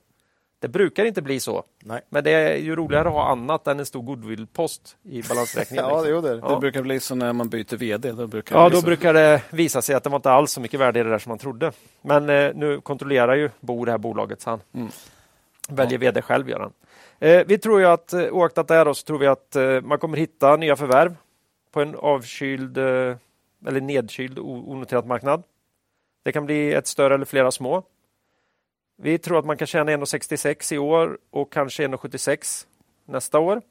[0.64, 1.64] Det brukar inte bli så.
[1.82, 2.00] Nej.
[2.08, 5.84] Men det är ju roligare att ha annat än en stor goodwill-post i balansräkningen.
[5.88, 6.40] ja, det, det.
[6.42, 6.48] Ja.
[6.48, 8.12] det brukar bli så när man byter VD.
[8.12, 8.86] Då brukar ja, då så.
[8.86, 11.18] brukar det visa sig att det var inte alls så mycket värde i det där
[11.18, 11.72] som man trodde.
[12.02, 14.88] Men eh, nu kontrollerar ju Bo det här bolaget så han mm.
[15.68, 15.98] väljer ja.
[15.98, 16.48] VD själv.
[16.48, 16.72] Gör han.
[17.18, 19.98] Eh, vi tror ju att eh, oaktat det här så tror vi att eh, man
[19.98, 21.16] kommer hitta nya förvärv
[21.72, 23.16] på en avkyld eh,
[23.66, 25.42] eller nedkyld onoterad marknad.
[26.24, 27.84] Det kan bli ett större eller flera små.
[28.96, 32.66] Vi tror att man kan tjäna 1,66 i år och kanske 1,76
[33.04, 33.62] nästa år.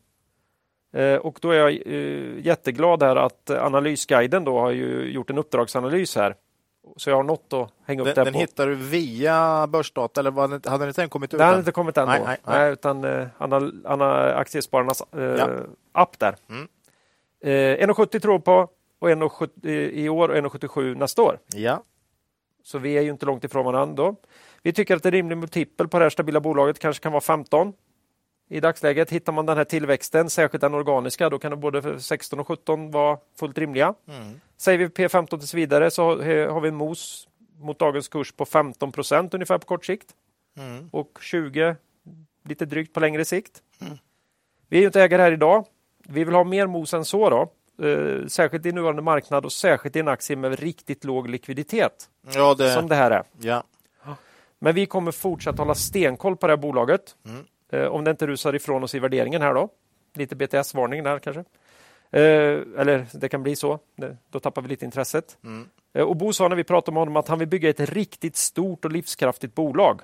[0.94, 5.38] Eh, och då är jag eh, jätteglad här att Analysguiden då har ju gjort en
[5.38, 6.36] uppdragsanalys här.
[6.98, 8.40] Så jag har något att hänga upp den, det den på.
[8.40, 11.38] hittar du via börsdata eller var den, hade den inte kommit ut?
[11.38, 12.08] Den hade inte kommit än.
[12.08, 12.26] Nej, då.
[12.26, 12.60] nej, nej.
[12.60, 15.50] nej utan eh, Anna, Anna, Aktiespararnas eh, ja.
[15.92, 16.36] app där.
[16.50, 16.68] Mm.
[17.42, 18.70] Eh, 1,70 tror jag på
[19.00, 21.40] och 1,70 i år och 1,77 nästa år.
[21.54, 21.84] Ja.
[22.64, 24.04] Så vi är ju inte långt ifrån varandra.
[24.04, 24.16] Då.
[24.64, 27.74] Vi tycker att en rimlig multipel på det här stabila bolaget kanske kan vara 15.
[28.50, 29.10] i dagsläget.
[29.10, 32.92] Hittar man den här tillväxten, särskilt den organiska, då kan det både 16 och 17
[32.92, 33.94] vara fullt rimliga.
[34.08, 34.42] Mm.
[34.58, 36.10] Säger vi P15 tills vidare så
[36.52, 37.28] har vi en mos
[37.60, 40.10] mot dagens kurs på 15 procent ungefär på kort sikt.
[40.58, 40.90] Mm.
[40.92, 41.76] Och 20
[42.46, 43.62] lite drygt på längre sikt.
[43.82, 43.98] Mm.
[44.70, 45.66] Vi är ju inte ägare här idag.
[46.08, 47.30] Vi vill ha mer mos än så.
[47.30, 47.52] Då.
[47.88, 52.10] Eh, särskilt i nuvarande marknad och särskilt i en aktie med riktigt låg likviditet.
[52.34, 52.74] Ja, det...
[52.74, 53.24] Som det här är.
[53.40, 53.64] Ja.
[54.64, 57.16] Men vi kommer fortsatt hålla stenkoll på det här bolaget.
[57.26, 57.46] Mm.
[57.70, 59.70] Eh, om det inte rusar ifrån oss i värderingen här då.
[60.14, 61.40] Lite BTS-varning där kanske.
[62.12, 63.80] Eh, eller det kan bli så.
[64.30, 65.38] Då tappar vi lite intresset.
[65.44, 65.70] Mm.
[65.94, 68.36] Eh, och Bo sa när vi pratade med honom att han vill bygga ett riktigt
[68.36, 70.02] stort och livskraftigt bolag.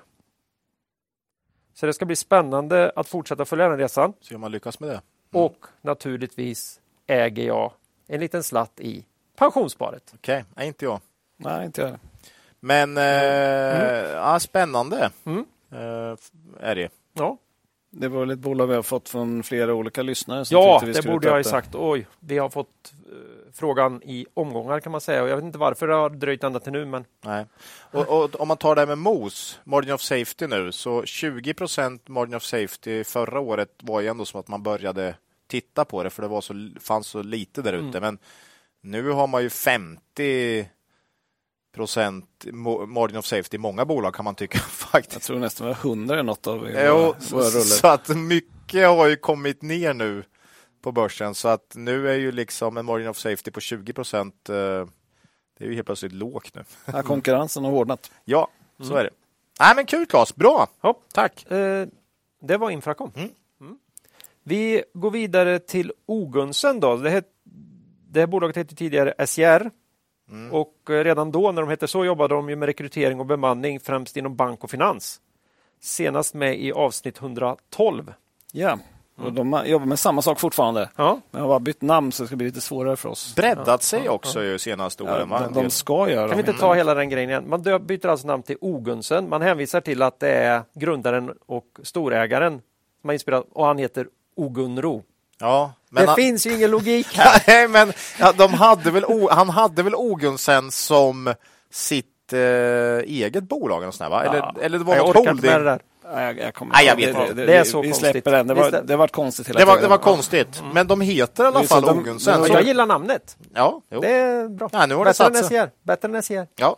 [1.74, 4.12] Så det ska bli spännande att fortsätta följa den resan.
[4.20, 5.00] Se om man lyckas med det.
[5.32, 5.44] Mm.
[5.44, 7.72] Och naturligtvis äger jag
[8.06, 9.04] en liten slatt i
[9.36, 10.12] pensionssparet.
[10.14, 10.66] Okej, okay.
[10.66, 11.00] inte jag.
[11.36, 11.98] Nej, inte jag.
[12.60, 14.10] Men eh, mm.
[14.16, 15.44] ja, spännande mm.
[15.72, 16.16] eh,
[16.60, 16.92] är det.
[17.12, 17.38] Ja.
[17.92, 20.44] Det var väl ett bolag vi har fått från flera olika lyssnare.
[20.50, 21.74] Ja, det borde jag ha sagt.
[21.74, 23.18] Oj, vi har fått uh,
[23.52, 25.22] frågan i omgångar kan man säga.
[25.22, 26.86] Och jag vet inte varför det har dröjt ända till nu.
[26.86, 27.04] Men...
[27.24, 27.46] Nej.
[27.90, 31.54] Och, och om man tar det här med MOS, margin of safety nu, så 20
[31.54, 35.14] procent margin of safety förra året var ju ändå som att man började
[35.46, 37.98] titta på det, för det var så, fanns så lite där ute.
[37.98, 38.00] Mm.
[38.00, 38.18] Men
[38.80, 40.66] nu har man ju 50
[41.72, 42.46] procent
[42.86, 45.14] margin of safety i många bolag kan man tycka faktiskt.
[45.14, 47.60] Jag tror nästan var 100 i något av jo, våra ruller.
[47.60, 50.24] Så att mycket har ju kommit ner nu
[50.82, 54.48] på börsen så att nu är ju liksom en margin of safety på 20 procent.
[54.48, 54.54] Eh,
[55.58, 56.64] det är ju helt plötsligt lågt nu.
[56.84, 58.10] Ja, konkurrensen har hårdnat.
[58.24, 58.48] Ja,
[58.78, 58.96] så mm.
[58.96, 59.10] är det.
[59.60, 60.68] Nej, men kul Claes, bra.
[60.80, 61.50] Ja, tack.
[61.50, 61.86] Eh,
[62.42, 63.12] det var Infracom.
[63.16, 63.30] Mm.
[63.60, 63.78] Mm.
[64.42, 66.96] Vi går vidare till Ogunsen då.
[66.96, 67.22] Det här,
[68.08, 69.70] det här bolaget hette tidigare SJR.
[70.30, 70.52] Mm.
[70.52, 74.16] Och eh, redan då när de hette så jobbade de med rekrytering och bemanning främst
[74.16, 75.20] inom bank och finans.
[75.80, 78.12] Senast med i avsnitt 112.
[78.52, 78.78] Ja,
[79.20, 79.50] och mm.
[79.50, 80.88] de jobbar med samma sak fortfarande.
[80.96, 81.20] Ja.
[81.30, 83.34] Men har bara bytt namn så det ska bli lite svårare för oss.
[83.36, 84.10] Breddat sig ja.
[84.10, 84.58] också ja.
[84.58, 85.28] senaste åren.
[85.30, 87.48] Ja, de, de ska göra Kan vi inte ta hela den grejen igen?
[87.48, 89.28] Man byter alltså namn till Ogunsen.
[89.28, 92.52] Man hänvisar till att det är grundaren och storägaren
[93.00, 95.02] som har inspirerat och han heter Ogunro.
[95.40, 96.16] Ja, det han...
[96.16, 97.42] finns ju ingen logik här.
[97.46, 99.28] Nej, men ja, de hade väl o...
[99.30, 101.34] han hade väl Ogunsen som
[101.70, 102.38] sitt eh,
[102.98, 103.82] eget bolag?
[103.82, 104.24] Och sådär, va?
[104.24, 104.54] Eller, ja.
[104.62, 105.50] eller det var jag något holding?
[105.50, 105.80] Med det där.
[106.14, 108.10] Jag, jag, kommer Nej, jag vet det, det, det, är så vi konstigt.
[108.10, 108.46] släpper den.
[108.46, 109.90] Det var, det var konstigt hela det var, tiden.
[109.90, 110.60] Det var konstigt.
[110.60, 110.72] Mm.
[110.72, 112.44] Men de heter i alla fall Ogunsen.
[112.48, 113.36] Jag gillar namnet.
[113.54, 114.00] Ja, jo.
[114.00, 114.68] Det är bra.
[114.72, 115.70] Ja, nu har Bättre än SJR.
[115.82, 116.46] Bättre än SJR.
[116.56, 116.76] Ja.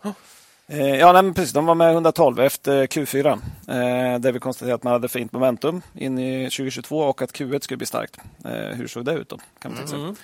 [0.73, 1.53] Eh, ja, nej, precis.
[1.53, 3.33] De var med 112 efter Q4.
[3.69, 7.61] Eh, där vi konstaterade att man hade fint momentum in i 2022 och att Q1
[7.61, 8.19] skulle bli starkt.
[8.45, 9.39] Eh, hur såg det ut då?
[9.59, 10.17] Kan man mm.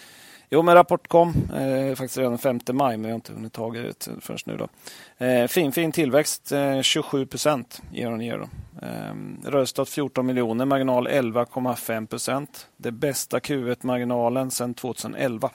[0.50, 1.34] Jo, men rapport kom
[1.96, 4.56] faktiskt redan den 5 maj, men jag har inte hunnit ta det förrän nu.
[4.56, 4.68] Då.
[5.48, 8.48] Fin, fin tillväxt, eh, 27 procent year on year.
[8.82, 12.66] Eh, Röstat 14 miljoner, marginal 11,5 procent.
[12.76, 15.50] Det bästa Q1-marginalen sedan 2011.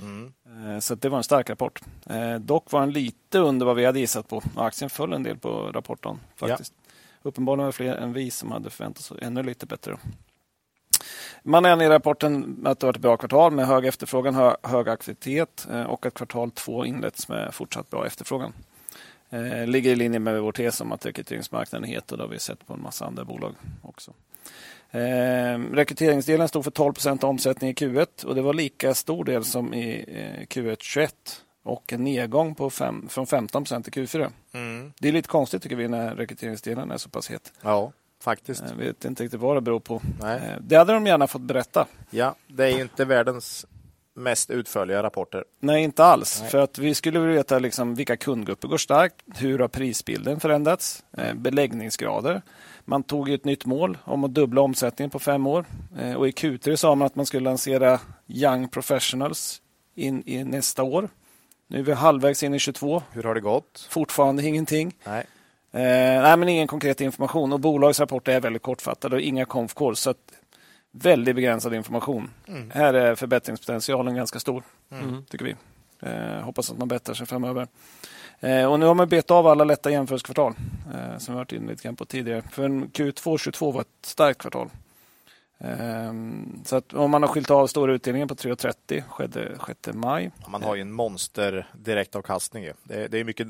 [0.00, 0.80] Mm.
[0.80, 1.80] Så det var en stark rapport.
[2.10, 4.42] Eh, dock var den lite under vad vi hade gissat på.
[4.56, 6.20] Aktien föll en del på rapporten.
[6.36, 6.72] faktiskt.
[6.76, 6.92] Ja.
[7.22, 9.96] Uppenbarligen var det fler än vi som hade förväntat oss ännu lite bättre.
[11.42, 15.66] Man är i rapporten att det var ett bra kvartal med hög efterfrågan, hög aktivitet
[15.70, 18.52] eh, och att kvartal två inletts med fortsatt bra efterfrågan.
[19.66, 22.38] Ligger i linje med vår tes om att rekryteringsmarknaden är het och det har vi
[22.38, 24.12] sett på en massa andra bolag också.
[24.90, 29.44] Eh, rekryteringsdelen stod för 12 procent omsättning i Q1 och det var lika stor del
[29.44, 31.14] som i eh, Q1 21
[31.62, 34.30] och en nedgång på fem, från 15 procent i Q4.
[34.52, 34.92] Mm.
[34.98, 37.52] Det är lite konstigt tycker vi när rekryteringsdelen är så pass het.
[37.62, 38.64] Ja, faktiskt.
[38.68, 40.02] Jag vet inte riktigt vad det beror på.
[40.20, 40.36] Nej.
[40.36, 41.86] Eh, det hade de gärna fått berätta.
[42.10, 43.66] Ja, det är inte världens
[44.14, 45.44] mest utförliga rapporter.
[45.60, 46.40] Nej, inte alls.
[46.40, 46.50] Nej.
[46.50, 49.16] För att vi skulle vilja veta liksom vilka kundgrupper går starkt.
[49.36, 51.04] Hur har prisbilden förändrats?
[51.16, 52.42] Eh, beläggningsgrader.
[52.88, 55.64] Man tog ett nytt mål om att dubbla omsättningen på fem år.
[55.98, 59.62] Eh, och I Q3 sa man att man skulle lansera Young Professionals
[59.94, 61.08] in i nästa år.
[61.66, 63.02] Nu är vi halvvägs in i 22.
[63.10, 63.86] Hur har det gått?
[63.90, 64.96] Fortfarande ingenting.
[65.04, 65.26] Nej.
[65.72, 67.52] Eh, nej, men ingen konkret information.
[67.52, 70.14] Och Bolagsrapporter är väldigt kortfattade och inga konf så
[70.90, 72.30] väldigt begränsad information.
[72.46, 72.70] Mm.
[72.70, 74.62] Här är förbättringspotentialen ganska stor,
[74.92, 75.24] mm.
[75.24, 75.56] tycker vi.
[76.02, 77.68] Eh, hoppas att man bättrar sig framöver.
[78.40, 80.54] Eh, och nu har man betat av alla lätta jämförelsekvartal
[80.94, 82.42] eh, som vi varit inne lite grann på tidigare.
[82.50, 84.70] För en Q2 22 var ett starkt kvartal.
[85.60, 90.30] Ehm, så att om man har skilt av stora utdelningen på 3,30 skedde 6 maj.
[90.48, 92.68] Man har ju en monster direktavkastning.
[92.82, 93.46] Det, det är mycket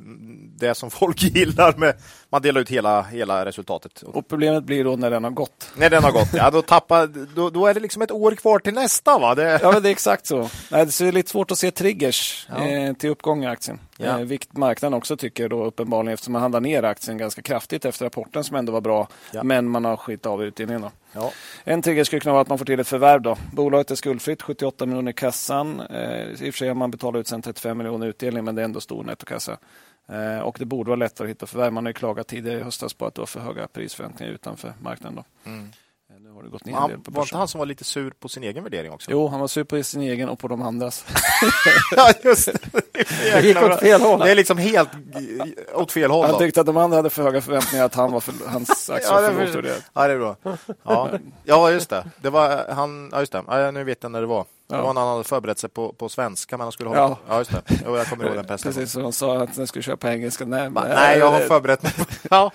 [0.58, 1.76] det som folk gillar.
[1.76, 1.94] Med,
[2.28, 4.02] man delar ut hela, hela resultatet.
[4.02, 5.72] Och problemet blir då när den har gått.
[5.76, 8.58] När den har gått, ja då, tappar, då, då är det liksom ett år kvar
[8.58, 9.34] till nästa va?
[9.34, 9.60] Det...
[9.62, 10.48] Ja, det är exakt så.
[10.70, 12.66] Nej, det är lite svårt att se triggers ja.
[12.66, 13.80] eh, till uppgång i aktien.
[14.00, 14.20] Ja.
[14.20, 18.04] Eh, vilket marknaden också tycker då uppenbarligen eftersom man handlar ner aktien ganska kraftigt efter
[18.04, 19.08] rapporten som ändå var bra.
[19.32, 19.42] Ja.
[19.42, 20.82] Men man har skitit av utdelningen.
[20.82, 20.90] Då.
[21.12, 21.32] Ja.
[21.64, 23.22] En trigger skulle kunna vara att man får till ett förvärv.
[23.22, 23.36] Då.
[23.52, 25.80] Bolaget är skuldfritt, 78 miljoner i kassan.
[25.80, 28.62] Eh, I och för sig har man betalat ut sen 35 miljoner utdelning men det
[28.62, 29.58] är ändå stor nettokassa.
[30.08, 31.72] Eh, och det borde vara lättare att hitta förvärv.
[31.72, 35.16] Man har klagat tidigare i höstas på att det var för höga prisförväntningar utanför marknaden.
[35.16, 35.50] Då.
[35.50, 35.68] Mm.
[36.38, 38.64] Har det gått ner han, Var inte han som var lite sur på sin egen
[38.64, 39.10] värdering också?
[39.10, 41.04] Jo, han var sur på sin egen och på de andras.
[41.96, 42.58] ja, just det.
[43.32, 44.20] Det gick åt fel håll.
[44.20, 44.88] Det är liksom helt
[45.74, 46.26] åt fel håll.
[46.26, 49.12] Han tyckte att de andra hade för höga förväntningar att han var för, hans aktier
[49.14, 50.36] ja, var för lågt Ja, det är bra.
[50.82, 51.10] Ja,
[51.44, 52.04] ja just det.
[52.20, 53.42] Det var han, ja, just det.
[53.48, 54.44] Ja, nu vet jag när det var.
[54.68, 57.18] Det var när han hade förberett sig på, på svenska, men han skulle hålla ja.
[57.28, 57.62] ja, just det.
[57.86, 58.72] Jo, jag kommer ihåg den pesten.
[58.72, 60.44] Precis, som han sa att han skulle köra på engelska.
[60.44, 61.92] Nej, nej jag har förberett mig.
[62.30, 62.52] ja.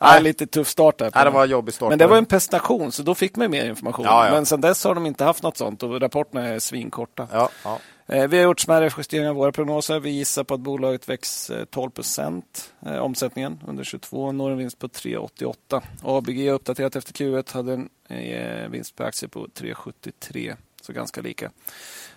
[0.00, 1.10] Nej, lite tuff start där.
[1.14, 1.88] Nej, det var jobbig start.
[1.88, 4.04] Men det var en presentation, så då fick man mer information.
[4.04, 4.32] Ja, ja.
[4.32, 7.28] Men sen dess har de inte haft något sånt och rapporterna är svinkorta.
[7.32, 7.78] Ja, ja.
[8.06, 10.00] Eh, vi har gjort smärre justeringar av våra prognoser.
[10.00, 14.58] Vi gissar på att bolaget växer 12 procent eh, omsättningen under 22 och når en
[14.58, 15.82] vinst på 3,88.
[16.02, 21.50] ABG uppdaterat efter Q1 hade en eh, vinst per aktie på 3,73, så ganska lika.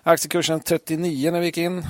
[0.03, 1.85] Aktiekursen 39 när vi gick in.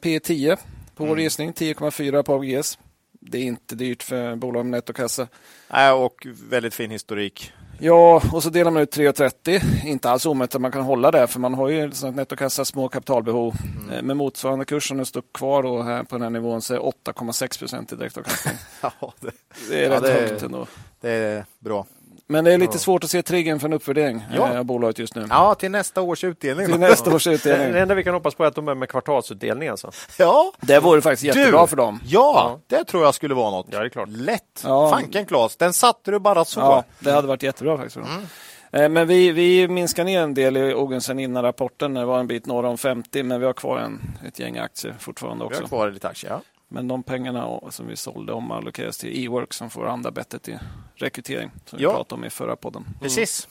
[0.00, 0.56] P 10
[0.94, 1.22] på vår mm.
[1.22, 2.78] gissning, 10,4 på ABGs.
[3.20, 5.28] Det är inte dyrt för bolag med nettokassa.
[5.70, 7.52] Nej, och väldigt fin historik.
[7.80, 9.86] Ja, och så delar man ut 3,30.
[9.86, 13.54] Inte alls omöjligt att man kan hålla det, för man har ju nettokassa, små kapitalbehov.
[13.78, 13.90] Mm.
[13.90, 16.74] Eh, med motsvarande kurs som den står kvar då här på den här nivån så
[16.74, 18.54] är 8,6 procent i direktavkastning.
[18.82, 19.30] ja, det,
[19.68, 20.66] det är ja, rätt det, högt ändå.
[21.00, 21.86] Det är bra.
[22.30, 24.52] Men det är lite svårt att se triggern för en uppvärdering ja.
[24.52, 25.26] Eh, av bolaget just nu.
[25.30, 26.66] Ja, till nästa års utdelning.
[26.66, 27.72] Till nästa års utdelning.
[27.72, 29.68] Det enda vi kan hoppas på är att de är med kvartalsutdelning.
[29.68, 29.90] Alltså.
[30.18, 30.52] Ja.
[30.60, 32.00] Det vore faktiskt jättebra du, för dem.
[32.04, 33.66] Ja, det tror jag skulle vara något.
[33.70, 34.08] Ja, det är klart.
[34.08, 34.62] Lätt.
[34.64, 34.90] Ja.
[34.90, 36.60] Fanken Klas, den satte du bara så.
[36.60, 37.96] Ja, det hade varit jättebra faktiskt.
[37.96, 38.26] Mm.
[38.72, 41.94] Eh, men vi, vi minskar ner en del i Ogensen innan rapporten.
[41.94, 44.94] Det var en bit norr om 50, men vi har kvar en, ett gäng aktier
[44.98, 45.58] fortfarande också.
[45.58, 46.40] Vi har kvar lite aktier, ja.
[46.68, 50.58] Men de pengarna som vi sålde omallokeras till E-work som får andra bettet till
[50.94, 51.50] rekrytering.
[51.64, 51.88] Som ja.
[51.88, 52.82] vi pratade om i förra podden.
[52.82, 52.98] Mm.
[53.00, 53.48] Precis.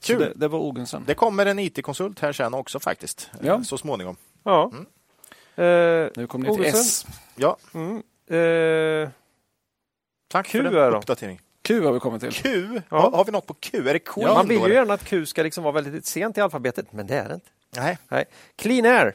[0.00, 0.18] Kul.
[0.18, 1.04] Det, det, var Ogensen.
[1.06, 3.30] Det kommer en IT-konsult här sen också faktiskt.
[3.42, 3.64] Ja.
[3.64, 4.16] Så småningom.
[4.42, 4.72] Ja.
[4.72, 4.86] Mm.
[5.56, 7.06] Eh, nu kommer ni till S.
[7.36, 7.56] Ja.
[7.74, 7.96] Mm.
[8.26, 9.10] Eh,
[10.28, 11.40] Tack Q för den uppdatering.
[11.62, 12.32] Q har vi kommit till.
[12.32, 12.68] Q?
[12.88, 13.00] Ja.
[13.00, 13.88] Har, har vi något på Q?
[13.88, 14.28] Är det Queen?
[14.28, 17.06] Ja, man vill ju gärna att Q ska liksom vara väldigt sent i alfabetet, men
[17.06, 17.50] det är det inte.
[17.76, 17.98] Nej.
[18.08, 18.24] Nej.
[18.56, 19.14] Clean Air.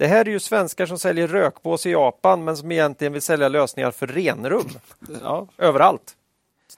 [0.00, 3.48] Det här är ju svenskar som säljer rökbås i Japan men som egentligen vill sälja
[3.48, 4.68] lösningar för renrum.
[5.22, 5.46] Ja.
[5.58, 6.16] Överallt.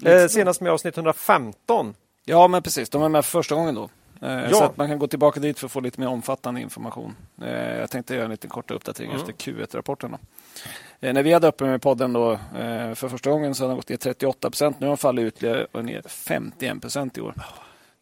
[0.04, 1.94] Eh, senast med avsnitt 115.
[2.24, 2.88] Ja, men precis.
[2.88, 3.88] De är med för första gången då.
[4.22, 4.50] Eh, ja.
[4.50, 7.16] Så att man kan gå tillbaka dit för att få lite mer omfattande information.
[7.42, 9.20] Eh, jag tänkte göra en liten kort uppdatering mm.
[9.20, 10.16] efter Q1-rapporten.
[11.00, 13.76] Eh, när vi hade uppe med podden då, eh, för första gången så hade de
[13.76, 14.80] gått ner 38 procent.
[14.80, 17.34] Nu har de fallit ytterligare och ner 51 procent i år.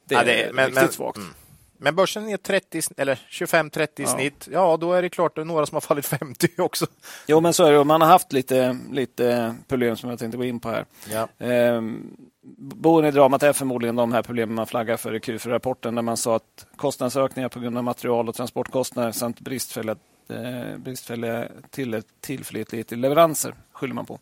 [0.04, 1.18] Det är, ja, det är men, riktigt men, svagt.
[1.18, 1.34] Mm.
[1.82, 4.48] Men börsen är 30 eller 25-30 i snitt.
[4.52, 6.86] Ja, då är det klart att det är några som har fallit 50 också.
[7.26, 7.84] Jo, men så är det.
[7.84, 10.84] Man har haft lite, lite problem som jag tänkte gå in på här.
[11.10, 11.28] Ja.
[11.38, 12.16] Ehm,
[12.56, 16.16] Boen i dramat är förmodligen de här problemen man flaggar för i Q4-rapporten där man
[16.16, 19.96] sa att kostnadsökningar på grund av material och transportkostnader samt bristfälliga,
[20.28, 24.18] eh, bristfälliga till, tillförlitlighet i leveranser skyller man på.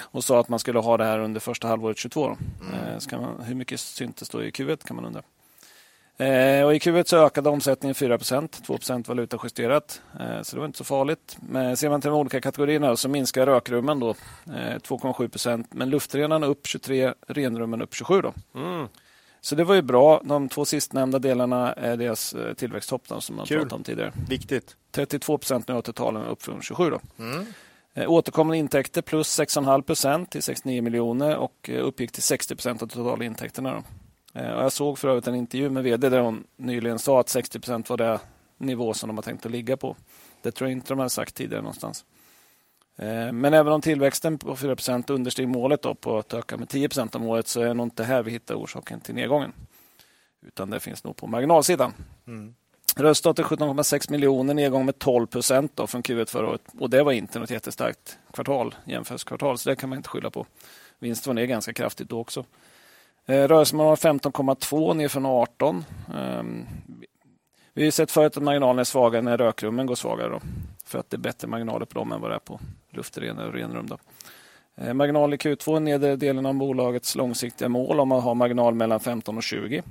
[0.00, 2.36] Och sa att man skulle ha det här under första halvåret 22.
[2.60, 2.74] Mm.
[2.74, 5.22] Eh, man, hur mycket syntes då i Q1 kan man undra.
[6.20, 10.02] Eh, och I Q1 så ökade omsättningen 4% 2% valutajusterat.
[10.20, 11.36] Eh, så det var inte så farligt.
[11.40, 14.10] Men ser man till de olika kategorierna så minskar rökrummen då,
[14.46, 18.22] eh, 2,7% men luftrenarna upp 23, renrummen upp 27.
[18.22, 18.34] Då.
[18.54, 18.88] Mm.
[19.40, 20.20] Så det var ju bra.
[20.24, 24.12] De två sistnämnda delarna är deras eh, tillväxttopp som man pratade om tidigare.
[24.28, 24.76] Viktigt.
[24.92, 26.90] 32% nu av totalen upp från 27.
[26.90, 27.00] Då.
[27.18, 27.46] Mm.
[27.94, 33.24] Eh, återkommande intäkter plus 6,5% till 69 miljoner och eh, uppgick till 60% av totala
[33.24, 33.72] intäkterna.
[33.72, 33.82] Då.
[34.32, 37.90] Eh, jag såg för övrigt en intervju med vd där hon nyligen sa att 60%
[37.90, 38.20] var det
[38.58, 39.96] nivå som de har tänkt att ligga på.
[40.42, 42.04] Det tror jag inte de har sagt tidigare någonstans.
[42.96, 47.16] Eh, men även om tillväxten på 4% understiger målet då på att öka med 10%
[47.16, 49.52] om året så är det nog inte här vi hittar orsaken till nedgången.
[50.46, 51.94] Utan det finns nog på marginalsidan.
[52.26, 52.54] Mm.
[52.96, 56.62] Resultatet 17,6 miljoner, nedgång med 12 procent från Q1 förra året.
[56.78, 60.46] Och det var inte något jättestarkt kvartal, jämförelsekvartal, så det kan man inte skylla på.
[60.98, 62.44] Vinsten var ner ganska kraftigt då också.
[63.30, 65.84] Eh, Rörelsemarginal 15,2 ner från 18.
[66.14, 66.66] Ehm,
[67.74, 70.28] vi har sett förut att marginalerna är svagare när rökrummen går svagare.
[70.28, 70.40] Då,
[70.84, 73.54] för att det är bättre marginaler på dem än vad det är på luftrenare och
[73.54, 73.86] renrum.
[73.86, 73.98] Då.
[74.76, 78.74] Eh, marginal i Q2 är nedre delen av bolagets långsiktiga mål om att ha marginal
[78.74, 79.82] mellan 15 och 20.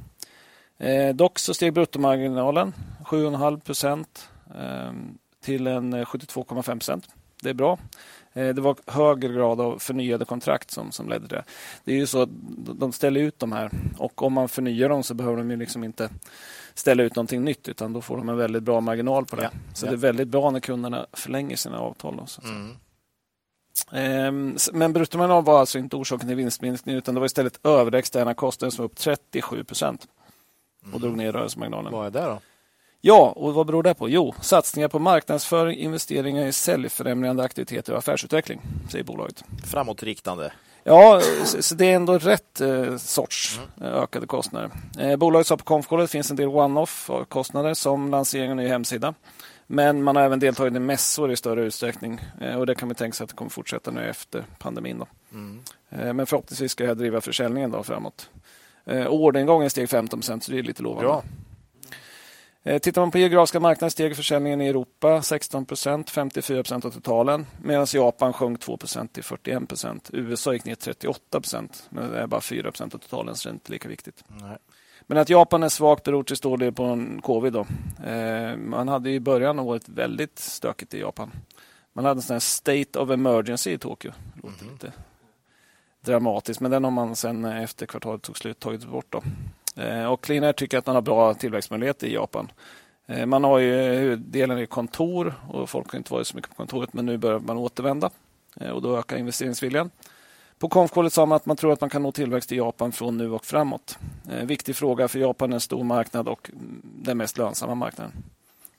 [0.77, 2.73] Eh, dock så steg bruttomarginalen
[3.05, 4.29] 7,5 procent
[4.59, 7.07] ehm, till en eh, 72,5 procent.
[7.41, 7.77] Det är bra.
[8.39, 11.43] Eh, det var högre grad av förnyade kontrakt som, som ledde till det.
[11.83, 12.29] Det är ju så att
[12.79, 15.83] de ställer ut de här och om man förnyar dem så behöver de ju liksom
[15.83, 16.09] inte
[16.73, 19.43] ställa ut någonting nytt utan då får de en väldigt bra marginal på det.
[19.43, 19.89] Ja, så ja.
[19.89, 22.17] det är väldigt bra när kunderna förlänger sina avtal.
[22.17, 22.75] Då, så mm.
[23.91, 28.33] Ehm, men bruttomarginal var alltså inte orsaken till vinstminskning utan det var istället övriga externa
[28.33, 30.07] kostnader som var upp 37 procent
[30.93, 31.91] och drog ner rörelsemarginalen.
[31.91, 32.39] Vad är det då?
[33.01, 34.09] Ja, och vad beror det på?
[34.09, 39.43] Jo, satsningar på marknadsföring, investeringar i säljfrämjande aktiviteter och affärsutveckling, säger bolaget.
[39.65, 40.51] Framåtriktande.
[40.83, 43.93] Ja, så det är ändå rätt eh, sorts mm.
[43.93, 44.71] ökade kostnader.
[44.99, 49.13] Eh, bolaget sa på konfkollet finns en del one-off kostnader som lansering av ny hemsida.
[49.67, 52.95] Men man har även deltagit i mässor i större utsträckning eh, och det kan vi
[52.95, 55.03] tänka sig att det kommer fortsätta nu efter pandemin.
[55.33, 55.61] Mm.
[55.89, 58.29] Eh, men förhoppningsvis ska det driva försäljningen då framåt.
[58.85, 61.07] Eh, orderingången steg 15 procent så det är lite lovande.
[61.07, 61.23] Bra.
[62.81, 67.45] Tittar man på geografiska marknader steg försäljningen i Europa 16 procent, 54 procent av totalen.
[67.61, 70.09] Medan Japan sjönk 2 procent till 41 procent.
[70.13, 73.51] USA gick ner 38 procent, men det är bara 4 procent av totalen så det
[73.51, 74.23] är inte lika viktigt.
[74.27, 74.57] Nej.
[75.07, 77.53] Men att Japan är svagt beror till stor del på en covid.
[77.53, 77.65] Då.
[78.09, 81.31] Eh, man hade i början av året väldigt stökigt i Japan.
[81.93, 84.11] Man hade en sån state of emergency i Tokyo.
[84.43, 84.73] Låter mm.
[84.73, 84.91] lite
[86.01, 89.05] dramatiskt, men den har man sen efter kvartalet tog slut tagit bort.
[89.09, 89.21] Då.
[89.79, 92.51] Eh, och Clean Air tycker att man har bra tillväxtmöjligheter i Japan.
[93.07, 96.49] Eh, man har ju eh, huvuddelen i kontor och folk har inte varit så mycket
[96.49, 98.09] på kontoret, men nu börjar man återvända
[98.73, 99.91] och då ökar investeringsviljan.
[100.57, 103.17] På konfkålet sa man att man tror att man kan nå tillväxt i Japan från
[103.17, 103.97] nu och framåt.
[104.43, 108.11] Viktig fråga för Japan är en stor marknad och mm, den mest lönsamma marknaden.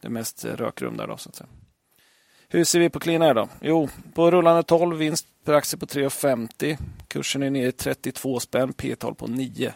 [0.00, 1.06] Det är mest rökrum där.
[1.06, 1.48] Då, så att säga.
[2.48, 3.48] Hur ser vi på Clean Air då?
[3.60, 6.78] Jo, på rullande 12 vinst per aktie på 3,50.
[7.08, 9.72] Kursen är nere i 32 spänn, P-tal på 9.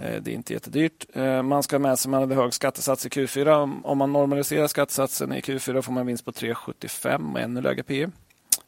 [0.00, 0.24] Mm.
[0.24, 1.06] Det är inte jättedyrt.
[1.12, 3.80] Eh, man ska med sig att man hade hög skattesats i Q4.
[3.84, 8.08] Om man normaliserar skattesatsen i Q4 får man vinst på 3,75 och ännu lägre P.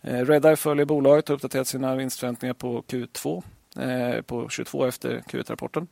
[0.01, 3.43] Eh, Redeye följer bolaget och uppdaterat sina vinstförväntningar på Q2
[3.77, 5.87] eh, på 22 efter Q1-rapporten.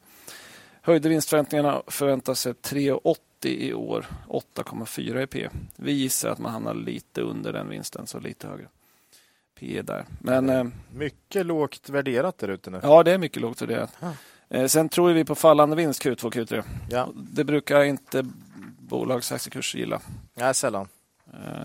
[0.82, 5.48] Höjde vinstförväntningarna förväntar sig 3,80 i år, 8,4 i P.
[5.76, 8.68] Vi gissar att man hamnar lite under den vinsten, så lite högre.
[9.58, 10.04] P där.
[10.20, 12.80] Men, eh, mycket lågt värderat där ute nu.
[12.82, 13.96] Ja, det är mycket lågt värderat.
[14.50, 14.68] Ah.
[14.68, 16.62] Sen tror vi på fallande vinst Q2 och Q3.
[16.90, 17.08] Ja.
[17.14, 18.26] Det brukar inte
[18.78, 20.00] bolagsaktiekurs gilla.
[20.34, 20.88] Nej, sällan.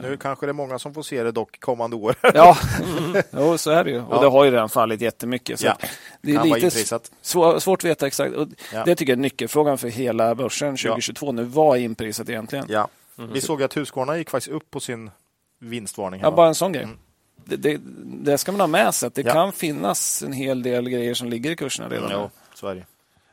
[0.02, 2.16] Nu kanske det är många som får se det dock kommande år.
[2.34, 2.58] ja,
[2.98, 3.24] mm.
[3.32, 4.02] jo, så är det ju.
[4.02, 4.22] Och ja.
[4.22, 5.60] det har ju redan fallit jättemycket.
[5.60, 5.78] Så ja.
[6.22, 8.34] Det är lite svår, svårt att veta exakt.
[8.74, 8.84] Ja.
[8.86, 11.32] Det tycker jag är nyckelfrågan för hela börsen 2022 ja.
[11.32, 11.44] nu.
[11.44, 12.66] Vad är inprisat egentligen?
[12.70, 12.88] Ja.
[13.18, 13.34] Mm.
[13.34, 15.12] Vi såg att Husqvarna gick faktiskt upp på sin
[15.60, 16.22] vinstvarning.
[16.22, 16.84] Ja, bara en sån grej.
[16.84, 16.98] Mm.
[17.46, 19.08] Det, det, det, ska man ha med sig.
[19.08, 22.12] Att det kan finnas en hel del grejer som ligger i kurserna redan.
[22.12, 22.30] Mm,
[22.68, 22.86] det.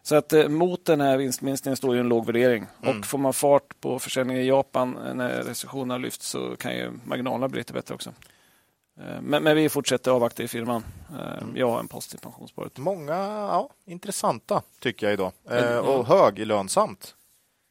[0.09, 2.67] Så att eh, mot den här vinstminskningen står ju en låg värdering.
[2.83, 2.99] Mm.
[2.99, 6.93] Och får man fart på försäljningen i Japan eh, när recessionen lyfts så kan ju
[7.05, 8.13] marginalerna bli lite bättre också.
[9.01, 10.85] Eh, men, men, vi fortsätter avvakta i firman.
[11.11, 11.57] Mm.
[11.57, 12.79] Jag har en post i pensionssparet.
[12.79, 15.33] Många ja, intressanta tycker jag idag.
[15.51, 15.85] Mm.
[15.85, 17.15] Och hög lönsamt.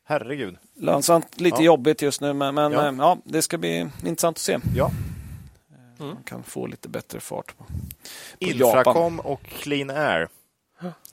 [0.05, 0.57] Herregud.
[0.73, 1.65] Lönsamt, lite ja.
[1.65, 2.93] jobbigt just nu men, men ja.
[2.97, 3.17] ja.
[3.23, 4.59] det ska bli intressant att se.
[4.75, 4.91] Ja.
[5.97, 7.73] Man kan få lite bättre fart på, på
[8.39, 9.19] Infracom Japan.
[9.19, 10.29] och Clean Air.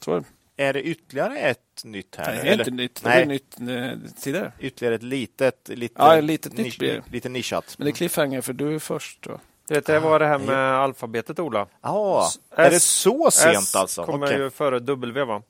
[0.00, 0.26] Så är det.
[0.56, 2.34] Är det ytterligare ett nytt här?
[2.34, 3.02] Nej, det är inte nytt.
[3.04, 4.52] Det är nytt eh, tidigare.
[4.58, 7.74] Ytterligare ett litet, lite, ja, litet nisch, nytt lite nischat.
[7.78, 9.22] Men det är cliffhanger för du är först.
[9.22, 9.40] Då.
[9.68, 11.66] Vet du vad det här med alfabetet, Ola?
[11.82, 14.04] Ja, ah, är det så sent S alltså?
[14.04, 14.38] kommer okay.
[14.38, 15.42] ju före W, va?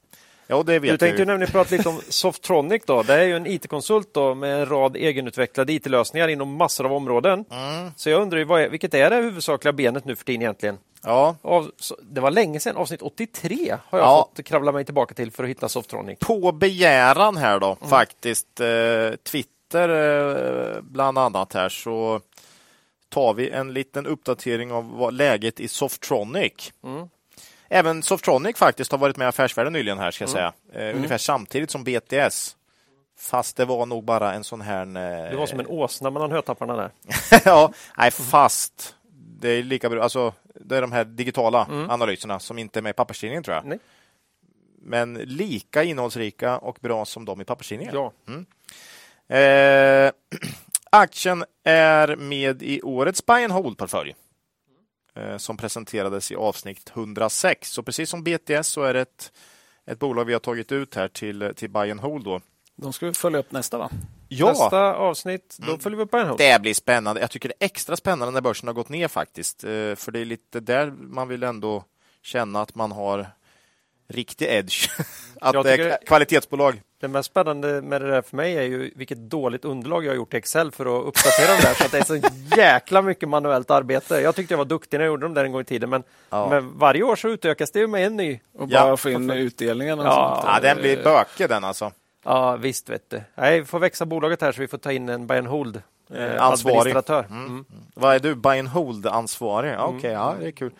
[0.46, 2.82] Ja, det vet du tänkte ju nämligen prata lite om Softronic.
[2.86, 3.02] Då.
[3.02, 7.44] Det är ju en IT-konsult med en rad egenutvecklade IT-lösningar inom massor av områden.
[7.50, 7.90] Mm.
[7.96, 10.78] Så jag undrar ju, vad är, vilket är det huvudsakliga benet nu för tiden egentligen?
[11.02, 11.36] Ja.
[11.42, 11.70] Av,
[12.02, 14.28] det var länge sedan, avsnitt 83 har jag ja.
[14.36, 16.18] fått kravla mig tillbaka till för att hitta Softronic.
[16.18, 17.88] På begäran här då, mm.
[17.88, 18.66] faktiskt, eh,
[19.22, 22.20] Twitter eh, bland annat här, så
[23.08, 26.72] tar vi en liten uppdatering av vad läget i Softronic.
[26.84, 27.08] Mm.
[27.68, 30.36] Även Softronic faktiskt har varit med i Affärsvärlden nyligen här, ska jag mm.
[30.36, 30.52] säga.
[30.72, 30.96] Eh, mm.
[30.96, 32.56] ungefär samtidigt som BTS.
[33.18, 34.86] Fast det var nog bara en sån här...
[34.86, 35.30] Eh...
[35.30, 36.90] Det var som en åsna mellan hötapparna där.
[37.44, 38.94] ja, nej, fast
[39.40, 40.02] det är lika bra.
[40.02, 41.90] Alltså, det är de här digitala mm.
[41.90, 43.64] analyserna som inte är med i papperstidningen tror jag.
[43.64, 43.78] Nej.
[44.78, 47.94] Men lika innehållsrika och bra som de i papperstidningen.
[47.94, 48.12] Ja.
[48.28, 48.46] Mm.
[49.28, 50.12] Eh,
[50.90, 54.14] aktien är med i årets buy and hold-portfölj
[55.36, 57.70] som presenterades i avsnitt 106.
[57.70, 59.32] Så precis som BTS så är det ett,
[59.86, 62.24] ett bolag vi har tagit ut här till, till buy and hold.
[62.24, 62.40] Då.
[62.76, 63.90] De ska vi följa upp nästa va?
[64.28, 64.48] Ja.
[64.48, 65.80] Nästa avsnitt, då mm.
[65.80, 67.20] följer vi upp en Det blir spännande.
[67.20, 69.64] Jag tycker det är extra spännande när börsen har gått ner faktiskt.
[69.64, 71.84] Eh, för det är lite där man vill ändå
[72.22, 73.26] känna att man har
[74.08, 74.88] riktig edge.
[75.40, 76.80] att Jag det är kvalitetsbolag.
[77.00, 80.16] Det mest spännande med det där för mig är ju vilket dåligt underlag jag har
[80.16, 81.74] gjort i Excel för att uppdatera dem där.
[81.74, 82.16] Så att det är så
[82.56, 84.14] jäkla mycket manuellt arbete.
[84.20, 85.90] Jag tyckte jag var duktig när jag gjorde dem där en gång i tiden.
[85.90, 86.48] Men, Ja.
[86.50, 88.40] men varje år så utökas det ju med en ny.
[88.58, 88.80] Och Ja.
[88.84, 89.98] bara få in utdelningen.
[90.00, 90.38] Och Ja.
[90.42, 90.52] sånt.
[90.54, 91.92] Ja, den blir bökig den alltså.
[92.24, 93.20] Ja visst vet du.
[93.34, 95.82] Nej, vi får växa bolaget här så vi får ta in en buy and hold
[96.14, 96.76] eh, Ansvarig.
[96.76, 97.26] administratör.
[97.30, 97.64] Mm.
[97.94, 98.34] Vad är du?
[98.34, 99.74] Buy and hold-ansvarig?
[99.80, 100.72] Okej, ja, det är kul.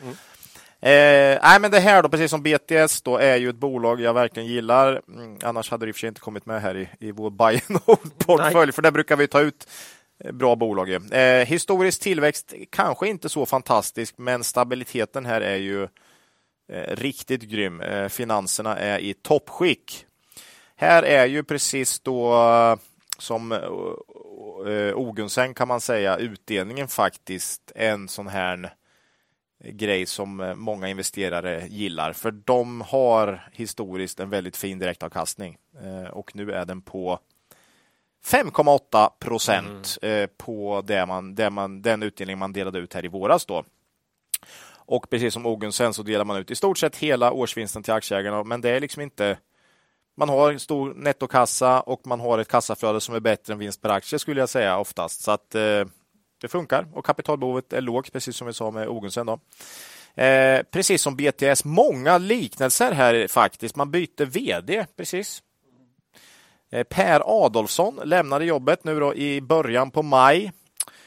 [0.84, 4.14] Eh, nej, men det här då, precis som BTS, då är ju ett bolag jag
[4.14, 5.02] verkligen gillar.
[5.08, 7.30] Mm, annars hade det i och för sig inte kommit med här i, i vår
[7.30, 9.68] buy and hold-portfölj, för där brukar vi ta ut
[10.24, 11.12] eh, bra bolag.
[11.12, 15.82] Eh, historisk tillväxt, kanske inte så fantastisk, men stabiliteten här är ju
[16.72, 17.80] eh, riktigt grym.
[17.80, 20.06] Eh, finanserna är i toppskick.
[20.76, 22.76] Här är ju precis då eh,
[23.18, 28.74] som eh, Ogunsen kan man säga utdelningen faktiskt en sån här
[29.72, 32.12] grej som eh, många investerare gillar.
[32.12, 37.18] För de har historiskt en väldigt fin direktavkastning eh, och nu är den på
[38.24, 43.08] 5,8 procent eh, på det man, det man, den utdelning man delade ut här i
[43.08, 43.46] våras.
[43.46, 43.64] Då.
[44.86, 48.44] Och precis som Ogunsen så delar man ut i stort sett hela årsvinsten till aktieägarna,
[48.44, 49.38] men det är liksom inte
[50.16, 53.88] man har stor nettokassa och man har ett kassaflöde som är bättre än vinst per
[53.88, 55.22] aktie skulle jag säga oftast.
[55.22, 55.54] Så att
[56.40, 59.26] det funkar och kapitalbehovet är lågt, precis som vi sa med Ogunsen.
[59.26, 59.38] Då.
[60.22, 63.76] Eh, precis som BTS, många liknelser här faktiskt.
[63.76, 65.42] Man byter vd precis.
[66.70, 70.52] Eh, per Adolfsson lämnade jobbet nu då i början på maj.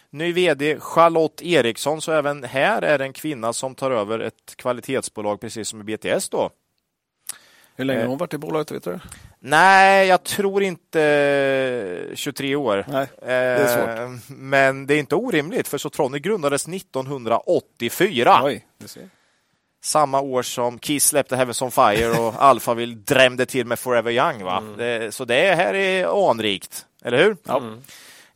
[0.09, 4.55] Ny vd Charlotte Eriksson, så även här är det en kvinna som tar över ett
[4.55, 6.49] kvalitetsbolag precis som i BTS då.
[7.77, 8.03] Hur länge Eh.
[8.03, 8.71] har hon varit i bolaget?
[8.71, 8.99] Vet du?
[9.39, 11.01] Nej, jag tror inte
[12.11, 12.85] eh, 23 år.
[12.87, 14.21] Nej, är svårt.
[14.37, 18.39] Men det är inte orimligt, för Sotronic grundades 1984.
[18.43, 18.65] Oj.
[19.83, 24.43] Samma år som Kiss släppte Heavens on Fire och Alphaville drämde till med Forever Young.
[24.43, 24.63] Va?
[24.77, 27.37] Det, så det här är anrikt, eller hur?
[27.43, 27.61] Ja.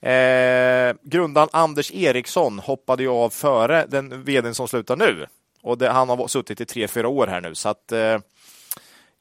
[0.10, 5.26] Eh, grundaren Anders Eriksson hoppade ju av före den vdn som slutar nu.
[5.64, 7.56] Och det, han har suttit i tre, fyra år här nu.
[7.56, 8.18] Så att, eh,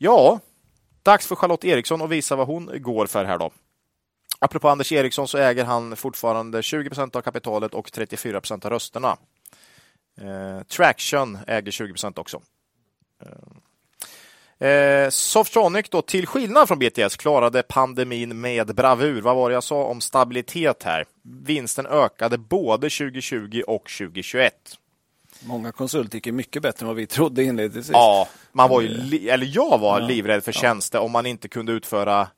[0.03, 0.41] ja,
[1.03, 3.51] dags för Charlotte Eriksson att visa vad hon går för här då.
[4.39, 8.71] Apropå Anders Eriksson så äger han fortfarande 20 procent av kapitalet och 34 procent av
[8.71, 9.17] rösterna.
[10.21, 12.43] Eh, Traction äger 20 procent också.
[14.61, 19.21] Eh, eh Softronic då, till skillnad från BTS, klarade pandemin med bravur.
[19.21, 21.05] Vad var det jag sa om stabilitet här?
[21.23, 24.55] Vinsten ökade både 2020 och 2021.
[25.45, 27.93] Många konsulter gick mycket bättre än vad vi trodde inledningsvis.
[27.93, 31.73] Ja, man var ju, li- eller jag var livrädd för tjänster om man inte kunde
[31.73, 32.29] utföra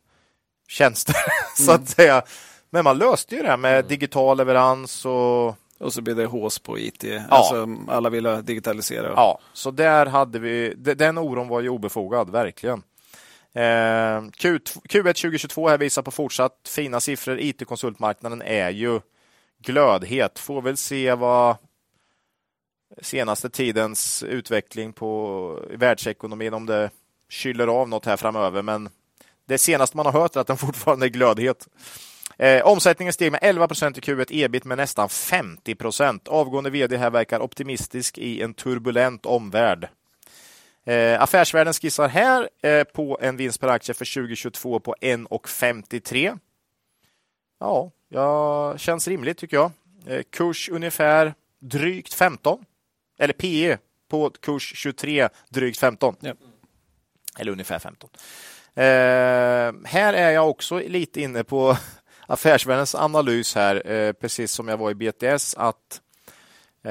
[0.69, 1.15] tjänster,
[1.57, 2.23] så att säga.
[2.71, 6.59] Men man löste ju det här med digital leverans och Och så blev det hås
[6.59, 7.05] på IT.
[7.29, 9.13] Alltså, alla ville digitalisera.
[9.17, 12.83] Ja, så där hade vi, de- den oron var ju obefogad, verkligen.
[13.55, 14.59] Eh, Q,
[14.89, 17.39] Q1 2022 här visar på fortsatt fina siffror.
[17.41, 19.01] IT-konsultmarknaden är ju
[19.63, 20.39] glödhet.
[20.39, 21.57] Får väl se vad
[23.01, 26.91] senaste tidens utveckling på världsekonomin, om det
[27.29, 28.63] kyler av något här framöver.
[28.63, 28.89] Men
[29.47, 31.69] det senaste man har hört är att den fortfarande är glödhet.
[32.37, 36.29] Eh, omsättningen steg med 11 procent i Q1, ebit med nästan 50 procent.
[36.29, 39.89] Avgående vd här verkar optimistisk i en turbulent omvärld.
[40.85, 46.39] Eh, affärsvärlden skissar här eh, på en vinst per aktie för 2022 på 1,53.
[47.61, 49.71] Ja, ja, känns rimligt tycker jag.
[50.07, 52.65] Eh, kurs ungefär drygt 15.
[53.23, 53.79] Eller PE
[54.11, 56.17] på kurs 23, drygt 15.
[56.21, 56.35] Ja.
[57.39, 58.11] Eller ungefär 15.
[58.75, 58.83] Eh,
[59.85, 61.77] här är jag också lite inne på
[62.27, 66.01] Affärsvärldens analys här, eh, precis som jag var i BTS, att
[66.85, 66.91] eh,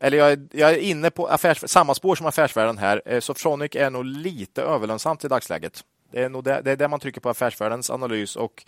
[0.00, 3.02] eller jag är, jag är inne på affärs, samma spår som Affärsvärlden här.
[3.06, 5.84] Eh, Softronic är nog lite överlönsamt i dagsläget.
[6.12, 8.64] Det är nog det, det är där man trycker på Affärsvärldens analys och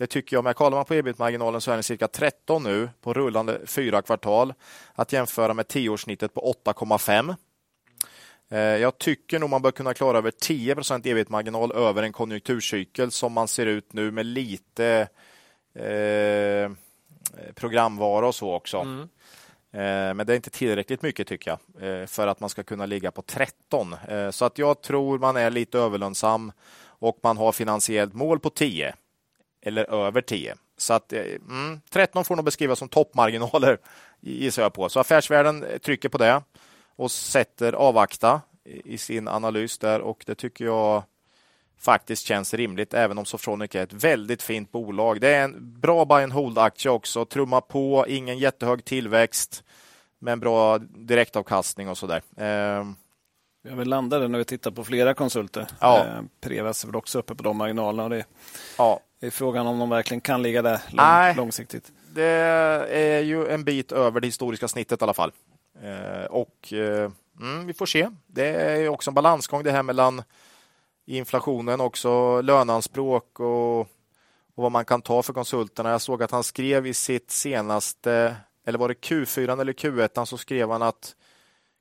[0.00, 2.88] det tycker jag, om jag kollar man på ebit-marginalen så är den cirka 13 nu
[3.00, 4.54] på rullande fyra kvartal.
[4.94, 7.34] Att jämföra med tioårssnittet på 8,5.
[8.50, 13.32] Eh, Jag tycker nog man bör kunna klara över 10% ebit-marginal över en konjunkturcykel som
[13.32, 15.08] man ser ut nu med lite
[15.74, 16.70] eh,
[17.54, 18.76] programvara och så också.
[19.72, 22.86] Eh, Men det är inte tillräckligt mycket tycker jag eh, för att man ska kunna
[22.86, 23.92] ligga på 13.
[24.08, 26.52] Eh, Så att jag tror man är lite överlönsam
[26.82, 28.94] och man har finansiellt mål på 10
[29.62, 30.54] eller över 10.
[30.76, 33.78] Så att eh, mm, 13 får nog beskrivas som toppmarginaler
[34.20, 34.88] gissar jag på.
[34.88, 36.42] Så affärsvärlden eh, trycker på det
[36.96, 41.02] och sätter avvakta i sin analys där och det tycker jag
[41.78, 45.20] faktiskt känns rimligt även om Softronic är ett väldigt fint bolag.
[45.20, 47.24] Det är en bra buy and hold-aktie också.
[47.24, 49.64] Trumma på, ingen jättehög tillväxt
[50.18, 52.22] men bra direktavkastning och sådär.
[52.36, 52.84] Eh,
[53.62, 55.66] Vi har väl landat där när vi tittar på flera konsulter.
[55.80, 55.98] Ja.
[56.06, 58.04] Eh, Prevas är väl också uppe på de marginalerna.
[58.04, 58.24] Och det
[58.78, 61.34] Ja, är frågan om de verkligen kan ligga där Nej.
[61.34, 61.92] lång, långsiktigt.
[62.14, 62.24] det
[62.90, 65.32] är ju en bit över det historiska snittet i alla fall.
[65.82, 67.10] Eh, och eh,
[67.40, 68.10] mm, vi får se.
[68.26, 70.22] Det är också en balansgång det här mellan
[71.06, 73.86] inflationen, också löneanspråk och, och
[74.54, 75.90] vad man kan ta för konsulterna.
[75.90, 78.36] Jag såg att han skrev i sitt senaste,
[78.66, 81.14] eller var det Q4 eller Q1, så skrev han att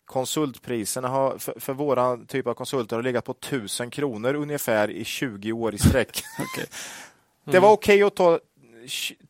[0.06, 5.06] konsultpriserna har, för, för våra typ av konsulter har legat på 1000 kronor ungefär i
[5.06, 6.24] 20 år i sträck.
[6.40, 6.66] Okej.
[7.44, 8.40] Det var okej att ta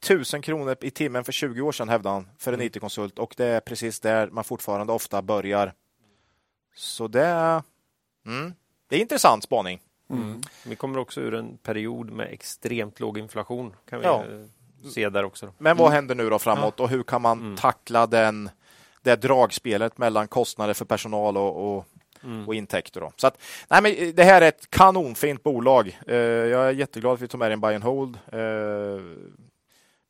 [0.02, 3.20] 1000 kronor i timmen för 20 år sedan, hävdade han, för en IT-konsult.
[3.20, 5.74] Och det är precis där man fortfarande ofta börjar.
[6.76, 7.62] Så det,
[8.26, 8.54] mm,
[8.88, 9.80] det är intressant spaning.
[10.10, 10.42] Mm.
[10.66, 13.76] Vi kommer också ur en period med extremt låg inflation.
[13.90, 14.24] kan vi Ja.
[14.26, 15.54] eh, se där också.
[15.58, 17.56] Men vad händer nu då framåt och hur kan man Mm.
[17.58, 18.50] tackla den,
[19.02, 21.86] det dragspelet mellan kostnader för personal och, och,
[22.24, 22.48] Mm.
[22.48, 23.02] och intäkter?
[23.02, 23.12] Då?
[23.16, 26.00] Så att, nej, men det här är ett kanonfint bolag.
[26.08, 28.20] Eh, jag är jätteglad att vi tog med en buy and hold.
[28.32, 29.02] Eh,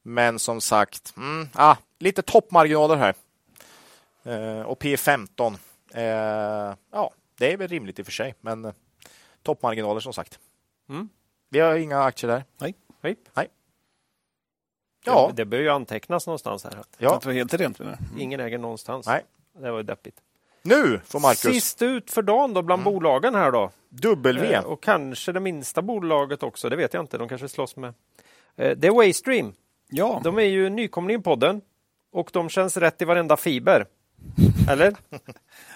[0.03, 3.13] men som sagt, mm, ah, lite toppmarginaler här.
[4.23, 5.57] Eh, och P15.
[5.93, 8.73] Eh, ja, det är väl rimligt i och för sig, men eh,
[9.43, 10.39] toppmarginaler som sagt.
[10.89, 11.09] Mm.
[11.49, 12.43] Vi har inga aktier där.
[13.35, 13.47] Hej.
[15.05, 16.71] Ja, Det, det bör ju antecknas någonstans här.
[16.79, 17.15] Att ja.
[17.15, 17.97] Att det var helt rent det.
[18.17, 19.07] Ingen äger någonstans.
[19.07, 19.23] Nej.
[19.53, 20.21] Det var ju deppigt.
[20.69, 23.71] Nu får Marcus Sist ut för dagen då bland bolagen här då.
[23.89, 24.53] W.
[24.53, 26.69] Eh, och kanske det minsta bolaget också.
[26.69, 27.17] Det vet jag inte.
[27.17, 27.93] De kanske slåss med.
[28.57, 29.53] Eh, det är Waystream.
[29.89, 31.61] Ja, De är ju nykomling i podden
[32.11, 33.85] och de känns rätt i varenda fiber.
[34.69, 34.95] Eller?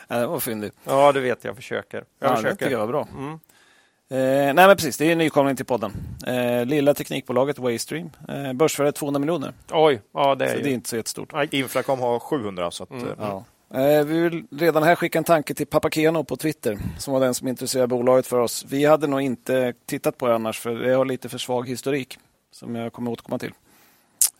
[0.08, 0.74] Ja, det var fyndigt.
[0.86, 1.98] Ja, du vet, jag försöker.
[1.98, 2.56] Jag Ja, det försöker.
[2.56, 3.08] tycker jag var bra.
[3.18, 3.40] Mm.
[4.10, 4.18] Eh,
[4.54, 5.94] nej men precis, det är nykomling till podden.
[6.28, 8.10] Eh, lilla teknikbolaget Waystream.
[8.30, 9.54] Eh, börsvärde 200 miljoner.
[9.72, 10.64] Oj, ja det är Så ju...
[10.64, 11.34] det är inte så jättestort.
[11.52, 12.72] Infracom har 700.
[12.72, 13.04] Så att, Mm.
[13.08, 13.44] eh, Ja.
[13.74, 17.34] Eh, vi vill redan här skicka en tanke till Papakeno på Twitter som var den
[17.34, 18.66] som intresserade bolaget för oss.
[18.70, 22.18] Vi hade nog inte tittat på det annars för det har lite för svag historik
[22.52, 23.54] som jag kommer återkomma till.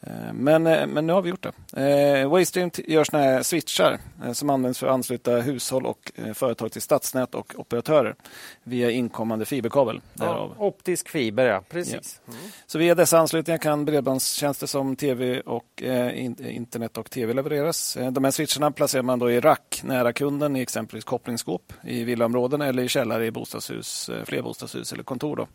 [0.08, 2.22] Eh, Men, eh, men nu har vi gjort det.
[2.22, 4.00] Eh, Waystream gör såna här switchar
[4.34, 8.16] som används för att ansluta hushåll och företag till stadsnät och operatörer
[8.64, 10.02] via inkommande fiberkabel.
[10.14, 11.64] Ja, optisk fiber, ja.
[11.70, 12.22] Precis.
[12.28, 12.40] Mm.
[12.66, 17.98] Så via dessa anslutningar kan bredbandstjänster som tv och eh, in- internet och tv levereras.
[18.12, 22.62] De här switcharna placerar man då i rack nära kunden i exempelvis kopplingsskåp i villaområden
[22.62, 25.36] eller i källare i bostadshus, flerbostadshus eller kontor.
[25.36, 25.48] Då.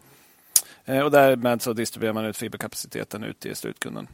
[1.04, 4.08] Och därmed så distribuerar man ut fiberkapaciteten ut till slutkunden.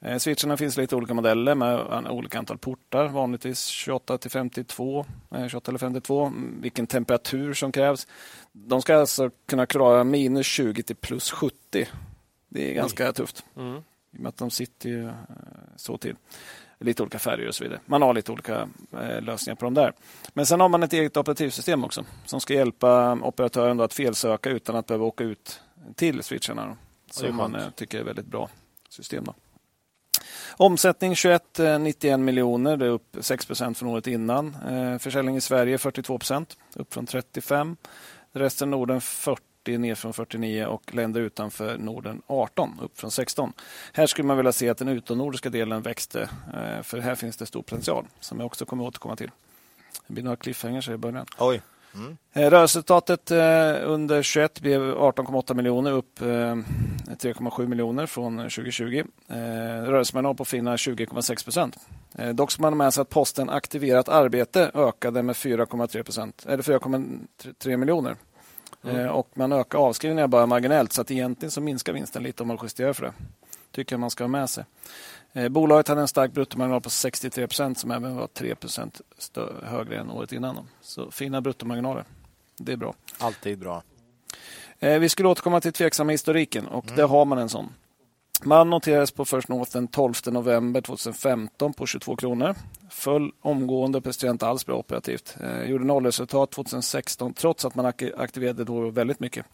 [0.00, 5.48] Eh, Switcharna finns lite olika modeller med olika antal portar, vanligtvis 28 till 52, eh,
[5.48, 8.06] 28 eller 52, mm, vilken temperatur som krävs.
[8.52, 11.88] De ska alltså kunna klara minus 20 till plus 70.
[12.48, 13.74] Det är ganska tufft Mm.
[13.76, 15.14] i och med att de sitter ju eh,
[15.76, 16.16] så till.
[16.78, 17.80] Lite olika färger och så vidare.
[17.86, 19.92] Man har lite olika eh, lösningar på dem där.
[20.34, 24.50] Men sen har man ett eget operativsystem också som ska hjälpa operatören då att felsöka
[24.50, 25.60] utan att behöva åka ut
[25.94, 26.76] till switcharna.
[27.10, 28.48] Som man eh, tycker är väldigt bra
[28.88, 29.24] system.
[29.24, 29.34] Då.
[30.56, 31.42] Omsättning 21,
[31.80, 34.56] 91 eh, miljoner, det är upp 6% från året innan.
[34.68, 37.76] Eh, försäljning i Sverige 42% upp från 35.
[38.32, 39.42] Resten Norden 40
[39.78, 43.52] ner från 49 och länder utanför Norden 18 upp från 16.
[43.92, 47.46] Här skulle man vilja se att den utomnordiska delen växte eh, för här finns det
[47.46, 49.30] stor potential som jag också kommer återkomma till.
[50.06, 51.26] Det blir några cliffhangers här i början.
[51.38, 51.62] Oj.
[52.32, 59.04] Eh, Rörelseresultatet eh, under 21 blev 18,8 miljoner upp eh, 3,7 miljoner från 2020.
[59.28, 61.76] Eh, Rörelsemarginal på fina 20,6 procent.
[62.18, 66.46] Eh, dock ska man ha med sig att posten aktiverat arbete ökade med 4,3 procent,
[66.48, 68.16] eller 4,3 miljoner.
[68.84, 72.48] Eh, och man ökar avskrivningar bara marginellt så att egentligen så minskar vinsten lite om
[72.48, 73.12] man justerar för det.
[73.76, 74.64] Tycker jag man ska ha med sig.
[75.32, 79.00] Eh, Bolaget hade en stark bruttomarginal på 63 procent som även var 3 procent
[79.62, 80.68] högre än året innan.
[80.80, 82.04] Så fina bruttomarginaler.
[82.58, 82.94] Det är bra.
[83.18, 83.82] Alltid bra.
[84.78, 87.68] Eh, Vi skulle återkomma till tveksamma historiken och där har man en sån.
[88.44, 92.54] Man noterades på First North den 12 november 2015 på 22 kronor.
[92.90, 95.36] Föll omgående och presterade inte alls bra operativt.
[95.40, 99.46] Eh, gjorde nollresultat 2016 trots att man ak- aktiverade då väldigt mycket.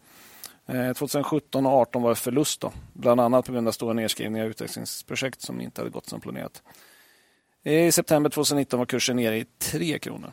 [0.67, 4.45] Eh, 2017 och 2018 var det förlust då, bland annat på grund av stora nedskrivningar
[4.45, 6.63] av utvecklingsprojekt som inte hade gått som planerat.
[7.65, 10.31] I september 2019 var kursen nere i 3 kronor.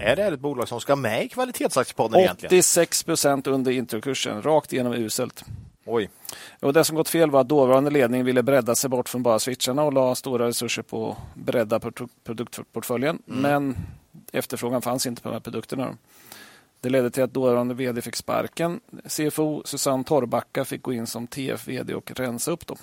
[0.00, 2.48] Är det ett bolag som ska med i kvalitetsaktiepodden egentligen?
[2.50, 5.44] 86 procent under introkursen, rakt igenom uselt.
[5.86, 6.10] Oj.
[6.60, 9.38] Och det som gått fel var att dåvarande ledning ville bredda sig bort från bara
[9.38, 13.22] switcharna och la stora resurser på att bredda produ- produktportföljen.
[13.24, 13.76] Men
[14.32, 15.96] efterfrågan fanns inte på de här produkterna.
[16.84, 18.80] Det ledde till att dåvarande vd fick sparken.
[19.08, 22.66] CFO Susanne Torrbacka fick gå in som TF-vd och rensa upp.
[22.66, 22.76] Då.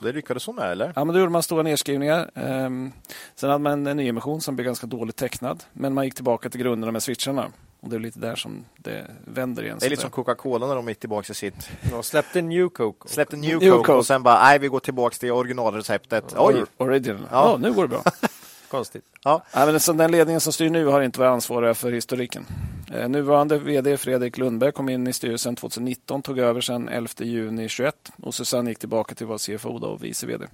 [0.00, 0.92] Det lyckades hon med, eller?
[0.96, 2.30] Ja, men då gjorde man stora nedskrivningar.
[2.34, 2.92] Ehm,
[3.34, 5.64] sen hade man en nyemission som blev ganska dåligt tecknad.
[5.72, 7.46] Men man gick tillbaka till grunderna med switcharna.
[7.80, 9.76] Och det är lite där som det vänder igen.
[9.80, 11.70] Det är lite som Coca-Cola när de är tillbaka i sitt...
[11.92, 13.08] Ja, släppte New Coke.
[13.08, 13.92] Släppte New, New Coke, Coke.
[13.92, 16.34] och sen bara, nej vi går tillbaka till originalreceptet.
[16.36, 16.64] Oj!
[16.76, 17.28] Original.
[17.30, 17.50] Ja.
[17.50, 17.56] Ja.
[17.60, 18.02] nu går det bra.
[18.70, 19.04] Konstigt.
[19.24, 22.46] Ja, men så den ledningen som styr nu har inte varit ansvariga för historiken.
[22.92, 27.68] Eh, nuvarande VD Fredrik Lundberg kom in i styrelsen 2019, tog över sedan 11 juni
[27.68, 30.46] 21 och Susanne gick tillbaka till att vara CFO då och vice VD.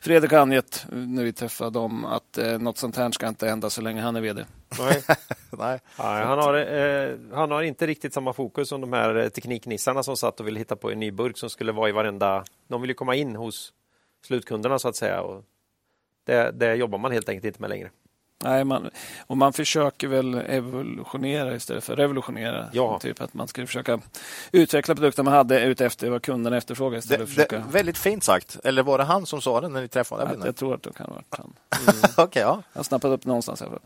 [0.00, 3.48] Fredrik har angett eh, när vi träffade dem att eh, något sånt här ska inte
[3.48, 4.44] hända så länge han är VD.
[4.78, 5.02] Nej.
[5.50, 5.80] nej.
[5.98, 10.02] Nej, han, har, eh, han har inte riktigt samma fokus som de här eh, tekniknissarna
[10.02, 12.44] som satt och ville hitta på en ny burk som skulle vara i varenda...
[12.68, 13.72] De vill ju komma in hos
[14.26, 15.20] slutkunderna så att säga.
[15.20, 15.44] Och
[16.24, 17.90] det, det jobbar man helt enkelt inte med längre.
[18.44, 18.90] Nej, man,
[19.26, 22.68] och man försöker väl evolutionera istället för revolutionera.
[22.72, 22.98] Ja.
[22.98, 24.00] Typ att man skulle försöka
[24.52, 27.70] utveckla produkter man hade utefter vad kunderna efterfrågar Det, istället för att det, försöka...
[27.72, 28.56] väldigt fint sagt.
[28.64, 30.46] Eller var det han som sa det när ni träffade Jag, honom?
[30.46, 31.52] jag tror att det kan ha varit han.
[32.26, 32.62] Okej, ja.
[32.72, 33.62] Jag har snappat upp någonstans.
[33.62, 33.80] alla fall.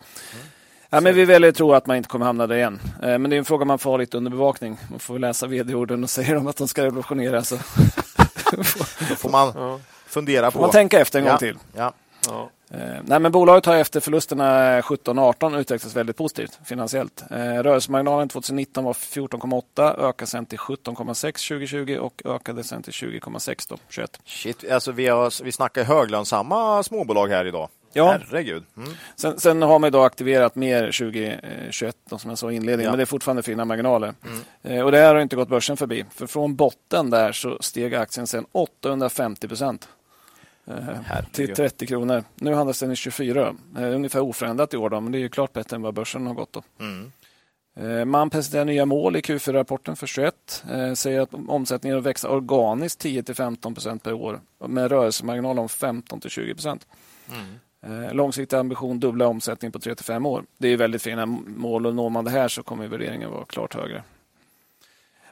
[0.90, 2.80] Ja, men vi väljer att tro att man inte kommer hamna där igen.
[3.02, 4.78] Eh, Men det är en fråga man får ha lite under bevakning.
[4.90, 7.44] Man får läsa vd-orden och säger de att de ska revolutionera.
[7.44, 7.56] Så
[9.08, 9.80] Då får man Ja.
[10.06, 10.62] fundera får på...
[10.66, 11.38] man tänka efter en gång ja.
[11.38, 11.58] till.
[11.76, 11.92] Ja.
[12.26, 12.50] Ja.
[12.70, 17.24] Eh, Nej, men bolaget har efter förlusterna 17 och 18 utvecklats väldigt positivt finansiellt.
[17.30, 23.66] Eh, Rörelsemarginalen 2019 var 14,8, ökade sen till 17,6 2020 och ökade sen till 20,6
[23.68, 24.20] då, 21.
[24.24, 27.68] Shit, alltså vi, har, vi snackar höglönsamma småbolag här idag.
[27.92, 28.10] Ja.
[28.10, 28.64] Herregud.
[28.76, 28.88] Mm.
[29.16, 32.90] Sen, sen har man då aktiverat mer 2021 då, som jag sa i inledningen, Ja.
[32.90, 34.14] men det är fortfarande fina marginaler.
[34.62, 36.04] Eh, och det här har inte gått börsen förbi.
[36.10, 39.88] För från botten där så steg aktien sen 850 procent.
[40.70, 42.24] Eh, till 30 kronor.
[42.34, 43.54] Nu handlas den i 24.
[43.78, 46.26] Eh, ungefär oförändrat i år, då, men det är ju klart bättre än vad börsen
[46.26, 46.52] har gått.
[46.52, 46.62] Då.
[46.80, 47.12] Mm.
[47.76, 50.64] Eh, Man presenterar nya mål i Q4-rapporten för 21.
[50.70, 56.86] Eh, säger att omsättningen växer organiskt 10-15 procent per år med rörelsemarginal om 15-20 procent.
[57.82, 60.44] Eh, Långsiktig ambition dubbla omsättning på 3-5 år.
[60.58, 63.74] Det är väldigt fina mål och når man det här så kommer värderingen vara klart
[63.74, 64.02] högre.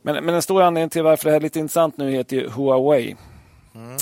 [0.02, 3.10] Men, men en stor anledning till varför det här är lite intressant nu heter Huawei.
[3.74, 3.96] Eh,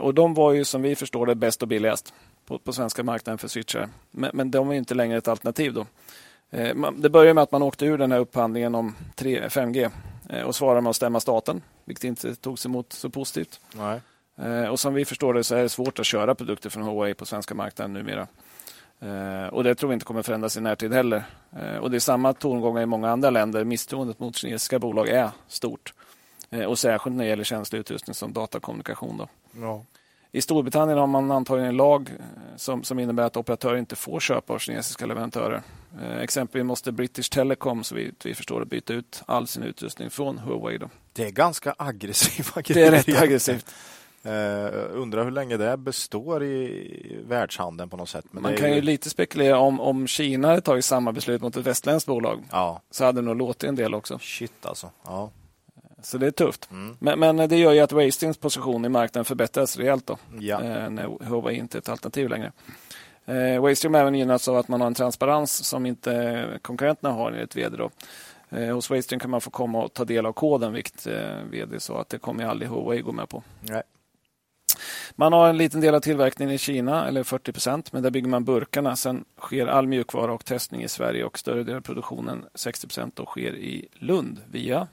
[0.00, 2.14] och de var ju som vi förstår det bäst och billigast
[2.46, 3.88] på, på svenska marknaden för switchar.
[4.10, 5.86] Men, men de är inte längre ett alternativ då.
[6.50, 9.90] Eh, Det började med att man åkte ur den här upphandlingen om 3, 5G
[10.28, 13.60] eh, och svarade med att stämma staten, vilket inte togs emot så positivt.
[13.72, 14.00] Nej.
[14.36, 17.14] Eh, Och som vi förstår det så är det svårt att köra produkter från Huawei
[17.14, 18.26] på svenska marknaden numera.
[19.00, 21.22] Eh, Och det tror vi inte kommer förändras i närtid heller.
[21.60, 23.64] Eh, Och det är samma tongångar i många andra länder.
[23.64, 25.94] Misstroendet mot kinesiska bolag är stort.
[26.50, 29.16] Eh, Och särskilt när det gäller känslig utrustning som datakommunikation.
[29.16, 29.28] Då.
[29.60, 29.84] Ja.
[30.32, 34.20] I Storbritannien har man antagligen en lag eh, som, som innebär att operatörer inte får
[34.20, 35.62] köpa av kinesiska leverantörer.
[36.02, 40.10] Eh, exempelvis måste British Telecom, så vi, vi förstår det, byta ut all sin utrustning
[40.10, 40.78] från Huawei.
[40.78, 40.88] Då.
[41.12, 43.22] Det är ganska aggressiva Det är rätt grejer.
[43.22, 43.74] aggressivt.
[44.22, 44.30] Eh,
[44.92, 48.24] undrar hur länge det består i världshandeln på något sätt.
[48.30, 51.66] Men Man kan ju lite spekulera om, om Kina hade tagit samma beslut mot ett
[51.66, 54.18] västländskt bolag Ja, så hade det nog låtit en del också.
[54.18, 54.90] shit alltså.
[55.04, 55.30] Ja.
[56.02, 56.68] Så det är tufft.
[56.70, 56.96] Mm.
[57.00, 60.62] Men, men det gör ju att Wastings position i marknaden förbättras rejält då, Ja.
[60.62, 62.52] eh, när Huawei inte är ett alternativ längre.
[63.26, 67.56] Eh, Wasting även gynnats av att man har en transparens som inte konkurrenterna har enligt
[67.56, 67.76] vd.
[67.76, 67.90] Då.
[68.56, 71.80] Eh, hos Wasting kan man få komma och ta del av koden, vilket eh, vd
[71.80, 73.42] sa att det kommer aldrig Huawei gå med på.
[73.60, 73.82] Nej.
[75.16, 78.28] Man har en liten del av tillverkningen i Kina, eller 40 procent, men där bygger
[78.28, 78.96] man burkarna.
[78.96, 83.20] Sen sker all mjukvara och testning i Sverige och större del av produktionen, 60 procent,
[83.26, 84.86] sker i Lund via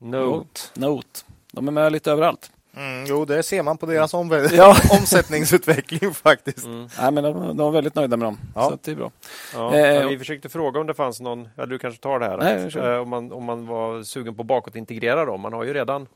[0.00, 0.60] Note.
[0.74, 1.20] Note.
[1.52, 2.52] De är med lite överallt.
[2.76, 4.76] Mm, jo, det ser man på deras om- Ja.
[5.00, 6.66] omsättningsutveckling faktiskt.
[6.66, 6.88] Mm.
[7.00, 8.68] Nej, men de, de var väldigt nöjda med dem, Ja.
[8.68, 9.10] så att det är bra.
[9.54, 12.36] Ja, Eh, vi försökte fråga om det fanns någon, ja, du kanske tar det här,
[12.36, 15.40] Nej, att, eh, om, man, om man var sugen på bakåt integrera dem.
[15.40, 16.06] Man har ju redan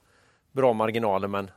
[0.53, 1.51] bra marginaler men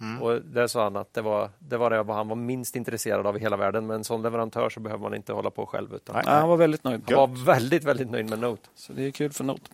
[0.00, 0.22] Mm.
[0.22, 3.36] och det sa han att det var det var det han var minst intresserad av
[3.36, 3.86] i hela världen.
[3.86, 5.94] Men som leverantör så behöver man inte hålla på själv.
[5.94, 6.24] Utan Nej.
[6.26, 7.02] Ja, han var väldigt nöjd.
[7.06, 8.68] han var väldigt, väldigt nöjd med Note.
[8.74, 9.70] Så det är kul för Note.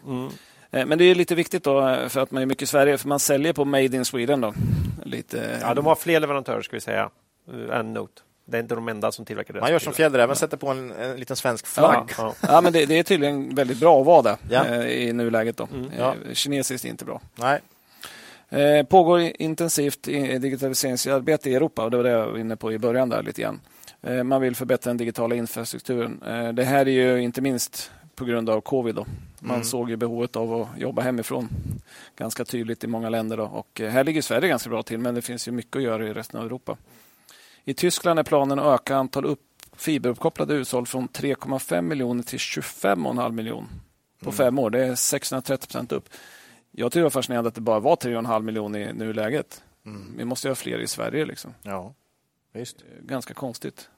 [0.71, 2.99] Eh, Men det är lite viktigt då, eh, för att man är mycket i Sverige,
[2.99, 4.41] för man säljer på Made in Sweden.
[4.41, 4.55] Då.
[5.05, 7.11] Lite, Ja, de har fler leverantörer ska vi säga
[7.71, 8.23] eh, än Note.
[8.47, 10.11] Det är inte de enda som tillverkar deras Man gör som prylar.
[10.11, 12.11] fjällräven, sätter på en, en liten svensk flagg.
[12.19, 12.35] Ja.
[12.49, 14.65] Ja, men det, det är tydligen väldigt bra att vara det Ja.
[14.67, 15.57] eh, i nuläget.
[15.57, 15.69] Då.
[15.75, 16.15] Mm, ja.
[16.29, 17.21] Eh, Kinesiskt är inte bra.
[17.35, 17.61] Nej.
[18.49, 22.73] Eh, pågår intensivt i- digitaliseringsarbete i Europa och det var det jag var inne på
[22.73, 23.61] i början där lite grann.
[24.03, 26.23] Eh, man vill förbättra den digitala infrastrukturen.
[26.27, 28.95] Eh, det här är ju inte minst på grund av covid.
[28.95, 29.07] Då.
[29.41, 29.65] Man Mm.
[29.65, 31.49] såg ju behovet av att jobba hemifrån
[32.17, 33.37] ganska tydligt i många länder.
[33.37, 33.45] Då.
[33.45, 36.07] Och eh, här ligger Sverige ganska bra till men det finns ju mycket att göra
[36.09, 36.77] i resten av Europa.
[37.65, 39.41] I Tyskland är planen att öka antal upp,
[39.77, 43.69] fiberuppkopplade hushåll från 3,5 miljoner till 25,5 miljoner
[44.23, 44.71] på fem år.
[44.71, 46.09] Det är 630 procent upp.
[46.71, 49.63] Jag tycker det var fascinerande att det bara var 3,5 miljoner i nuläget.
[49.87, 50.15] Mm.
[50.17, 51.25] Vi måste ju ha fler i Sverige.
[51.25, 51.55] Liksom.
[51.63, 51.95] Ja,
[52.53, 52.77] visst.
[53.03, 53.89] Ganska konstigt.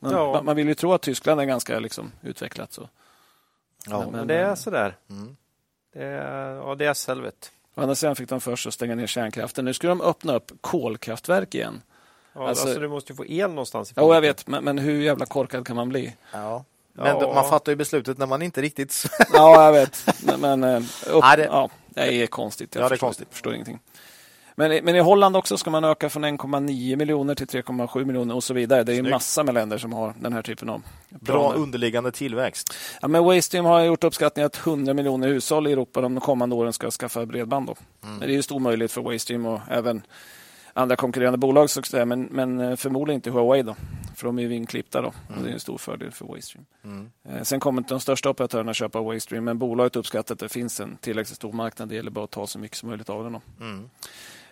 [0.00, 0.42] Man, Ja.
[0.44, 2.72] man vill ju tro att Tyskland är ganska liksom, utvecklat.
[2.72, 2.88] Så.
[3.90, 4.10] Ja.
[4.10, 4.96] Men, det är sådär.
[5.10, 5.36] Mm.
[5.92, 7.52] Det är, ja, det är SL vet.
[7.74, 9.64] Å andra sidan fick de först att stänga ner kärnkraften.
[9.64, 11.82] Nu ska de öppna upp kolkraftverk igen.
[12.32, 13.92] Ja, alltså, alltså, du måste ju få el någonstans.
[13.96, 14.46] Ja, jag vet.
[14.46, 16.16] Men, men, hur jävla korkad kan man bli?
[16.32, 16.64] Ja.
[16.92, 17.34] Men ja.
[17.34, 19.04] man fattar ju beslutet när man inte riktigt...
[19.32, 20.24] ja, jag vet.
[20.24, 21.44] Men, men eh, upp, Nej, det...
[21.44, 22.74] Ja, det är konstigt.
[22.74, 23.28] Jag ja, det är förstår, konstigt.
[23.30, 23.78] förstår ingenting.
[24.58, 28.44] Men, men i Holland också ska man öka från 1,9 miljoner till 3,7 miljoner och
[28.44, 28.84] så vidare.
[28.84, 29.10] Det är Snyggt.
[29.10, 32.74] massor med länder som har den här typen av Bra underliggande tillväxt.
[33.02, 36.72] Ja, men Waystream har gjort uppskattning att 100 miljoner hushåll i Europa de kommande åren
[36.72, 37.66] ska skaffa bredband.
[37.66, 37.76] Då.
[38.06, 38.20] Mm.
[38.20, 40.02] Det är ju stor möjlighet för Waystream och även
[40.72, 43.62] andra konkurrerande bolag, men, men eh, förmodligen inte Huawei.
[43.62, 43.76] Då,
[44.16, 45.02] för de är ju vinklippta.
[45.02, 45.42] Då, mm.
[45.42, 46.66] det är en stor fördel för Waystream.
[46.84, 47.10] Mm.
[47.28, 50.80] Eh, sen kommer inte de största operatörerna köpa Waystream, men bolaget uppskattar att det finns
[50.80, 51.88] en tillräckligt stor marknad.
[51.88, 53.32] Det gäller bara att ta så mycket som möjligt av den.
[53.32, 53.40] Då.
[53.60, 53.90] Mm.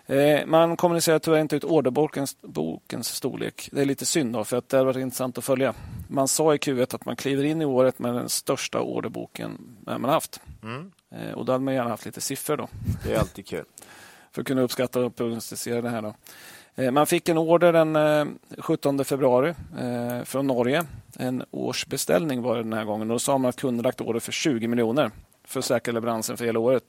[0.07, 3.69] Eh, man kommunicerar tyvärr inte ut orderbokens bokens storlek.
[3.73, 5.75] Det är lite synd då, för att det har varit intressant att följa.
[6.09, 10.05] Man sa i Q1 att man kliver in i året med den största orderboken man
[10.05, 10.41] haft.
[10.63, 10.93] Mm.
[11.11, 12.57] Eh, och då hade man gärna haft lite siffror.
[12.57, 12.69] Då.
[13.05, 13.65] Det är alltid kul.
[14.33, 16.03] för att kunna uppskatta och prognostisera det här.
[16.03, 16.15] Då.
[16.75, 19.55] Eh, man fick en order den 17 februari
[20.25, 20.85] från Norge.
[21.19, 23.09] En årsbeställning var det den här gången.
[23.09, 25.11] Då sa man att kunden lagt order för 20 miljoner
[25.45, 26.85] för att säkra leveransen för hela året.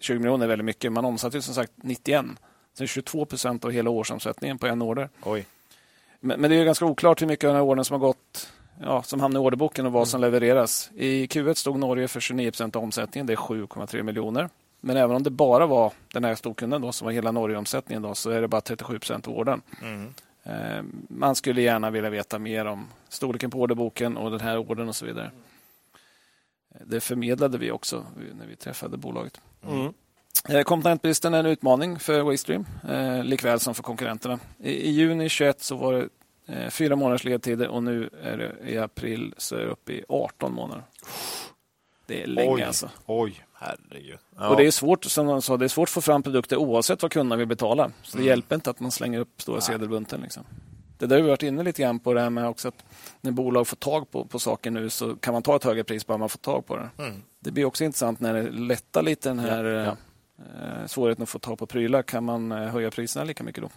[0.00, 0.92] 20 miljoner är väldigt mycket.
[0.92, 2.26] Man omsatte som sagt 91.
[2.74, 5.08] Så 22 procent av hela årsomsättningen på en order.
[5.22, 5.46] Oj.
[6.20, 8.52] Men, men, det är ganska oklart hur mycket av den här ordern som har gått
[8.80, 10.06] ja, som hamnar i orderboken och vad mm.
[10.06, 10.90] som levereras.
[10.94, 13.26] I Q1 stod Norge för 29 procent av omsättningen.
[13.26, 14.48] Det är 7,3 miljoner.
[14.80, 18.14] Men även om det bara var den här storkunden då, som var hela Norgeomsättningen då,
[18.14, 19.62] så är det bara 37 procent av ordern.
[19.82, 20.14] Mm.
[20.42, 24.88] Eh, man skulle gärna vilja veta mer om storleken på orderboken och den här ordern
[24.88, 25.30] och så vidare.
[26.84, 28.04] Det förmedlade vi också
[28.38, 29.40] när vi träffade bolaget.
[29.68, 29.92] Mm.
[30.48, 34.38] Eh, komponentbristen är en utmaning för Waystream, eh, likväl som för konkurrenterna.
[34.58, 36.08] I, i juni 21 så var det
[36.46, 40.04] eh, fyra månaders ledtider och nu är det i april så är det uppe i
[40.08, 40.84] 18 månader.
[42.06, 42.90] Det är länge oj, alltså.
[43.06, 44.18] Oj, herregud.
[44.38, 44.48] Ja.
[44.48, 47.02] Och det är svårt, som de sa, det är svårt att få fram produkter oavsett
[47.02, 47.90] vad kunderna vill betala.
[48.02, 48.28] Så det mm.
[48.28, 50.20] hjälper inte att man slänger upp stora sedelbunten.
[50.20, 50.44] Liksom.
[50.98, 52.84] Det där har vi varit inne lite grann på det här med också att
[53.20, 56.06] när bolag får tag på, på saker nu så kan man ta ett högre pris
[56.06, 56.90] bara man får tag på det.
[56.98, 57.22] Mm.
[57.40, 59.96] Det blir också intressant när det lättar lite den här ja, ja.
[60.40, 63.70] Eh, svårigheten att få tag på prylar, kan man eh, höja priserna lika mycket då?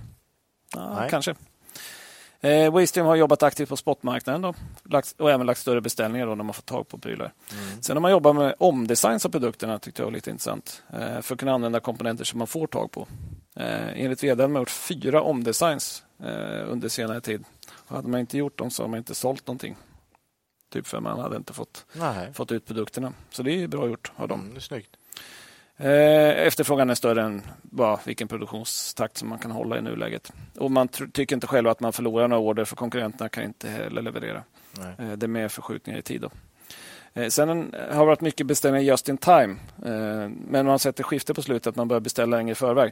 [0.75, 1.35] Ja, kanske.
[2.43, 4.53] Eh, Waystream har jobbat aktivt på spotmarknaden då,
[5.17, 7.33] och även lagt större beställningar då när man får tag på prylar.
[7.51, 7.81] Mm.
[7.81, 10.83] Sen har man jobbat med omdesigns av produkterna, tyckte jag var lite intressant.
[10.93, 13.07] Eh, för att kunna använda komponenter som man får tag på.
[13.55, 17.43] Eh, enligt vd har man gjort fyra omdesigns eh, under senare tid.
[17.87, 19.75] Och hade man inte gjort dem så har man inte sålt någonting.
[20.73, 21.85] Typ för man hade inte fått,
[22.33, 23.13] fått ut produkterna.
[23.29, 24.39] Så det är bra gjort av dem.
[24.39, 24.95] Mm, det är snyggt.
[25.77, 30.33] Eh, efterfrågan är större än bara vilken produktionstakt som man kan hålla i nuläget.
[30.57, 34.01] Och man tycker inte själv att man förlorar några order för konkurrenterna kan inte heller
[34.01, 34.43] leverera.
[34.71, 34.95] Nej.
[34.99, 36.21] Eh, det är mer förskjutningar i tid.
[36.21, 36.29] Då.
[37.13, 37.47] Eh, sen
[37.91, 39.55] har det varit mycket beställningar just in time.
[40.47, 42.91] Men man sätter skifte på slutet, att man börjar beställa längre i förväg.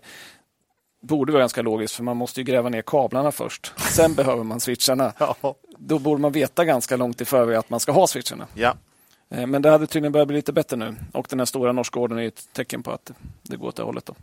[1.01, 3.73] Borde vara ganska logiskt, för man måste gräva ner kablarna först.
[3.77, 5.13] Sen behöver man switcharna.
[5.17, 5.55] Ja.
[5.77, 8.47] Då borde man veta ganska långt i förväg att man ska ha switcharna.
[8.53, 8.75] Ja.
[9.31, 11.99] Eh, men det hade tydligen börjat bli lite bättre nu och den här stora norska
[11.99, 13.11] ordern är ett tecken på att
[13.43, 14.05] det går åt det hållet.
[14.05, 14.15] Då.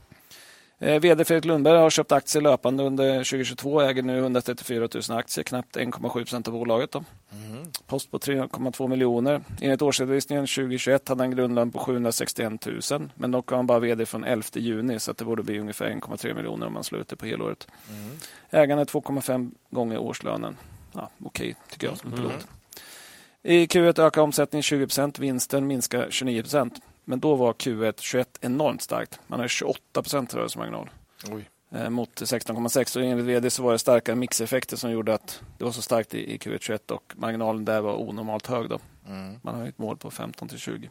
[0.80, 5.18] Eh, VD Fredrik Lundberg har köpt aktier löpande under 2022 och äger nu 134 000
[5.18, 6.90] aktier, knappt 1,7 procent av bolaget.
[6.92, 7.04] Då.
[7.32, 7.64] Mm.
[7.86, 9.40] Post på 3,2 miljoner.
[9.60, 14.06] Enligt årsredovisningen 2021 hade han grundlön på 761 000 men dock var han bara VD
[14.06, 17.66] från 11 juni så det borde bli ungefär 1,3 miljoner om man slutar på helåret.
[17.90, 18.16] Mm.
[18.50, 20.56] Ägande 2,5 gånger årslönen.
[20.92, 22.32] Ja, Okej, okay, tycker jag som pilot.
[22.32, 22.57] Mm.
[23.48, 29.20] I Q1 ökar omsättningen 20% vinsten minskar 29% Men då var Q1 21 enormt starkt.
[29.26, 30.02] Man har 28
[30.32, 30.90] rörelsemarginal.
[31.30, 31.48] Oj.
[31.70, 35.64] Eh, mot 16,6 och enligt vd så var det starka mixeffekter som gjorde att det
[35.64, 38.68] var så starkt i, Q1 21 och marginalen där var onormalt hög.
[38.68, 38.78] Då.
[39.08, 39.40] Mm.
[39.42, 40.90] Man har ett mål på 15 till 20.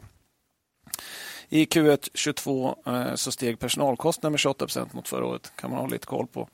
[1.48, 5.52] I Q1 22 eh, så steg personalkostnaden med 28% mot förra året.
[5.56, 6.48] kan man ha lite koll på.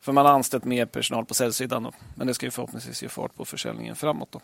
[0.00, 1.92] För man har anställt mer personal på säljsidan.
[2.14, 4.32] Men det ska ju förhoppningsvis ge fart på försäljningen framåt.
[4.32, 4.40] Då.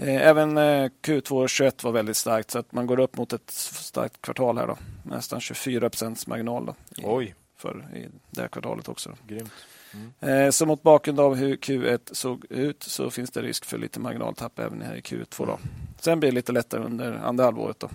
[0.00, 3.50] Eh, även eh, Q2 21 var väldigt starkt så att man går upp mot ett
[3.50, 4.66] starkt kvartal här.
[4.66, 4.76] Då.
[5.02, 7.34] Nästan 24 procents marginal då, i, Oj.
[7.56, 9.16] för i det här kvartalet också.
[9.26, 9.52] Grymt.
[9.94, 10.46] Mm.
[10.46, 14.00] Eh, så mot bakgrund av hur Q1 såg ut så finns det risk för lite
[14.00, 15.46] marginaltapp även här i Q2.
[15.46, 15.58] Då.
[16.00, 17.80] Sen blir det lite lättare under andra halvåret.
[17.80, 17.90] Då.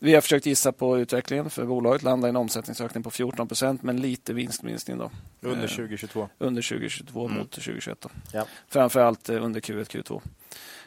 [0.00, 3.82] Vi har försökt gissa på utvecklingen för bolaget, landar i en omsättningsökning på 14 procent
[3.82, 4.98] men lite vinstminskning.
[4.98, 5.10] Då.
[5.40, 6.28] Under 2022?
[6.38, 7.38] Under 2022 mm.
[7.38, 8.00] mot 2021.
[8.00, 8.08] Då.
[8.32, 8.46] Ja.
[8.68, 10.22] Framförallt under Q1, Q2.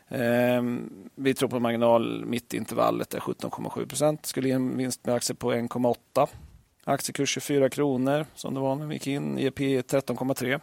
[0.10, 4.26] Ehm, vi tror på marginal mitt i intervallet är 17,7 procent.
[4.26, 6.28] Skulle ge en vinst med aktier på 1,8.
[6.84, 9.38] Aktiekurs 24 kronor som det var när vi gick in.
[9.38, 10.62] EP 13,3.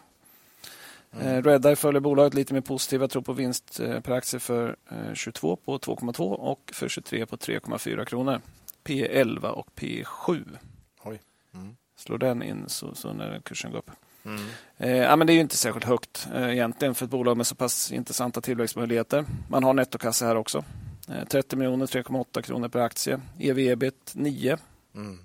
[1.21, 1.43] Mm.
[1.43, 4.77] Redeye följer bolaget lite mer positiva, tror på vinst per aktie för
[5.15, 8.41] 22 på 2,2 och för 23 på 3,4 kronor.
[8.85, 10.59] P11 och P7.
[11.05, 11.21] Oj.
[11.55, 11.77] Mm.
[11.97, 13.91] Slår den in så, så när kursen går upp.
[14.25, 14.41] Mm.
[14.77, 17.47] Eh, ja, men det är ju inte särskilt högt eh, egentligen för ett bolag med
[17.47, 19.25] så pass intressanta tillväxtmöjligheter.
[19.49, 20.65] Man har nettokassa här också.
[21.09, 23.21] Eh, 30 miljoner, 3,8 kronor per aktie.
[23.39, 24.59] EV-ebit 9.
[24.95, 25.19] Mm.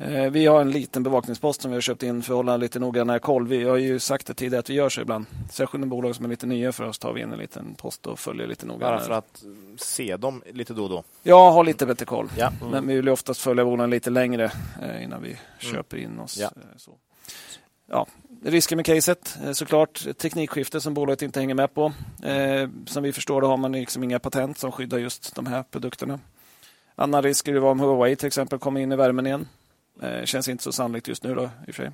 [0.00, 2.78] Eh, vi har en liten bevakningspost som vi har köpt in för att hålla lite
[2.78, 3.48] noggrannare koll.
[3.48, 5.26] Vi har ju sagt det tidigare att vi gör så ibland.
[5.50, 8.06] Särskilt med bolag som är lite nya för oss tar vi in en liten post
[8.06, 8.98] och följer lite noggrannare.
[8.98, 9.44] Bara för att
[9.76, 11.04] se dem lite då och då?
[11.22, 12.28] Ja, ha lite bättre koll.
[12.38, 12.52] Ja.
[12.60, 12.70] Mm.
[12.70, 14.52] Men vi vill oftast följa bolagen lite längre
[14.82, 15.40] eh, innan vi mm.
[15.58, 16.38] köper in oss.
[16.38, 16.46] Ja.
[16.46, 16.92] Eh, så.
[17.90, 18.06] Ja,
[18.44, 20.06] risker med caset såklart.
[20.18, 21.92] Teknikskifte som bolaget inte hänger med på.
[22.86, 26.20] Som vi förstår det har man liksom inga patent som skyddar just de här produkterna.
[26.94, 29.48] Annan risk skulle vara om Huawei till exempel kommer in i värmen igen.
[30.02, 31.92] Eh, känns inte så sannolikt just nu då, i och för sig.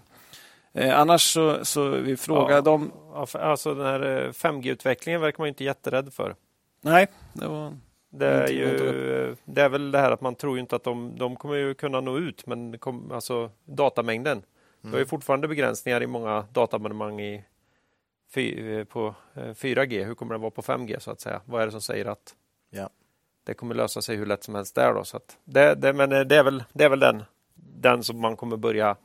[0.72, 2.92] Eh, annars så, så vi frågar ja, dem...
[3.32, 6.36] Alltså den här 5G-utvecklingen eh, verkar man inte jätterädd för.
[6.80, 7.76] Nej, det var...
[8.16, 11.36] Det är, ju, det är väl det här att man tror inte att de, de
[11.36, 14.32] kommer ju kunna nå ut, men kom, alltså datamängden.
[14.32, 14.44] Mm.
[14.80, 17.44] Det har ju fortfarande begränsningar i många databonnemang i,
[18.88, 20.04] på 4G.
[20.04, 21.40] Hur kommer det vara på 5G så att säga?
[21.44, 22.34] Vad är det som säger att
[22.70, 22.90] ja.
[23.44, 25.04] det kommer lösa sig hur lätt som helst där då?
[25.04, 27.22] Så det, det, men det är, väl, det är väl den
[27.80, 28.96] den som man kommer börja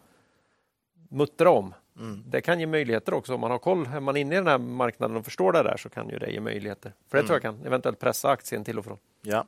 [1.10, 1.74] muttra om.
[2.00, 2.24] Mm.
[2.28, 3.90] Det kan ge möjligheter också om man har koll.
[3.94, 6.32] Är man inne i den här marknaden och förstår det där så kan ju det
[6.32, 6.94] ge möjligheter.
[7.10, 7.28] För det mm.
[7.28, 8.98] tror jag kan eventuellt pressa aktien till och från.
[9.22, 9.46] Ja.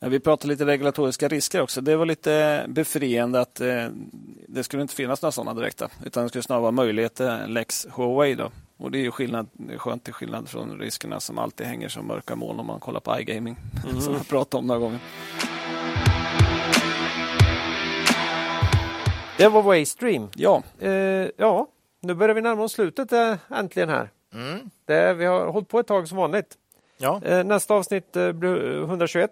[0.00, 1.80] Ja, vi pratade lite regulatoriska risker också.
[1.80, 3.86] Det var lite befriande att eh,
[4.48, 5.88] det skulle inte finnas några sådana direkta.
[6.04, 8.34] Utan det skulle snarare vara möjligheter, lex Huawei.
[8.34, 8.50] Då.
[8.76, 12.36] Och det är ju skillnad, skönt till skillnad från riskerna som alltid hänger som mörka
[12.36, 13.56] moln om man kollar på iGaming.
[13.88, 14.00] Mm.
[14.00, 15.00] som jag pratat om några gånger.
[19.38, 20.28] Det var Waystream.
[20.34, 20.62] Ja.
[20.80, 20.90] Eh,
[21.36, 21.66] ja,
[22.00, 24.10] nu börjar vi närma oss slutet eh, äntligen här.
[24.34, 24.70] Mm.
[24.84, 26.54] Det, vi har hållit på ett tag som vanligt.
[26.96, 27.20] Ja.
[27.24, 29.30] Eh, nästa avsnitt eh, blir 121.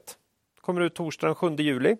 [0.61, 1.97] Kommer ut torsdag den 7 juli.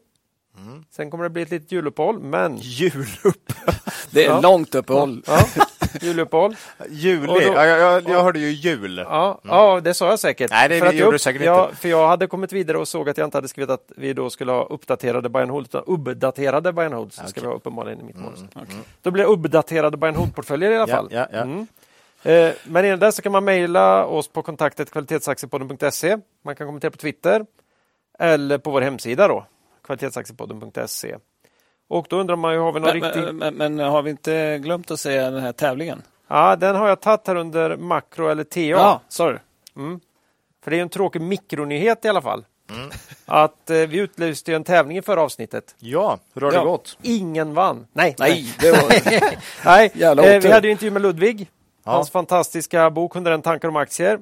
[0.59, 0.85] Mm.
[0.91, 2.57] Sen kommer det bli ett litet juluppehåll, men...
[2.57, 3.35] Juluppehåll?
[4.11, 4.41] det är ja.
[4.41, 5.23] långt uppehåll.
[5.27, 5.47] Ja.
[6.03, 6.57] Juluppehåll.
[6.89, 8.99] Juli, då, ja, jag, jag hörde ju jul.
[8.99, 9.57] Ja, mm.
[9.57, 10.51] ja, det sa jag säkert.
[10.51, 11.77] Nej, det, för det gjorde du säkert ja, inte.
[11.77, 14.31] För jag hade kommit vidare och såg att jag inte hade skrivit att vi då
[14.31, 17.13] skulle ha uppdaterade buy and hold, utan uppdaterade buy and hold.
[17.13, 17.31] Så okay.
[17.31, 18.35] ska vi ha uppenbarligen i mitt mål.
[18.37, 18.49] Mm.
[18.55, 18.77] Okay.
[19.03, 21.09] Då blir det uppdaterade buy and hold-portföljer i alla fall.
[21.11, 21.67] Ja, ja, mm.
[22.23, 26.19] eh, men innan dess så kan man mejla oss på kontaktet kvalitetsaktiepodden.se.
[26.45, 27.47] Man kan kommentera på Twitter
[28.19, 29.47] eller på vår hemsida då,
[29.85, 31.17] kvalitetsaktiepodden.se.
[31.89, 33.35] Och då undrar man ju, har vi någon men, riktig...
[33.35, 36.03] Men, men, har vi inte glömt att säga den här tävlingen?
[36.29, 38.61] Ja, den har jag tagit här under makro eller TA.
[38.61, 39.39] Ja, sorry.
[39.77, 40.01] Mm.
[40.65, 42.45] För det är en tråkig mikronyhet i alla fall.
[42.71, 42.91] Mm.
[43.27, 45.75] Att eh, vi utlyste en tävling i förra avsnittet.
[45.79, 46.99] Ja, hur har det ja, gått?
[47.03, 47.87] Ingen vann.
[47.93, 48.55] Nej, nej.
[48.61, 48.81] Det var...
[49.65, 49.93] nej.
[49.95, 51.51] Eh, vi hade ju intervju med Ludvig.
[51.85, 51.93] Ja.
[51.93, 54.19] Hans fantastiska bok 101 tankar om aktier.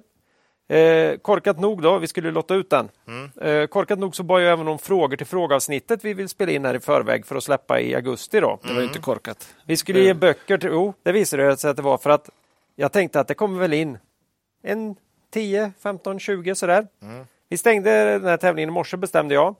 [0.68, 2.88] Eh, korkat nog då, vi skulle lotta ut den.
[3.08, 3.30] Mm.
[3.40, 6.64] Eh, korkat nog så bad jag även om frågor till frågeavsnittet vi vill spela in
[6.64, 8.40] här i förväg för att släppa i augusti.
[8.40, 8.58] Då.
[8.62, 9.54] Det var inte korkat.
[9.66, 10.70] Vi skulle ge böcker till...
[10.72, 12.30] Jo, det visade sig att det var för att
[12.76, 13.98] jag tänkte att det kommer väl in
[14.62, 14.96] en
[15.30, 16.86] 10, 15, 20 sådär.
[17.02, 17.26] Mm.
[17.48, 19.54] Vi stängde den här tävlingen i morse bestämde jag.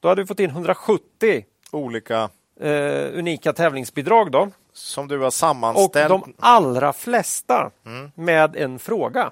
[0.00, 4.30] Då hade vi fått in 170 olika eh, unika tävlingsbidrag.
[4.30, 4.48] Då.
[4.72, 6.12] Som du har sammanställt.
[6.12, 8.10] Och de allra flesta mm.
[8.14, 9.30] med en fråga.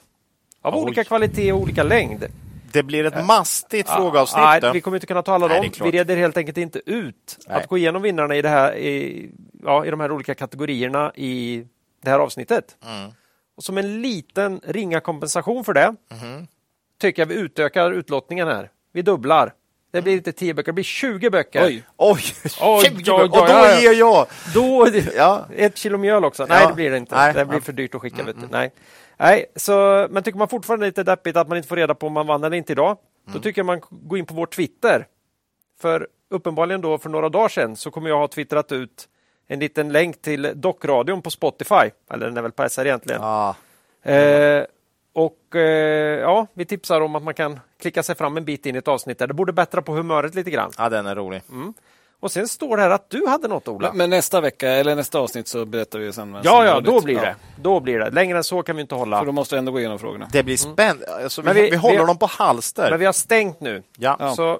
[0.64, 2.26] Av olika kvalitet och olika längd.
[2.72, 4.62] Det blir ett mastigt äh, frågeavsnitt.
[4.62, 5.70] Nej, vi kommer inte kunna ta alla dem.
[5.82, 7.56] Vi reder helt enkelt inte ut nej.
[7.56, 9.30] att gå igenom vinnarna i, det här, i,
[9.64, 11.64] ja, i de här olika kategorierna i
[12.02, 12.76] det här avsnittet.
[12.84, 13.10] Mm.
[13.56, 16.46] Och som en liten ringa kompensation för det mm.
[17.00, 18.70] tycker jag vi utökar utlottningen här.
[18.92, 19.52] Vi dubblar.
[19.92, 21.64] Det blir inte 10 böcker, det blir 20 böcker.
[21.64, 22.22] Oj, oj,
[22.60, 24.26] oj, 20 oj, oj, Och då ger jag!
[24.54, 25.46] Då, ja.
[25.56, 26.46] Ett kilo mjöl också.
[26.48, 27.14] Nej, det blir det inte.
[27.14, 27.34] Nej.
[27.34, 28.22] Det blir för dyrt att skicka.
[28.22, 28.36] Mm.
[28.50, 28.72] Nej.
[29.18, 32.12] Nej, så, men tycker man fortfarande lite deppigt att man inte får reda på om
[32.12, 32.96] man vann eller inte idag,
[33.26, 33.34] mm.
[33.34, 35.06] då tycker jag man går in på vår Twitter.
[35.80, 39.08] För uppenbarligen då för några dagar sedan så kommer jag ha twittrat ut
[39.46, 41.90] en liten länk till dockradion på Spotify.
[42.10, 43.20] Eller den är väl på SR egentligen.
[43.22, 43.54] Ah.
[44.02, 44.64] Eh,
[45.12, 48.74] och eh, ja, vi tipsar om att man kan klicka sig fram en bit in
[48.74, 50.70] i ett avsnitt där det borde bättra på humöret lite grann.
[50.78, 51.42] Ja, den är rolig.
[51.50, 51.74] Mm.
[52.24, 53.92] Och sen står det här att du hade något Ola.
[53.92, 56.38] Men nästa vecka eller nästa avsnitt så berättar vi sen.
[56.42, 57.36] Ja, ja, då blir det.
[57.62, 58.10] Då blir det.
[58.10, 59.18] Längre än så kan vi inte hålla.
[59.18, 60.28] För då måste vi ändå gå igenom frågorna.
[60.32, 61.06] Det blir spännande.
[61.06, 61.24] Mm.
[61.24, 62.90] Alltså, vi, vi, vi, håller vi, dem på halster.
[62.90, 63.82] Men vi har stängt nu.
[63.98, 64.34] Ja.
[64.36, 64.58] Så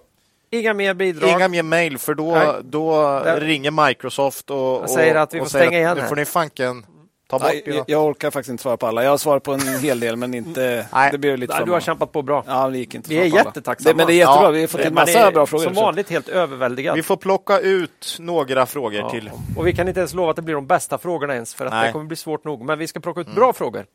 [0.50, 1.30] inga mer bidrag.
[1.30, 5.78] Inga mer mejl för då, då ringer Microsoft och, och säger att vi får stänga
[5.78, 5.96] igen.
[6.00, 6.86] Nu får ni fanken
[7.26, 9.02] Ta bort Nej, jag, jag orkar faktiskt inte svara på alla.
[9.04, 10.86] Jag har svarat på en hel del, men inte...
[10.92, 11.12] Nej.
[11.12, 12.44] det blev lite Nej, du har kämpat på bra.
[12.46, 13.92] Ja, det gick inte Vi är jättetacksamma.
[13.92, 14.42] Det, men det är jättebra.
[14.44, 15.64] Ja, vi har fått Man massa är bra frågor.
[15.64, 16.96] som vanligt helt överväldigad.
[16.96, 19.10] Vi får plocka ut några frågor Ja.
[19.10, 19.30] till.
[19.56, 21.72] Och vi kan inte ens lova att det blir de bästa frågorna ens, för att
[21.72, 21.86] Nej.
[21.86, 22.64] det kommer bli svårt nog.
[22.64, 23.86] Men vi ska plocka ut bra frågor.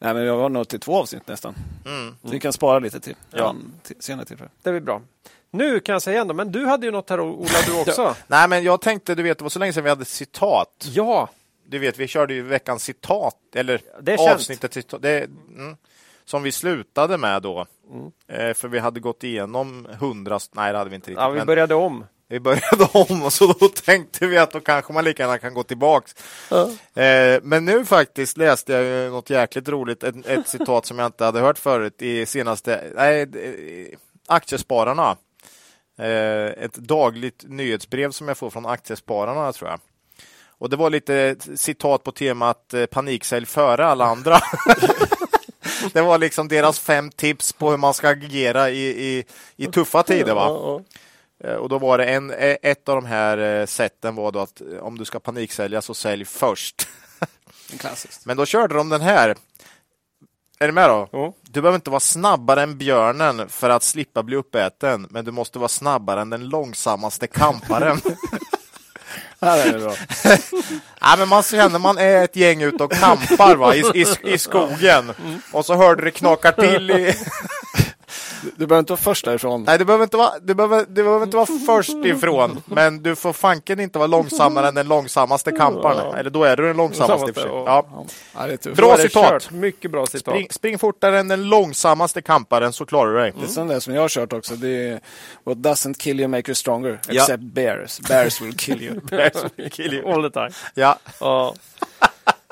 [0.00, 1.54] Nej, men jag har nått till två avsnitt nästan.
[1.86, 2.14] Mm.
[2.24, 3.50] Så vi kan spara lite till, Ja.
[3.50, 4.50] en till senare tillfälle.
[4.62, 5.00] Det blir bra.
[5.50, 8.14] Nu kan jag säga ändå, men du hade ju något här Ola, du också.
[8.26, 10.68] Nej, men jag tänkte, du vet, det var så länge sedan vi hade citat.
[10.92, 11.28] Ja,
[11.72, 15.76] Du vet, vi körde ju veckans citat, eller Det avsnittet citat, det, mm,
[16.24, 17.66] som vi slutade med då.
[17.90, 18.12] Mm.
[18.28, 21.22] Eh, för vi hade gått igenom hundra, nej det hade vi inte riktigt.
[21.22, 22.04] ja vi började om.
[22.28, 25.54] vi började om och så då tänkte vi att då kanske man lika gärna kan
[25.54, 26.14] gå tillbaks.
[26.94, 31.24] Eh, men nu faktiskt läste jag något jäkligt roligt, ett, ett citat som jag inte
[31.24, 35.16] hade hört förut i senaste, nej, eh, Aktiespararna.
[35.98, 39.80] Eh, ett dagligt nyhetsbrev som jag får från Aktiespararna tror jag.
[40.62, 44.40] Och det var lite citat på temat eh, paniksälj före alla andra.
[45.92, 49.24] det var liksom deras fem tips på hur man ska agera i, i,
[49.56, 50.34] i tuffa tider.
[50.34, 50.80] Va?
[51.44, 54.62] Eh, Och då var det en, eh, ett av de här sätten var då att
[54.80, 56.88] om du ska paniksälja så sälj först.
[57.78, 58.26] Klassiskt.
[58.26, 59.36] Men då körde de den här.
[60.58, 61.08] Är du med då?
[61.12, 61.34] Jo.
[61.42, 65.58] Du behöver inte vara snabbare än björnen för att slippa bli uppäten, men du måste
[65.58, 68.00] vara snabbare än den långsammaste kamparen.
[69.40, 69.94] Ja, det är bra.
[71.00, 73.74] ja, men man känner man är ett gäng ute och kampar va?
[73.74, 75.12] I, i, i skogen
[75.52, 77.14] och så hörde det knakar till i...
[78.56, 79.64] Du behöver inte vara först därifrån.
[79.64, 83.16] Nej, du behöver, inte vara, du, behöver, du behöver inte vara först ifrån, men du
[83.16, 86.14] får fanken inte vara långsammare än den långsammaste kamparen.
[86.14, 87.28] Eller då är du den långsammaste.
[87.28, 87.50] i och för sig.
[87.50, 88.06] Ja.
[88.34, 88.72] Ja.
[88.76, 89.30] Bra citat.
[89.30, 89.50] kört.
[89.50, 90.34] Mycket bra citat.
[90.34, 93.32] Spring, spring fortare än den långsammaste kamparen så klarar du dig.
[93.38, 94.54] Det är sånt där som jag har kört också.
[94.54, 95.00] Det är
[95.44, 97.00] What doesn't kill you make you stronger.
[97.08, 97.22] Ja.
[97.22, 98.00] Except bears.
[98.00, 99.00] Bears will kill you.
[99.70, 100.12] Kill you.
[100.12, 100.50] All the time.
[100.74, 100.98] Ja.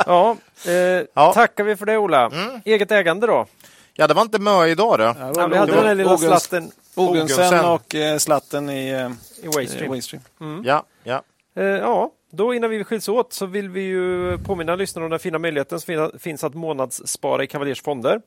[0.07, 0.37] Ja.
[0.67, 0.73] Eh,
[1.15, 1.33] Ja.
[1.35, 2.31] tackar vi för det Ola.
[2.65, 3.47] Eget ägande då?
[3.95, 5.05] Ja, det var inte mö idag då.
[5.05, 9.11] Ja, Ja, vi hade den lilla Ogunst- slatten Ogunsen och eh, slatten i eh,
[9.45, 9.91] i Waystream.
[9.91, 10.23] Waystream.
[10.65, 11.23] Ja, ja.
[11.55, 15.19] Eh, ja, då innan vi skiljs åt så vill vi ju påminna lyssnarna om den
[15.21, 18.21] fina möjligheten som fin- finns att månadsspara i Cavaliers fonder.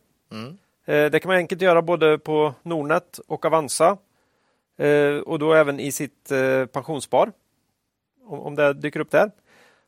[0.85, 3.97] Eh, det kan man enkelt göra både på Nordnet och Avanza
[4.79, 7.31] eh, och då även i sitt eh, pensionsspar.
[8.27, 9.31] Om, om det dyker upp där.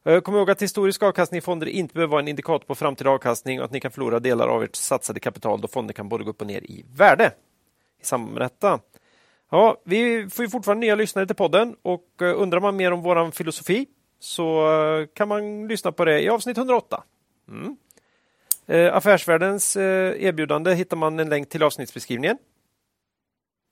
[0.06, 3.10] Eh, kom ihåg att historisk avkastning i fonder inte behöver vara en indikator på framtida
[3.10, 6.24] avkastning och att ni kan förlora delar av ert satsade kapital då fonder kan både
[6.24, 7.32] gå upp och ner i värde
[8.02, 8.80] i samband med detta.
[9.52, 13.02] Ja, vi får ju fortfarande nya lyssnare till podden och eh, undrar man mer om
[13.02, 13.86] vår filosofi
[14.20, 17.04] så eh, kan man lyssna på det i avsnitt 108.
[17.48, 17.78] Mm.
[18.92, 22.38] Affärsvärldens erbjudande hittar man en länk till i avsnittsbeskrivningen.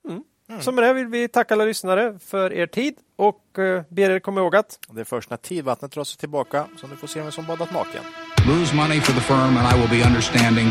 [0.10, 0.24] Mm.
[0.62, 4.20] Så med det vill vi tacka alla lyssnare för er tid och eh, ber er
[4.20, 7.22] komma ihåg att Det är först när tidvattnet drar sig tillbaka som du får se
[7.22, 8.04] vem som badat naken.
[8.48, 10.68] Lose money for the firm and I will be understanding.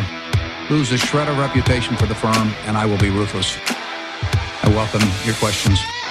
[0.71, 3.59] Lose a shred of reputation for the firm and I will be ruthless.
[4.65, 6.02] I welcome your questions.